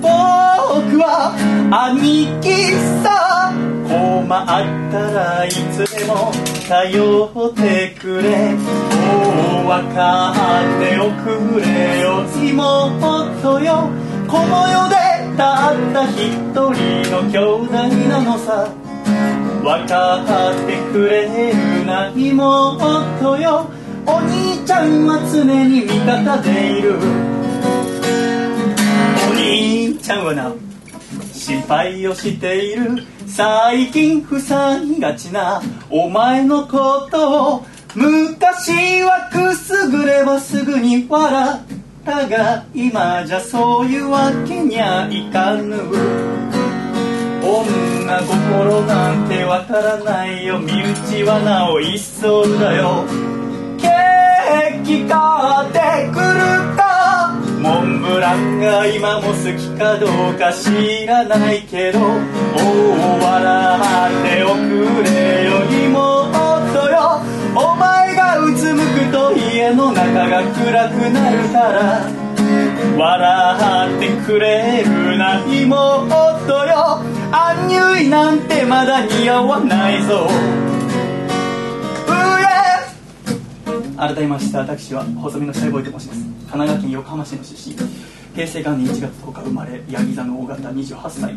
[0.02, 1.32] 僕は
[1.70, 3.52] 兄貴さ
[3.88, 4.46] 困っ
[4.90, 6.32] たらいつでも
[6.68, 8.54] 頼ってくれ。
[8.54, 12.26] もう分かっておくれよ。
[12.36, 13.88] 妹よ。
[14.26, 14.96] この世で
[15.36, 16.74] たった一人
[17.12, 17.72] の兄弟
[18.08, 18.68] なのさ。
[19.62, 22.10] 分かってくれるな。
[22.14, 23.75] 妹よ。
[24.06, 26.96] お兄ちゃんは常に味方でいる。
[29.28, 30.52] お兄ちゃんはな
[31.32, 33.02] 心配をしている。
[33.26, 35.60] 最近ふさぎがちな
[35.90, 45.76] お前のことを昔はくすぐればすぐに笑ったが今じゃそういうわけにはいかぬ。
[47.42, 50.58] 女心なんてわからないよ。
[50.58, 53.04] 身内はなお一層だよ。
[53.78, 55.18] ケーキ買
[55.66, 55.78] って
[56.12, 57.34] くるか。
[57.60, 62.06] モンブランが今も好きかどうか知らないけどおお
[63.20, 63.80] 笑
[64.10, 65.50] っておくれよ
[65.86, 67.20] 妹よ。
[67.54, 72.26] お前がうつむくと家の中が暗くなるから
[72.96, 80.28] 笑ってくれるな妹よアンニュイなんてまだ似合わないぞ。
[83.96, 86.20] 改めまして私は細身のシャイボーイと申します。
[86.20, 87.76] 神奈川県横浜市の出身。
[88.34, 91.36] 平成元年1月10日生まれヤギ座の大型28歳、えー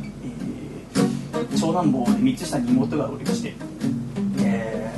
[1.60, 3.53] 長男坊で3つ下に妹がおりまして、
[4.41, 4.91] え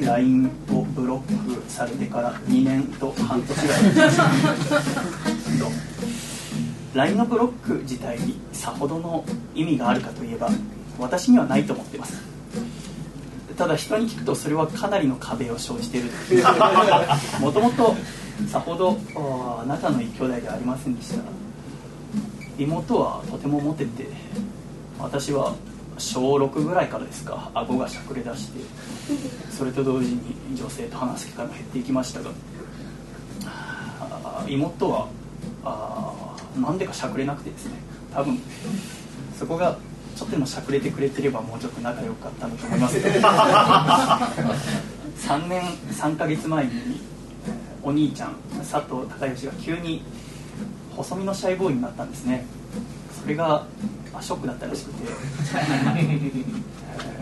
[0.00, 3.82] ー LINE をブロックされてから2年と半年ぐらい
[6.94, 9.24] LINE のブロック自体にさほどの
[9.54, 10.48] 意味があるかといえば
[10.98, 12.22] 私にはないと思ってます
[13.56, 16.10] ただ人に聞くとそれはかなりの壁を生じている
[17.40, 17.96] もともと
[18.48, 21.20] さほどあー仲のいい兄弟ではありませんでした。
[22.58, 24.06] 妹はとてもモテて
[24.98, 25.54] 私は
[25.98, 28.60] 小6ぐらいからですか顎がしゃくれ出して
[29.50, 30.20] それと同時に
[30.54, 32.30] 女性と話す機会も減っていきましたが。
[34.48, 35.08] 妹は
[35.64, 37.72] あーなんでかしゃくれなくてですね。
[38.14, 38.38] 多分
[39.38, 39.76] そこが
[40.16, 43.00] ちょっとでもしゃくれてくれてればもうちょっと仲良かったんだと思います。
[43.00, 45.62] けど3年
[45.92, 46.72] 3ヶ月前に
[47.82, 50.02] お兄ちゃん佐藤孝義が急に
[50.96, 52.46] 細身のシャイボーイになったんですね。
[53.22, 53.66] それが
[54.14, 55.04] あショックだったらしくて、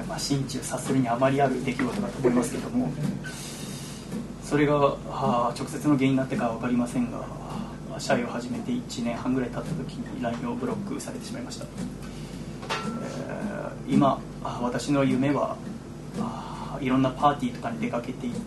[0.09, 2.93] まあ、心中察するにあまりある出来事だと思いますけども。
[4.45, 7.27] それがあ直接の原因になってかは分かりませんが
[7.99, 11.65] シャイを始めて1年半ぐらい経った時に LINE をブロックされてしまいました、
[13.03, 13.45] えー
[13.89, 14.19] 今
[14.62, 15.57] 私の夢は
[16.81, 18.43] いろんなパーティーとかに出かけていって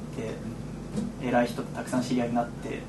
[1.26, 2.82] 偉い人とたくさん知り合いになって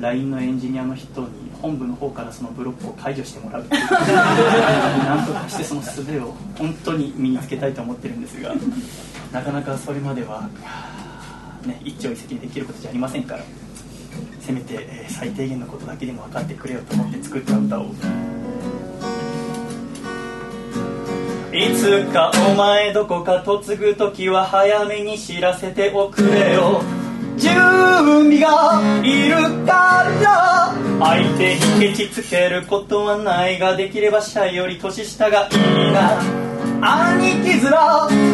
[0.00, 1.28] LINE のエンジニアの人に
[1.60, 8.54] 本部の方からそのブロックを解除してもらうっていう なんとかしてその術を本当に身につけたいと思ってるんですが
[9.32, 10.48] なかなかそれまでは、
[11.66, 13.44] ね、一朝一夕にできることじゃありませんから
[14.40, 17.94] せめて、え最低限のことだけでも分かってくれよと思って作った歌を
[21.52, 26.80] いつかお前どこか嫁ぐ時は早めに知らせておくれよ。
[27.36, 30.74] 準備がいるから。
[30.98, 36.22] 相手にケチつけることはないができればシャイより年下がいいな。
[36.84, 37.70] 兄貴面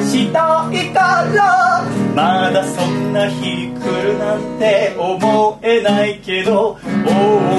[0.07, 1.85] したいから
[2.15, 7.17] まだそんな日来るなんて思えないけどお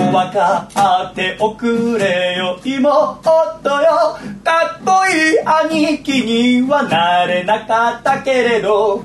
[0.09, 3.29] お分かっておくれよ妹
[3.69, 4.17] よ。
[4.43, 9.03] かっこいい兄貴にはなれなかったけれど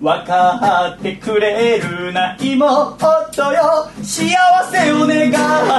[0.00, 3.06] 分かってくれるな妹
[3.52, 3.90] よ。
[4.02, 4.34] 幸
[4.72, 5.28] せを願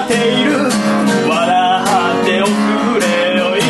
[0.03, 0.69] っている。
[1.27, 3.60] 笑っておくれよ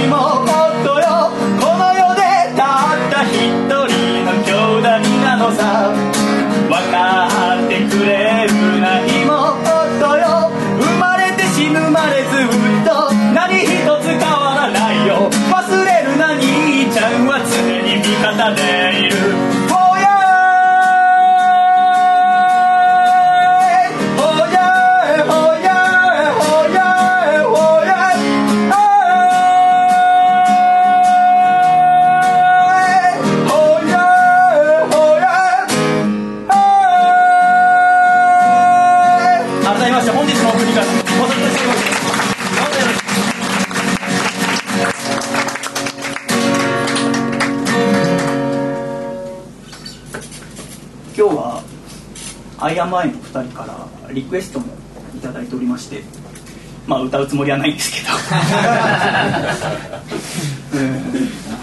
[57.11, 57.97] 歌うつもりはないんですけ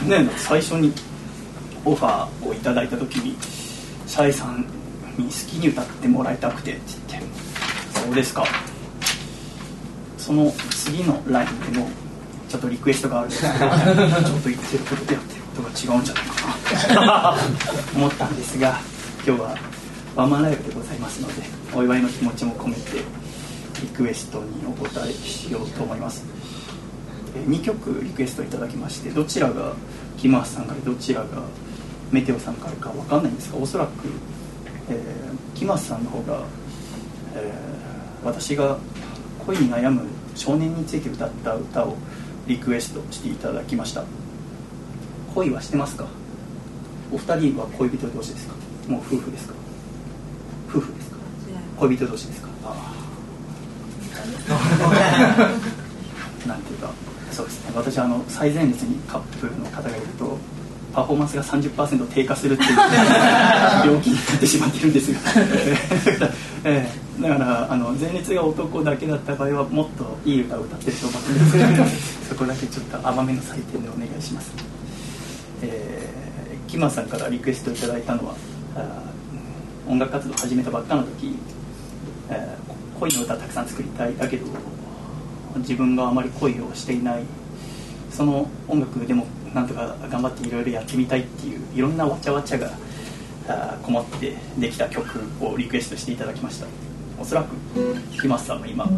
[0.06, 0.92] ど、ね、最初に
[1.86, 3.34] オファーをいただいた時に
[4.06, 4.66] シャイさん
[5.16, 7.28] に好きに歌ってもらいたくてって言って。
[7.98, 8.44] そうですか。
[10.18, 11.88] その次のラインでも
[12.50, 17.34] ちょっとリクエストがあるんですけどちょっと言ってることとやってることが違うんじゃないかな。
[17.96, 18.78] 思ったんですが
[19.26, 19.56] 今日は
[20.14, 21.42] ワンマンライブでございますので
[21.74, 22.80] お祝いの気持ちも込めて
[23.82, 26.24] リクエストにお答えしようと思います。
[27.34, 29.74] 2曲リクエストいただきましてどちらが
[30.16, 31.26] キマースさんからどちらが
[32.10, 33.90] メテオさんからか分かんないんですがおそらく、
[34.90, 36.42] えー、キマースさんの方が、
[37.36, 38.78] えー、私が
[39.46, 40.02] 恋に悩む
[40.34, 41.96] 少年について歌った歌を
[42.46, 44.04] リクエストしていただきました。
[45.34, 46.06] 恋はしてますか？
[47.12, 48.54] お二人は恋人同士ですか？
[48.88, 49.54] もう夫婦ですか？
[50.68, 51.16] 夫婦ですか？
[51.76, 52.48] 恋人同士ですか？
[52.64, 52.97] ああ
[56.46, 56.90] なんていうか
[57.30, 57.72] そうですね。
[57.74, 60.38] 私あの最前列にカップルの方がいると
[60.92, 62.70] パフォーマンスが30%低下するっていう
[63.86, 65.20] 病気になってしまってるんですが
[66.64, 66.88] え
[67.20, 71.84] え、だからあの前列が男だけだった場合はもっといい歌を歌ってると思うんですけど
[72.30, 74.50] そこだけちょっと甘めの採点でお願いします、
[75.62, 78.34] えー、キマさんからリクエストいただいたのは
[79.88, 81.34] 音楽活動始めたばっかの時、
[82.30, 82.67] えー、
[82.98, 84.46] 恋の歌たくさん作りたいだけど
[85.56, 87.22] 自分があまり恋をしていない。
[88.10, 92.70] その音楽でもなんとか頑張っていろいろやってみたいっていういろんなわちゃわちゃが
[93.82, 96.66] こもってできた曲をリクエストしていただきました。
[97.20, 97.54] おそらく
[98.10, 98.88] ひまさんも今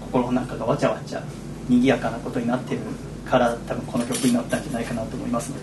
[0.00, 1.22] 心の中がわちゃわちゃ
[1.68, 2.80] 賑やかなことになってる
[3.24, 5.62] から多分この曲になったんじゃないかなと思いますので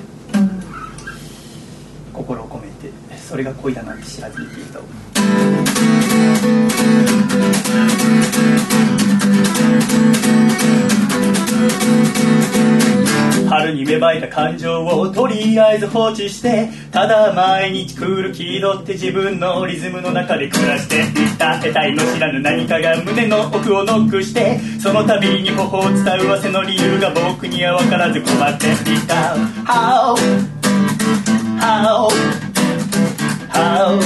[2.13, 4.83] 心を込めてそれが恋だなんて知らずにっていう歌を。
[13.49, 29.35] 春に芽生えた感情をとりあえず放置してただ毎日クール気取って自分のリズムの中で暮らしていった得体の知らぬ何かが胸の奥をノックしてその度に頬を伝うわせの理由が僕には分からず困っていた
[29.65, 30.15] How
[31.57, 32.09] How
[33.49, 33.99] How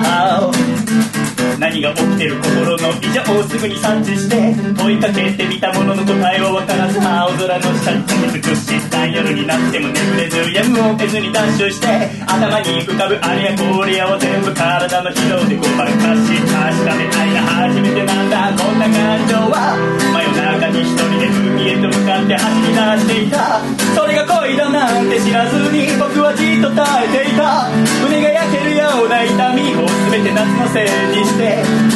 [0.00, 1.23] How
[1.58, 11.86] 何が起きてる心の異常をすぐに察知して問いかけてみたものの答えは分からず青空の下に立ち尽くした夜になっても眠れずやむを得ずにダッシュして
[12.26, 15.90] 頭に浮かぶあれやこれやを全部体の疲労でごまか
[16.26, 18.44] し確かめたいな初めてなんだ。
[18.54, 19.76] こんな感情は
[20.12, 23.60] 真夜中に一人で海へと向かって走り出していた。
[23.94, 27.68] それが恋だなんて知らずに僕はじっと耐えていた。
[28.04, 31.43] 胸が焼けるような痛みを全て夏のせいにして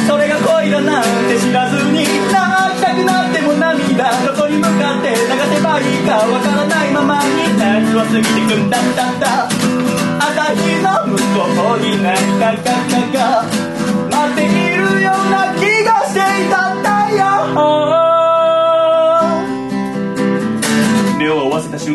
[0.07, 5.15] それが恋だなんて知らずに泣きたくなっても涙どこに向かって流
[5.55, 9.49] せばいいかわからないままに夏は過ぎてくんだったんだ。
[10.19, 12.69] 朝日の向こうに何かが
[13.11, 13.43] が
[14.09, 15.48] 待っているような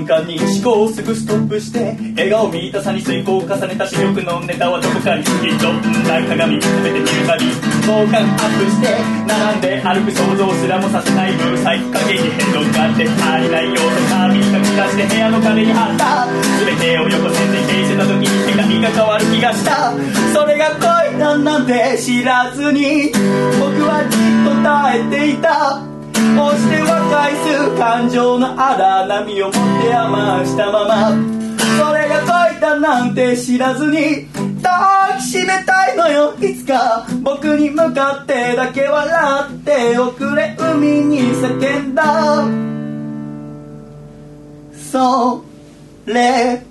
[0.07, 5.73] 間に思考をすぐストップして笑顔見たさに遂行を重ねた視力のネタはどこかにきっと
[6.09, 7.47] ない鏡見つめてみるたび
[7.87, 16.27] 好感アップして並んで歩く想像すらもさせないブルーサイク影に変動があって足りない要素が見かき出して部屋の壁に貼った。
[16.65, 19.93] 全てを横線で消せた時に世界が変わる気がした。
[20.33, 23.11] それが恋だなんて知らずに
[23.61, 25.94] 僕はじっと耐えていた。
[26.37, 31.11] こうしては返す感情の荒波を持って余したまま。
[31.77, 32.21] それが
[32.51, 34.29] 恋だなんて知らずに
[34.63, 36.35] 抱きしめたいのよ。
[36.41, 42.45] いつか僕に向かってだけ笑っておくれ海に叫んだ。
[44.93, 45.43] そ
[46.07, 46.63] れ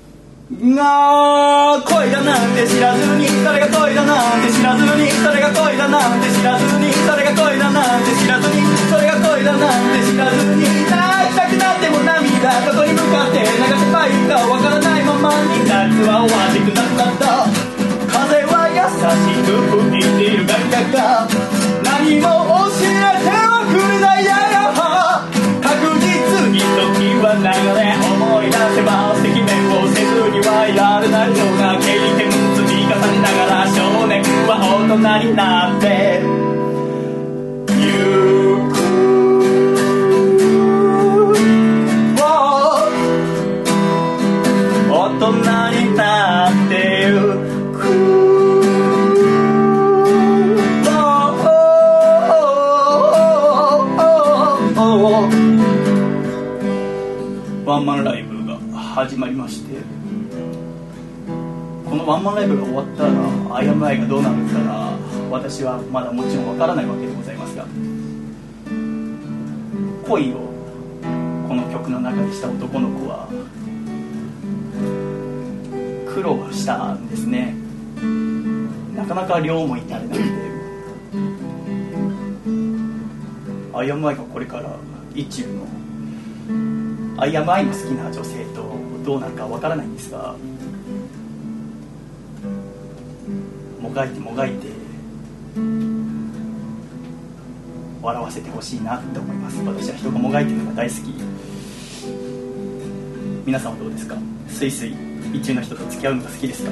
[0.76, 3.28] が恋だなんて知らずに。
[3.28, 5.10] それが恋だなんて知らずに。
[5.12, 6.94] それが恋だなんて知らずに。
[6.94, 8.62] それが恋だなんて知らずに。
[8.90, 13.46] それが恋だなんて知らずに泣きたくなっても涙どこに向かって流
[13.76, 17.44] せばいいかわからないままに夏は終わってくなくなった。
[18.08, 19.52] 風は優しく
[19.92, 21.28] 吹いているガリガが
[21.84, 24.72] 何も教えてはくれないやや
[25.60, 27.44] 確実に時は流
[27.76, 29.44] れ思い出せば赤面
[29.76, 36.24] をせずにはいられないような経験積み重ねながら少年は大人になって。
[37.84, 38.43] ゆ
[59.04, 59.82] 始まりまして
[61.28, 63.12] このワンマンライブが終わったら
[63.60, 64.98] IMI がどうなるかが
[65.30, 67.66] 私はまだもちろんわからないわけでございますが
[70.08, 70.38] 恋を
[71.50, 73.28] この曲の中でした男の子は
[76.16, 77.56] 苦労したんですね。
[78.96, 80.30] なかなか両思いになれなくて
[83.74, 84.78] アイアムアイがこれから
[85.14, 88.53] 一中のアイアムアイの好きな女性。
[89.04, 90.36] どうなるかわからないんですが
[93.82, 94.68] もがいてもがいて
[98.02, 99.62] 笑わせてほしいなって思います。
[99.64, 101.14] 私は人がもがいてるのが大好き。
[103.46, 104.16] 皆さんはどうですか？
[104.50, 104.96] スイスイ
[105.34, 106.72] 一中の人と付き合うのが好きですか？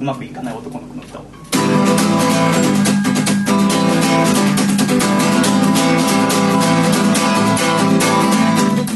[0.00, 1.24] うまくいかない男の子の歌を。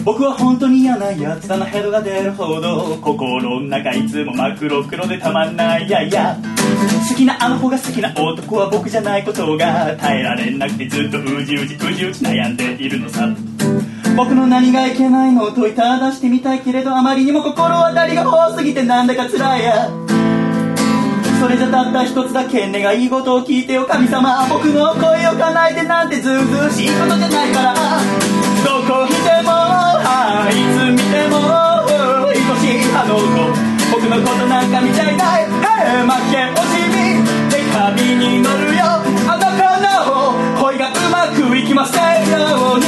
[0.06, 1.36] 僕は本当に嫌なや。
[1.36, 5.90] つだなヘドが出るほど心の中いつも真っ黒黒でたまんない。
[5.90, 6.38] やいや。
[7.08, 13.28] 好きなあの子が好きな男は僕じゃないことが耐えられなくてずっとうじうじうじうじ悩んでいるのさ。
[14.16, 19.90] 僕の何がいけないのを問いただしてみたいけれどあまりにも心当たりが多すぎてなんだか辛いや。
[21.40, 24.46] それじゃたった一つだけ願い事を聞いてよ神様。
[24.48, 27.74] 僕の声を叶えてなんてずうずうしいことじゃないから。
[28.64, 29.95] どこ見ても
[30.26, 31.38] いつ見ても
[32.26, 33.22] 愛しいあの子
[33.92, 35.46] 僕のことなんか見ちゃいないへ
[36.02, 38.82] 負け惜しみで旅に乗るよ
[39.28, 42.86] あの子の恋がうまくいきませんように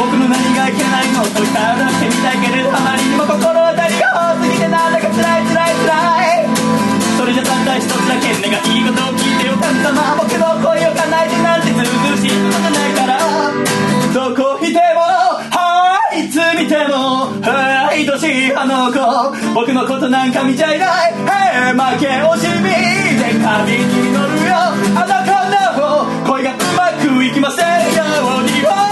[0.00, 5.67] 僕の何がいけないのとただしてみたいけれどあまりにも心当たりが多すぎてなんだか辛い辛い辛い
[7.68, 13.18] たった一つだけ願い事を聞いてよ神様僕の声を叶えてなんてずうずうしいことじゃないから
[14.14, 15.00] どこいても
[15.52, 24.56] はいつ見ても愛しいあの子僕のことなんか見ちゃいないへ負け惜しみで旅に乗るよ
[24.96, 25.36] あの子
[26.24, 28.04] の恋がうまくいきませんよ
[28.40, 28.87] うに。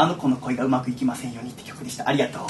[0.00, 2.08] あの子の恋がうまくいきませんようにって曲でした。
[2.08, 2.42] ありがとう。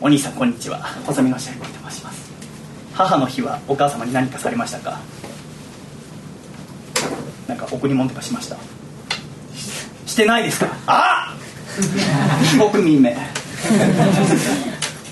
[0.00, 0.78] お兄さんこんにちは。
[1.04, 2.32] 細身のシェフと申します。
[2.94, 4.98] 母の日はお母様に何かされましたか？
[7.46, 8.56] なんか贈り物とかしました？
[10.06, 10.44] してない。
[10.44, 10.74] ですか？
[10.86, 11.34] あ
[12.72, 13.14] 国民名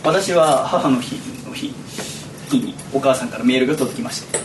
[0.06, 1.74] 私は母の日の日
[2.48, 4.38] 日にお母さんからメールが届きまして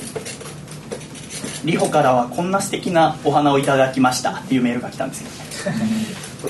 [1.64, 5.28] 「リホからはこんな素敵なお花をいただきました」っていうメールが来たんですよ、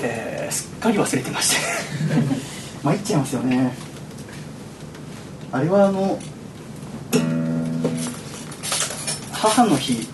[0.00, 1.56] えーすっかり忘れてまして。
[2.82, 3.76] 参っちゃいますよね。
[5.52, 6.18] あれはあの
[9.30, 10.08] 母の日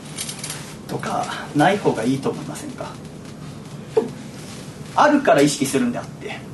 [0.88, 2.86] とかない方がいいと思いませんか？
[4.96, 6.47] あるから意識するんであって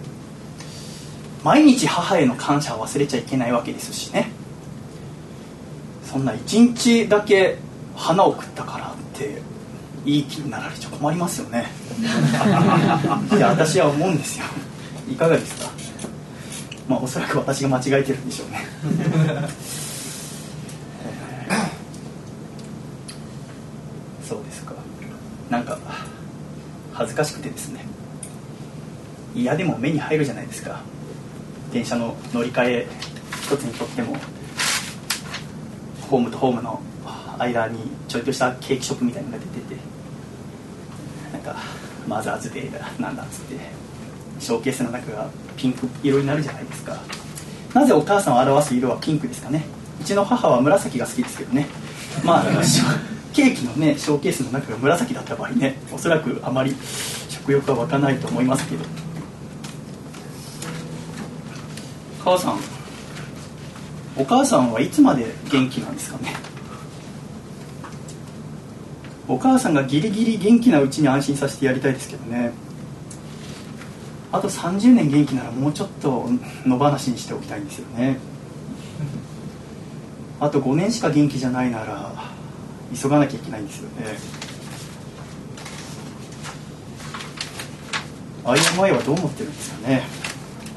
[1.45, 4.31] 毎日母への感謝を忘れちゃいけないわけですしね。
[6.11, 7.59] そんな一日だけ
[7.95, 9.43] 花を送ったからって
[10.07, 11.67] いい気になられちゃ困りますよね。
[13.37, 14.45] いや私は思うんですよ。
[15.11, 15.71] いかがですか？
[16.89, 18.65] まあおそらく私が間違えてるんでしょうね。
[24.27, 24.73] そうですか。
[25.51, 25.79] なんか
[26.95, 27.85] 恥ずかしくてですね。
[29.35, 30.81] 嫌でも目に入るじゃないですか
[31.75, 32.87] 電車の乗り換え
[33.43, 34.17] 一つにとっても
[36.09, 36.81] ホームとホームの
[37.37, 39.77] 間にちょいとしたケーキショップみたいなのが出てて
[41.33, 41.57] なんか
[42.07, 43.57] マザーズデーだなんだっつって
[44.39, 46.97] ショーケースの中がピンク色になるじゃないですか。
[47.73, 49.65] なぜお母さんを表す色はピンクですかね。
[50.01, 51.67] うちの母は紫が好きですけどね。
[52.25, 52.45] まあ
[53.33, 56.77] ケーキのねショーケースの中が紫だった場合ねおそらくあまり
[57.29, 59.04] 食欲は湧かないと思いますけど。
[62.25, 62.59] 母さん
[64.17, 66.33] お母さんはいつまで元気なんですかね？
[69.29, 72.53] お母さんがギリギリ元気なうちに安心させてやりたいですけどね。
[74.33, 76.29] あと30年元気ならもうちょっと
[76.67, 78.19] 野放しにしておきたいんですよね。
[80.41, 82.13] あと5年しか元気じゃないなら
[82.95, 84.07] 急がなきゃいけないんですよね。
[88.45, 90.24] アイアムアイはどう思ってるんですかね？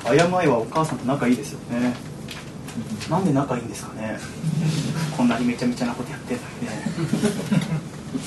[0.07, 1.93] アイアムアイはお母さんと仲いいですよね
[3.09, 4.17] なんで仲いいんですかね
[5.15, 6.71] こんなにめちゃめちゃなことやってるのにね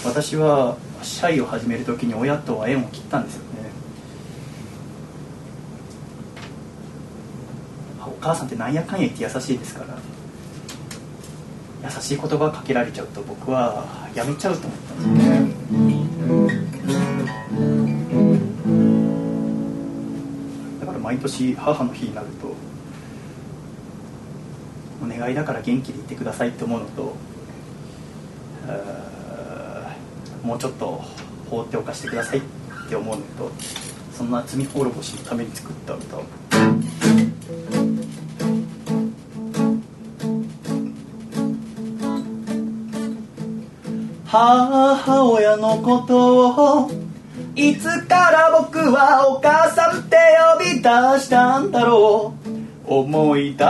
[0.04, 3.70] 私はシャイを始める時に親とは縁を切ったんですよね
[8.00, 9.96] お母さんってなんやかんや言って優しいですから
[11.82, 15.99] 優しい言葉かけられちゃうと僕はやめちゃうと思ったんですよね
[21.00, 22.54] 毎年母の日になると
[25.02, 27.16] お願いだから元気でいてくださいって思うのと
[30.44, 31.02] もうちょっと
[31.48, 32.42] 放っておかしてくださいっ
[32.88, 33.50] て思うのと
[34.12, 36.24] そんな罪滅ぼしのために作った歌を。
[44.26, 46.99] 母親のことを
[47.60, 50.16] いつから僕はお母さんって
[50.58, 50.88] 呼び出
[51.20, 52.50] したんだろう。
[52.90, 53.66] 思い出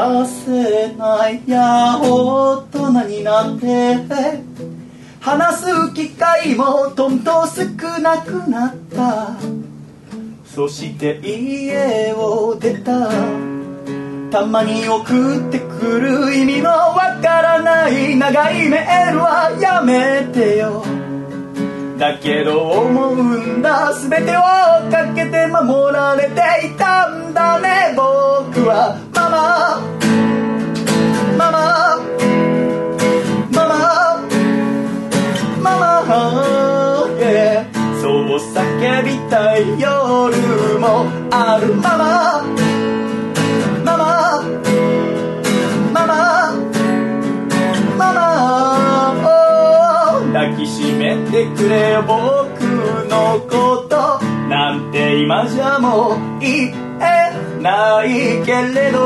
[0.47, 3.97] せないや大人になって
[5.19, 7.65] 話す機会もどんどん少
[8.01, 9.31] なくなった。
[10.45, 13.11] そして家を出た。
[14.31, 18.17] たまに送ってくる意味のわからない。
[18.17, 21.00] 長いメールはやめてよ。
[22.01, 23.93] だけど思うんだ。
[23.93, 24.41] 全てを
[24.91, 27.93] かけて守られていたんだね。
[27.95, 29.83] 僕はママ。
[31.37, 32.01] ママ。
[33.53, 33.77] ママ。
[35.61, 36.07] ママ。
[37.21, 37.67] Yeah
[38.01, 42.43] そう叫びたい夜もあるママ。
[43.85, 44.43] ママ。
[45.93, 46.55] ママ。
[47.99, 48.80] ママ。
[50.33, 52.61] 抱きしめてくれよ僕
[53.09, 56.69] のことなんて今じゃもう言
[57.01, 58.99] えないけれど。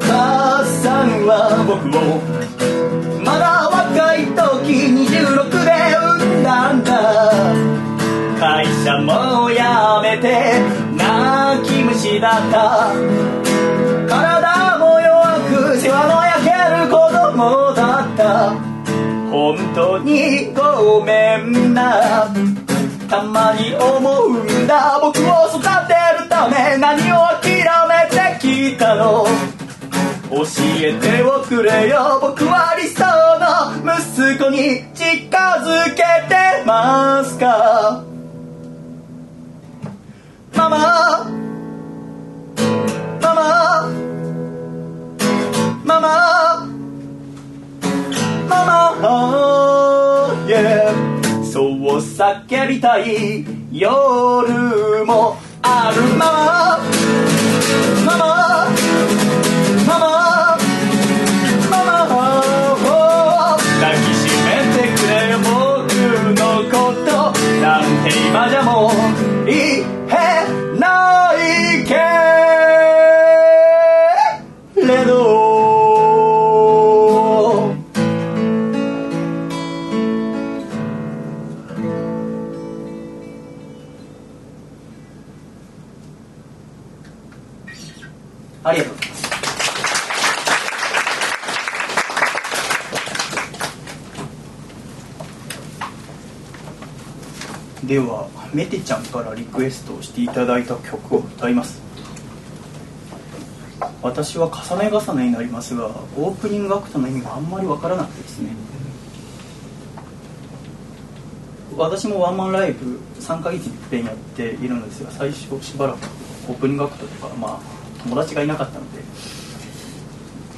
[0.00, 2.20] 母さんは僕を
[3.24, 6.92] まだ若い時26で産んだんだ。
[8.38, 9.56] 会社も辞
[10.02, 10.60] めて
[10.94, 13.45] 泣き虫だった。
[18.26, 18.76] だった
[19.30, 22.32] 本当にごめんな。
[23.08, 24.98] たまに思うんだ。
[25.00, 29.26] 僕を育てるため何を諦めてきたの。
[30.30, 30.44] 教
[30.80, 32.18] えておくれよ。
[32.20, 33.04] 僕は理想
[33.38, 38.04] の息子に近づけてますか。
[40.54, 41.30] ママ。
[43.20, 43.88] ママ。
[45.84, 46.35] ママ。
[51.52, 57.06] そう叫びたい夜もあるまま。
[58.04, 58.26] ママ
[59.86, 60.04] ママ
[61.70, 62.14] ママ
[62.74, 65.48] を抱きしめてくれよ僕
[66.38, 66.74] のこ
[67.04, 67.08] と
[67.60, 68.90] なんて今じゃも
[69.44, 70.14] ういいへ
[70.78, 71.25] な
[97.86, 101.80] ではメテちゃんからリクエストをしていただいた曲を歌います。
[104.02, 105.86] 私は重ね重ねになりますが
[106.16, 108.50] オープニングアクトの意味があんまりわからなくてですね。
[111.76, 115.98] 私もワンマンライブ3ヶ月に一遍やっているのですが最初しばらく
[116.48, 117.60] オープニングアクトとかまあ
[118.02, 119.02] 友達がいなかったので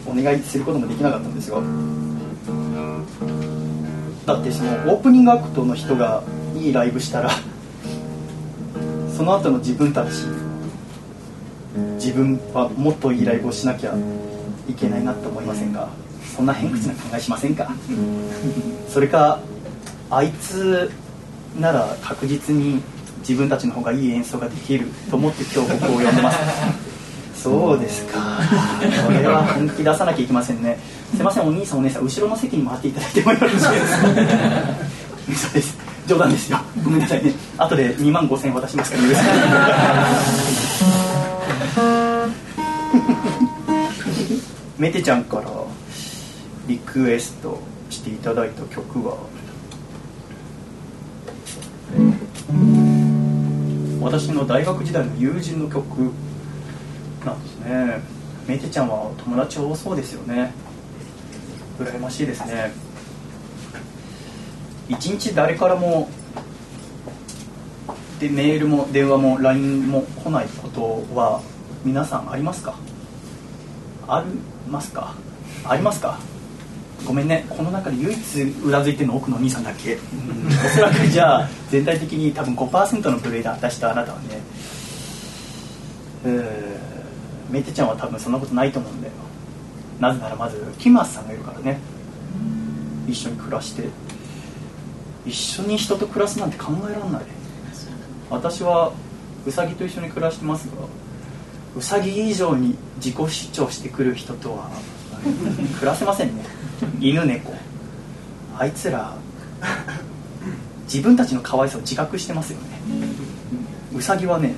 [0.06, 1.58] お願いすることもできなかったんですが
[4.28, 6.22] だってそのオープニングアクトの人が
[6.54, 7.30] いいライブしたら
[9.16, 10.08] その後の自分たち
[11.94, 13.94] 自分はもっといいライブをしなきゃ
[14.68, 15.88] いけないなって思いませんか？
[16.36, 17.72] そんな偏屈な考えしませんか？
[18.92, 19.40] それか
[20.10, 20.90] あいつ
[21.58, 22.82] なら確実に
[23.20, 26.87] 自分たちの方がいい演奏ができると思って今日僕を呼んでます。
[27.42, 28.40] そうですか。
[29.06, 30.78] これは本気出さなきゃいけませんね。
[31.14, 31.46] すいません。
[31.46, 33.70] お兄さんお姉さん後ろの席に回っていただいてもよろしいですか
[35.30, 36.58] 嘘です冗談ですよ。
[36.84, 37.32] ごめんなさいね。
[37.56, 39.28] 後で2万5000円渡しますから許して
[44.78, 45.50] メテちゃんから
[46.66, 47.60] リクエスト
[47.90, 49.16] していただいた曲は。
[54.00, 56.10] 私の大学時代の友人の曲。
[57.28, 58.00] なんですね。
[58.46, 60.52] メテちゃんは友達多そうですよね。
[61.78, 62.72] 羨ましいですね。
[64.88, 66.08] 一日誰からも
[68.18, 71.42] でメールも電話も LINE も来ないことは
[71.84, 72.74] 皆さんありますか？
[74.08, 75.14] ありますか？
[75.64, 76.18] ありますか？
[77.06, 77.46] ごめんね。
[77.50, 84.40] この中で唯一うなずいてるの奥の兄さんだけ、うん、おそらくじゃあ全体的に多分5%のプレイで私とあなたはね。
[86.24, 86.87] えー。
[87.50, 89.12] メイテちゃんは多分そんなことないと思うんだよ。
[90.00, 91.78] なぜならまずキマスさんがいるからね。
[93.08, 93.88] 一緒に暮らして。
[95.26, 97.22] 一緒に人と暮らすなんて考えられない。
[98.30, 98.92] 私は
[99.46, 100.72] ウサギと一緒に暮らしてますが
[101.76, 104.70] ウサギ以上に自己主張してくる人とは
[105.80, 106.44] 暮らせませんね。
[107.00, 107.54] 犬猫。
[108.58, 109.14] あいつら
[110.84, 112.80] 自分たちの可愛さを自覚してますよね。
[113.94, 114.54] ウサギはね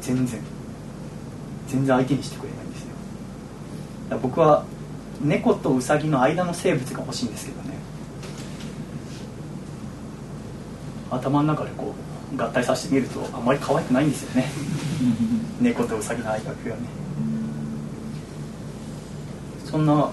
[0.00, 0.40] 全然
[1.68, 4.18] 全然相手にしてくれないんですよ。
[4.22, 4.64] 僕は
[5.20, 7.76] 猫とウサギの間の生物が欲しいんですけどね。
[11.10, 11.94] 頭の中でこ
[12.34, 14.50] う合体させてみるとあんまり可愛くないんですよね。
[15.60, 16.56] 猫とウサギの間がね。
[19.64, 20.10] そんな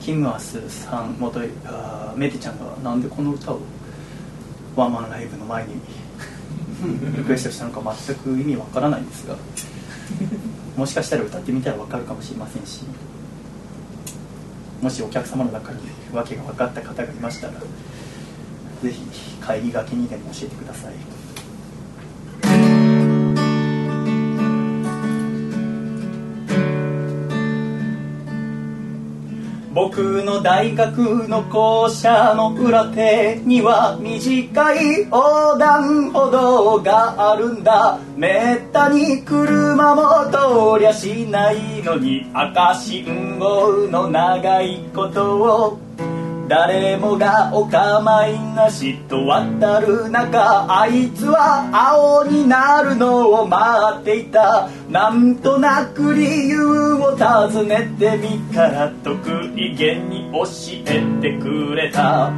[0.00, 3.60] キムアスさん元あーメテちゃんがなんでこの歌を
[4.76, 5.74] ワンマンライブの前に
[7.16, 9.36] リクエストしたのか全く意味わからないんですが
[10.76, 12.82] もしかしたら歌ってみたら分かるかもしれませんし
[14.82, 15.80] もしお客様の中に
[16.12, 17.54] 訳が分かった方がいましたら
[18.82, 19.00] 是非
[19.40, 21.13] 帰りがけにでも教えてください。
[29.74, 37.98] 僕の大学の校舎の裏手には短い横断歩道があるんだ。
[38.16, 45.78] めったに車も通りゃしないのに赤信号の長いことを。
[46.48, 54.68] 誰もがお構いなしと渡る中あいつは青になるのを待っていた。
[54.90, 59.18] なんとなく理由を尋ねてみたら得
[59.56, 60.44] 意げに教
[60.86, 62.30] えてくれた。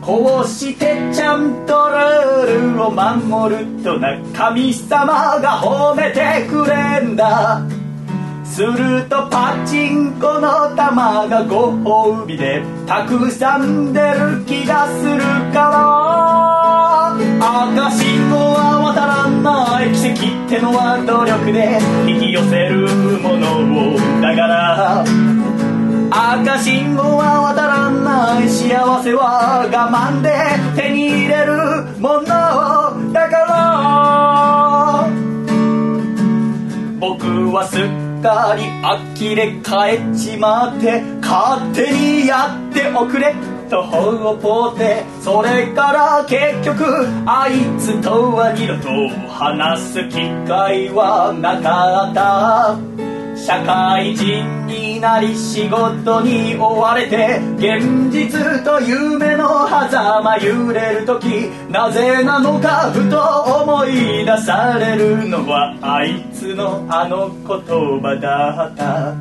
[0.00, 7.60] こうしてちゃんとルールを守るとな神様が褒めてくれんだ。
[8.48, 15.20] するとパチンコの玉がご褒美でたくさん出る気がする
[15.52, 17.14] から。
[17.40, 21.78] 赤信号は渡らない奇跡ってのは努力で
[22.10, 22.88] 引き寄せる
[23.22, 25.04] ものをだから。
[26.10, 30.32] 赤信号は渡らない幸せは我慢で
[30.80, 32.24] 手に入れるもの
[33.12, 35.06] だから。
[36.98, 43.34] 僕はすっかり呆れ返っちまって勝手にやっておくれ
[43.68, 46.84] とほうぽってそれから結局
[47.26, 48.88] あいつとは二度と
[49.28, 53.17] 話す機会はなかった。
[53.46, 63.18] 社会人になり仕事に追われて現実と夢の狭間揺れる時なぜなのかふと
[63.62, 69.14] 思い出されるのはあいつのあの言葉だった。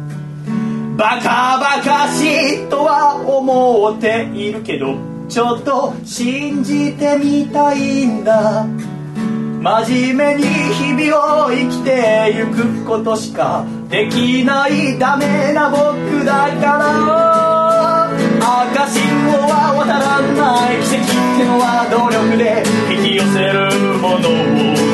[0.98, 2.24] バカバカし
[2.66, 4.96] いとは思っているけど
[5.30, 8.66] ちょっと信じてみたいんだ。
[9.62, 18.10] 真面目に日々を生きてゆくことしかできないダメな僕だから。
[18.10, 20.76] 赤信号は渡らない。
[20.84, 21.08] 奇跡っ
[21.38, 24.28] てのは努力で引き寄せるもの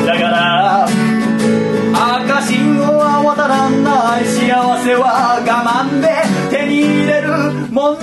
[0.06, 0.86] だから。
[0.86, 4.24] 赤信号は渡らない。
[4.24, 6.22] 幸せは我慢で
[6.56, 7.28] 手に入れる
[7.72, 7.98] もの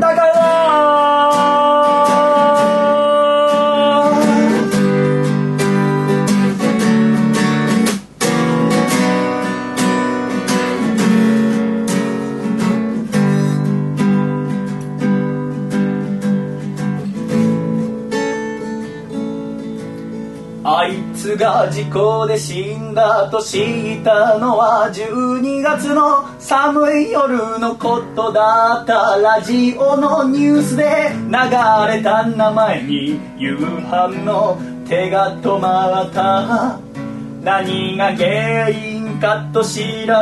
[0.00, 1.41] だから。
[21.36, 36.78] が事故で死んだと知ったのは12月の寒い夜のことだったラジオのニュースで流れた名前に夕飯の手が止まった
[37.42, 39.70] 何が原因かと調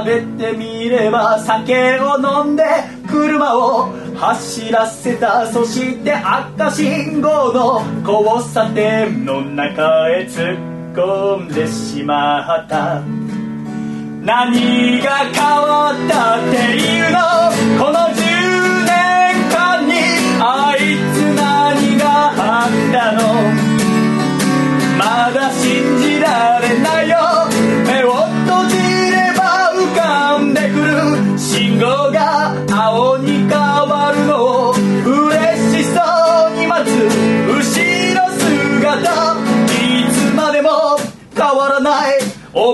[0.04, 2.64] べてみれば酒を飲んで
[3.08, 13.02] 車を走らせたそして赤信号の交差点の中へ突っ込んでしまった。
[14.22, 17.18] 何が変わったっていうの？
[17.82, 19.92] この10年間に
[20.40, 20.78] あい
[21.14, 22.04] つ何が
[22.36, 23.18] あったの？
[24.98, 27.16] まだ信じられないよ。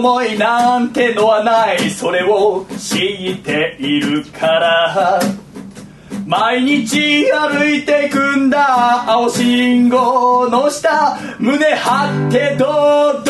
[0.06, 1.90] 思いなんてのはない。
[1.90, 5.20] それを知っているから。
[6.24, 9.10] 毎日歩いてくんだ。
[9.10, 11.18] 青信号の下。
[11.40, 13.26] 胸張って堂々。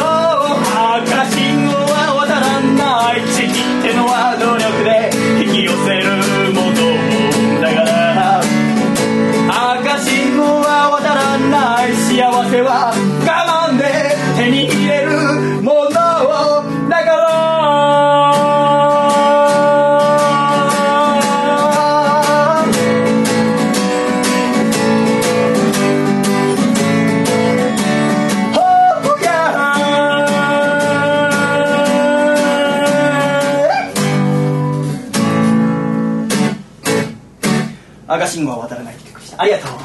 [0.96, 3.22] 赤信号は渡らない。
[3.32, 5.10] 地域ってのは努力で。
[5.46, 6.12] 引き寄せる
[6.52, 6.76] もの
[7.62, 8.40] だから。
[9.80, 11.94] 赤信号は渡らない。
[11.94, 12.20] 幸
[12.50, 12.92] せは
[13.24, 15.95] 我慢で手に入れるもの。
[16.88, 17.26] だから
[38.08, 39.42] 赤信号は渡らないって曲でした。
[39.42, 39.75] ありがとう。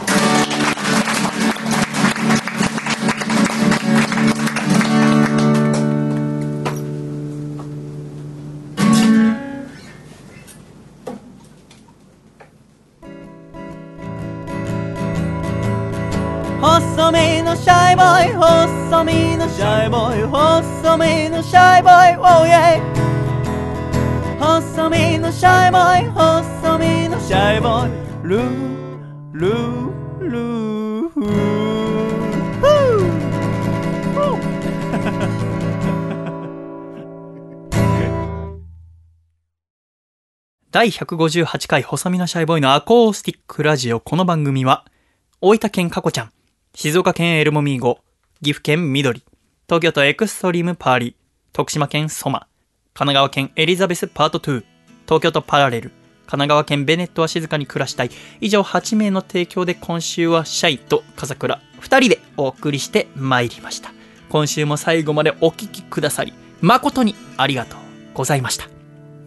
[16.81, 22.81] 細身のシャイボーイ細身のシャイボーイ細身のシャイボーイ Oh yeah
[24.39, 27.91] 細身のシャイボーイ細身のシャイボーイ
[28.27, 28.41] ルー
[29.33, 29.89] ルー
[30.19, 31.61] ルーフー
[40.71, 43.99] 第158回細身のシャイボーイのアコースティックラジオ。
[43.99, 44.85] この番組は
[45.41, 46.31] 大分県かこちゃん
[46.73, 47.99] 静岡県エルモミーゴ
[48.41, 49.23] 岐阜県緑
[49.67, 51.15] 東京都エクストリームパーリー
[51.51, 52.47] 徳島県ソマ
[52.93, 54.63] 神奈川県エリザベスパート2
[55.03, 58.09] 東京都パラレル神奈川県ベネットは静かに暮らしたい。
[58.39, 63.91] 以上8名の提供で今週はシャイと笠倉2人でお送りしてまいりました。
[64.29, 67.79] 今週も最後までお聞きくださり誠にありがとう
[68.13, 68.69] ございました。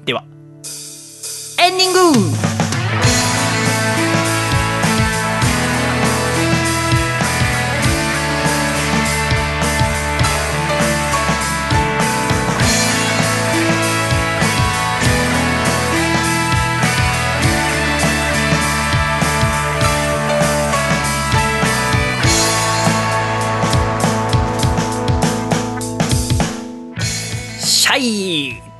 [0.06, 0.24] では。
[1.60, 2.63] エンディング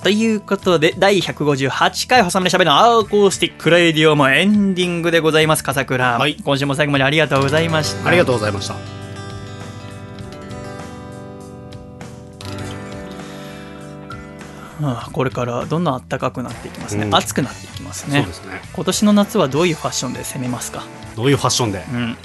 [0.03, 6.19] ということで、第158回細めでしゃべるのアーコースティックラディオもエンディングでございます、笠倉。
[6.19, 8.09] はい今週も最後までありがとうございました。
[8.09, 8.75] ありがとうございました
[14.81, 17.07] はあこれからどんどん暖かくなっていきますね。
[17.07, 18.33] うん暑くなっていきますねそうで。
[18.35, 20.83] すね今年の夏はどういうファッションで攻めますか？
[21.17, 21.85] どういうファッションで？
[21.91, 22.17] うん。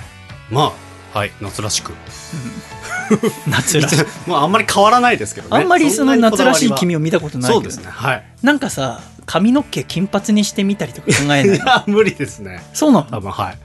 [0.49, 1.93] まあはい夏らしく。
[3.47, 4.05] 夏らしい。
[4.29, 5.57] まああんまり変わらないですけどね。
[5.57, 8.23] あんまりその夏らしい君をを見たことないそうですねはい。
[8.43, 11.45] なんかさ、髪の毛金髪にしてみたりとか考えない？
[11.55, 12.63] いや無理ですね。
[12.73, 13.03] そうなの？
[13.09, 13.57] 多分はい。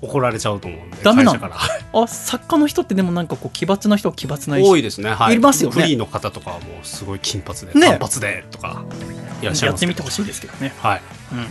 [0.00, 1.40] 怒られちゃうと思うんでダメなの？
[2.02, 5.36] あ、作家の人ってでもなんかこう奇抜な人は奇抜な多いですねはい。
[5.36, 5.74] いますよね。
[5.80, 7.86] フリーの方とかはもうすごい金髪でね。
[7.88, 8.82] 単発でとか。
[9.42, 10.72] いらっしゃいやってみてほしいですけどね。
[10.80, 11.00] はい。
[11.32, 11.46] うんうん。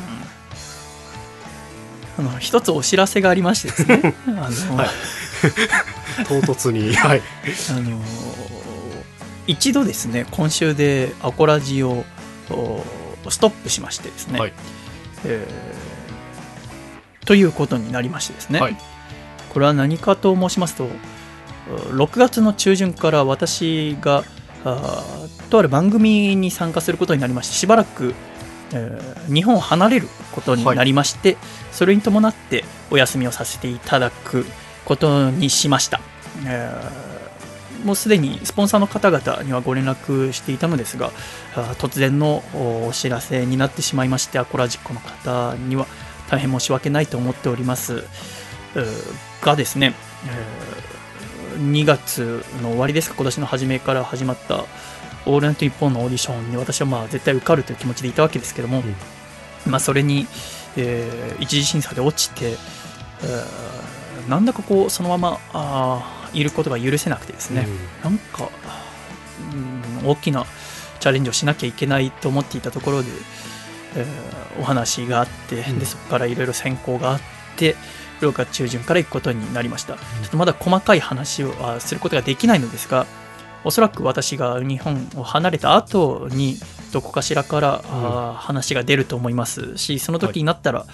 [2.29, 4.15] あの一つお知らせがありましてですね。
[4.27, 4.89] あの、はい
[6.27, 6.93] 唐突に。
[6.95, 7.21] はい。
[7.69, 7.99] あの
[9.47, 12.05] 一度ですね今週でアコラジを
[12.51, 12.83] お
[13.29, 14.53] ストップしましてですね、はい。
[15.25, 15.81] えー
[17.25, 18.75] ということになりましてですね、はい。
[19.49, 20.87] これは何かと申しますと
[21.91, 24.23] 6月の中旬から私が
[24.65, 28.15] あーとある番組に参加することになりましてしばらく、
[28.73, 31.37] えー日本を離れることになりまして、
[31.71, 34.45] それに伴ってお休みをさせていただく
[34.91, 36.01] ことにしました、
[36.45, 37.11] えー
[37.81, 41.09] もうすでにスポンサーの方々にはご連絡していたのですが
[41.79, 45.87] 突然のおお知らせになってしまいましてアコラジックの方には
[46.29, 48.03] 大変申し訳ないと思っております。
[48.75, 49.95] えーがですね、
[51.57, 54.65] えー2月の終わりですか今年の初めから始まった
[55.25, 58.83] オールナイトニッポンのオーディションに私はまあ絶対受かるという気持ちでいたわけですけども、
[59.65, 60.27] まあ、それに、
[60.77, 63.80] えー一次審査で落ちて、えー
[64.27, 67.67] なんだかこうそのままあーいることが許せなくてですね、
[68.03, 68.49] なんか、
[70.01, 70.45] うん、大きな
[70.99, 73.09] チャレンジをしなきゃいけないと思っていたところで、
[73.95, 75.79] えーお話があって、うん。
[75.79, 77.21] でそこからいろいろ選考があっ
[77.55, 77.77] て
[78.19, 83.07] 6月中旬から行くことになりました、ちょっとまだ細かい話はすることができないのですが
[83.63, 86.57] おそらく私が日本を離れた後に
[86.91, 90.85] どこかしらから、あー話が出ると思いますしその時になったら、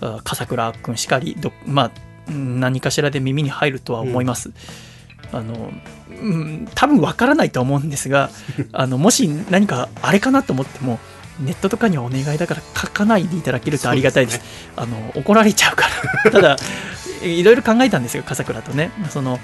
[0.00, 4.50] あー笠倉君しかりど、まあ、うん何かしらで耳に入るとは思います。
[5.32, 5.72] あの
[6.08, 8.30] うん、多分わからないと思うんですが
[8.72, 11.00] あのもし何かあれかなと思っても
[11.40, 14.40] ネットとかにはお願いだから書かないでいただけるとありがたいです。
[14.76, 15.86] あの怒られちゃうか
[16.24, 16.30] ら。
[16.30, 16.56] ただ
[17.22, 18.90] いろいろ考えたんですよ笠倉とね。
[19.10, 19.38] その、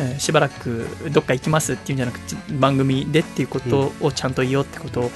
[0.00, 5.10] えーしばらくどっか行きますっていうんじゃなくて番組でっていうことをちゃんと言おうってこと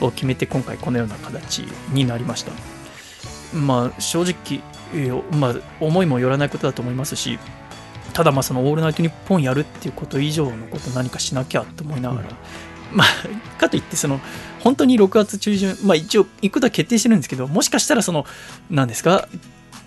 [0.00, 1.60] を決めて今回このような形
[1.92, 2.52] になりました。
[3.52, 4.62] まあ正直、
[4.94, 7.38] えーまあ、思いもよらないことだと思いますし
[8.12, 12.28] ただまあその「オールナイトニッポン」やるっていうこと以上のこと何かしなきゃと思いながら、
[12.92, 14.20] まあかといってその
[14.60, 18.26] 本当に6月中旬まあ一応行くことは決定してるんですけどもしかしたらその
[18.70, 19.28] 何ですか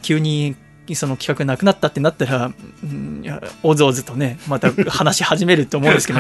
[0.01, 0.55] 急に
[0.93, 2.51] その企画なくなったってなったら、
[2.83, 6.19] うんいやおずおずとねまた話し始めると思うんですけど、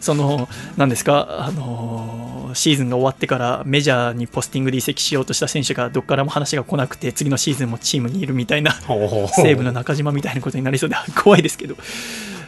[0.00, 8.72] その何ですかあのシーズンが終わってからメジャーにポスティングで移籍しようとした選手がどっからも話が来なくて次のシーズンもチームにいるみたいな
[9.28, 11.76] 西武の中島みたいなことになりそうで 怖いですけど、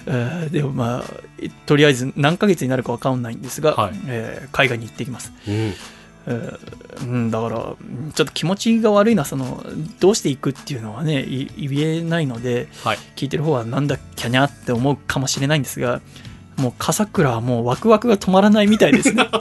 [0.07, 1.05] えーでもまあ
[1.67, 3.95] とりあえず何ヶ月になるか分かんないんですが、はい。
[4.07, 5.55] えー海外に行ってきます、うん。
[5.55, 5.98] えー
[6.29, 9.65] うん、だからちょっと気持ちが悪いのはその
[10.01, 12.99] どうしていくっていうのはねい言えないのではい。
[13.17, 16.01] 聞いてる方はなんだっきゃにゃって思うかもしれないんですが
[16.57, 19.29] もう笠倉はもうワクワクが止まらないみたいですね。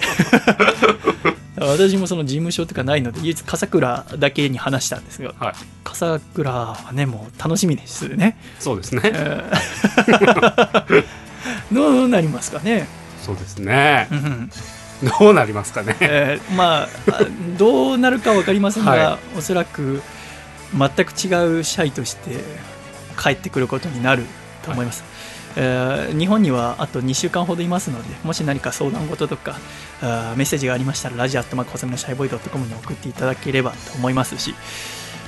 [1.59, 5.53] 私もその事務所とかないので唯一笠倉だけに話したんですが、はい。
[5.83, 8.37] 笠倉はねもう楽しみですね。
[8.59, 9.01] そうですね。
[9.03, 11.03] えー。
[11.73, 12.87] どうなりますかね、
[13.21, 14.07] そうですね。
[14.11, 14.51] うん
[15.19, 15.95] どうなりますかね。
[15.99, 17.21] えーまああ
[17.57, 20.01] どうなるか分かりませんが、はおそらく
[20.77, 22.43] 全く違うシャイとして
[23.21, 24.25] 帰ってくることになる
[24.63, 25.03] と思います、
[25.55, 29.59] えー日本にはあと2週間ほどいますのでもし何か相談事とか
[30.01, 34.53] あーメッセージがありましたらラジアットマーク細身のシャイボーイドットコムに送っていただければと思いますし、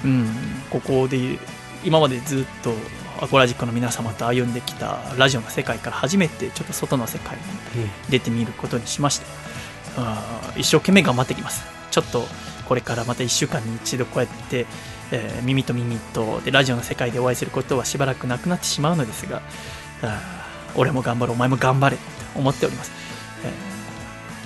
[0.04, 0.28] うん、
[0.70, 1.40] ここで
[1.84, 2.74] 今までずっと
[3.22, 7.42] アコラジックの皆様と歩んできたラジオの世界から初めてちょっと外の世界に
[8.10, 9.49] 出てみることにしました
[10.58, 11.64] 一生懸命頑張ってきます。
[11.92, 12.26] ちょっと
[12.68, 14.66] これからまた1週間に一度こうやって、
[15.12, 19.42] えー耳と耳とでラジオの世界でお会いすることはしばらくなくなってしまうのですが
[20.76, 22.04] 俺も頑張ろうお前も頑張れと
[22.40, 22.92] 思っております、
[23.44, 23.80] えー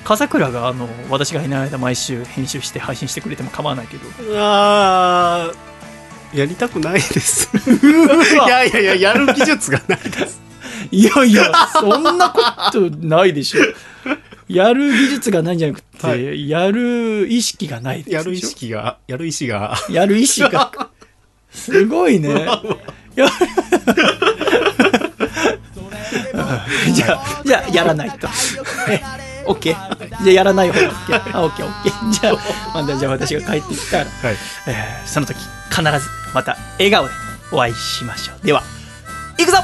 [0.03, 4.03] 笠倉があの私がいない間毎週編集して配信してくれても構わないけど。
[4.38, 7.49] あーやりたくないです。
[7.56, 10.41] いやいやいややる技術がないです。
[10.91, 12.41] いやいやそんなこ
[12.72, 13.61] とないでしょ
[14.48, 19.78] やる技術がないんじゃなくて、はやる意識がないやる意識がやる意思が。
[19.90, 20.72] やる意思が。
[21.52, 22.30] すごいね。
[23.15, 23.28] や
[26.94, 28.28] じゃあじゃあやらないと。
[28.90, 29.02] え
[29.45, 29.78] OK じゃ
[30.26, 32.38] あやらない方が OK あ OKOK じゃあ
[32.82, 34.36] またじゃあ私が帰ってきたら、はい。
[34.68, 35.38] えーその時
[35.70, 35.90] 必ず
[36.34, 37.11] また笑顔で
[37.52, 38.45] お会いしましょう。
[38.45, 38.64] では
[39.38, 39.57] いくぞ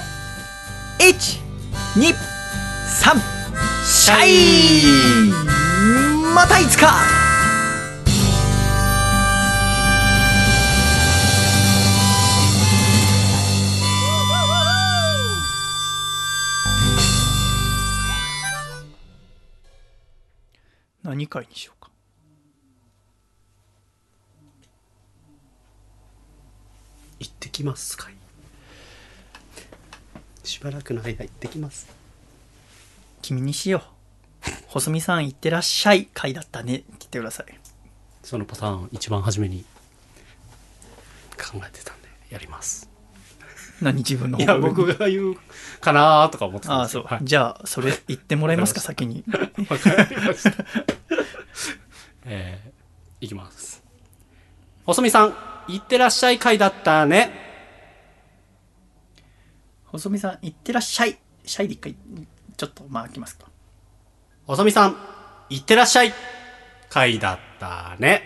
[1.00, 3.39] ！123
[3.86, 5.32] シャイ
[6.36, 6.94] またいつか。
[21.04, 21.90] 何回にしようか。
[27.20, 28.14] 行ってきますかい。
[30.44, 31.99] しばらくの間行ってきます。
[33.22, 33.82] 君にしよう。
[34.68, 36.76] 細見さんいってらっしゃい回だったね。
[36.76, 37.46] って言ってください。
[38.24, 39.66] そのパターン一番初めに
[41.38, 42.90] 考えてたんでやります。
[43.82, 45.36] 何自分のいや僕が言う
[45.80, 47.20] かなーとか思ってたんああそう、はい。
[47.24, 48.82] じゃあそれ言ってもらえますか？
[48.82, 49.24] 先に。
[49.28, 50.66] わかりました。
[52.26, 53.82] えー、いきます。
[54.86, 55.36] 細見さん、
[55.68, 57.32] いってらっしゃい回だったね。
[59.86, 61.18] 細見さんいってらっしゃい。
[61.46, 61.96] シャイで一回
[62.60, 63.48] ちょっとまあ開きますか。
[64.46, 64.98] 細ささん
[65.50, 66.14] いってらっしゃい。
[66.90, 68.22] 回だったね。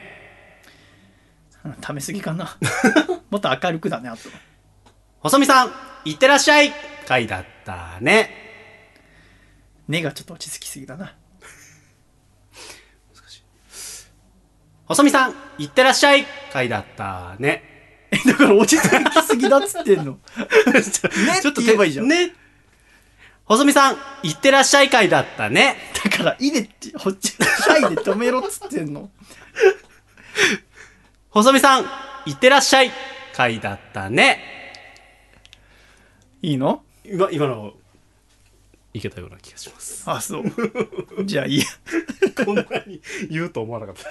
[1.82, 2.58] ためすぎかな。
[3.30, 4.22] もっと明るくだねあと。
[5.20, 5.74] 細見さん
[6.06, 6.74] いってらっしゃい。
[7.08, 8.32] 回だったね。
[9.88, 11.16] 根がちょっと落ち着きすぎだな。
[14.86, 16.26] 細見さんいってらっしゃい。
[16.52, 17.70] 回だったね。
[18.10, 20.18] えだから落ち着きすぎだっつってんの、
[21.42, 22.36] ちょっと手はいいじゃんね
[23.46, 25.76] 細見さん、いってらっしゃい回だったね。
[26.04, 29.10] だから、いでって、ほっち、シャイで止めろっつってんの。
[31.30, 31.86] 細見さん、
[32.26, 32.92] いってらっしゃい
[33.36, 34.40] 回だったね。
[36.42, 36.84] いいの？
[37.04, 37.74] 今、今の、
[38.94, 40.04] いけたような気がします。
[40.10, 40.44] あ、そう。
[41.26, 41.66] じゃあいいや。
[42.46, 44.04] こんなに言うと思わなかった。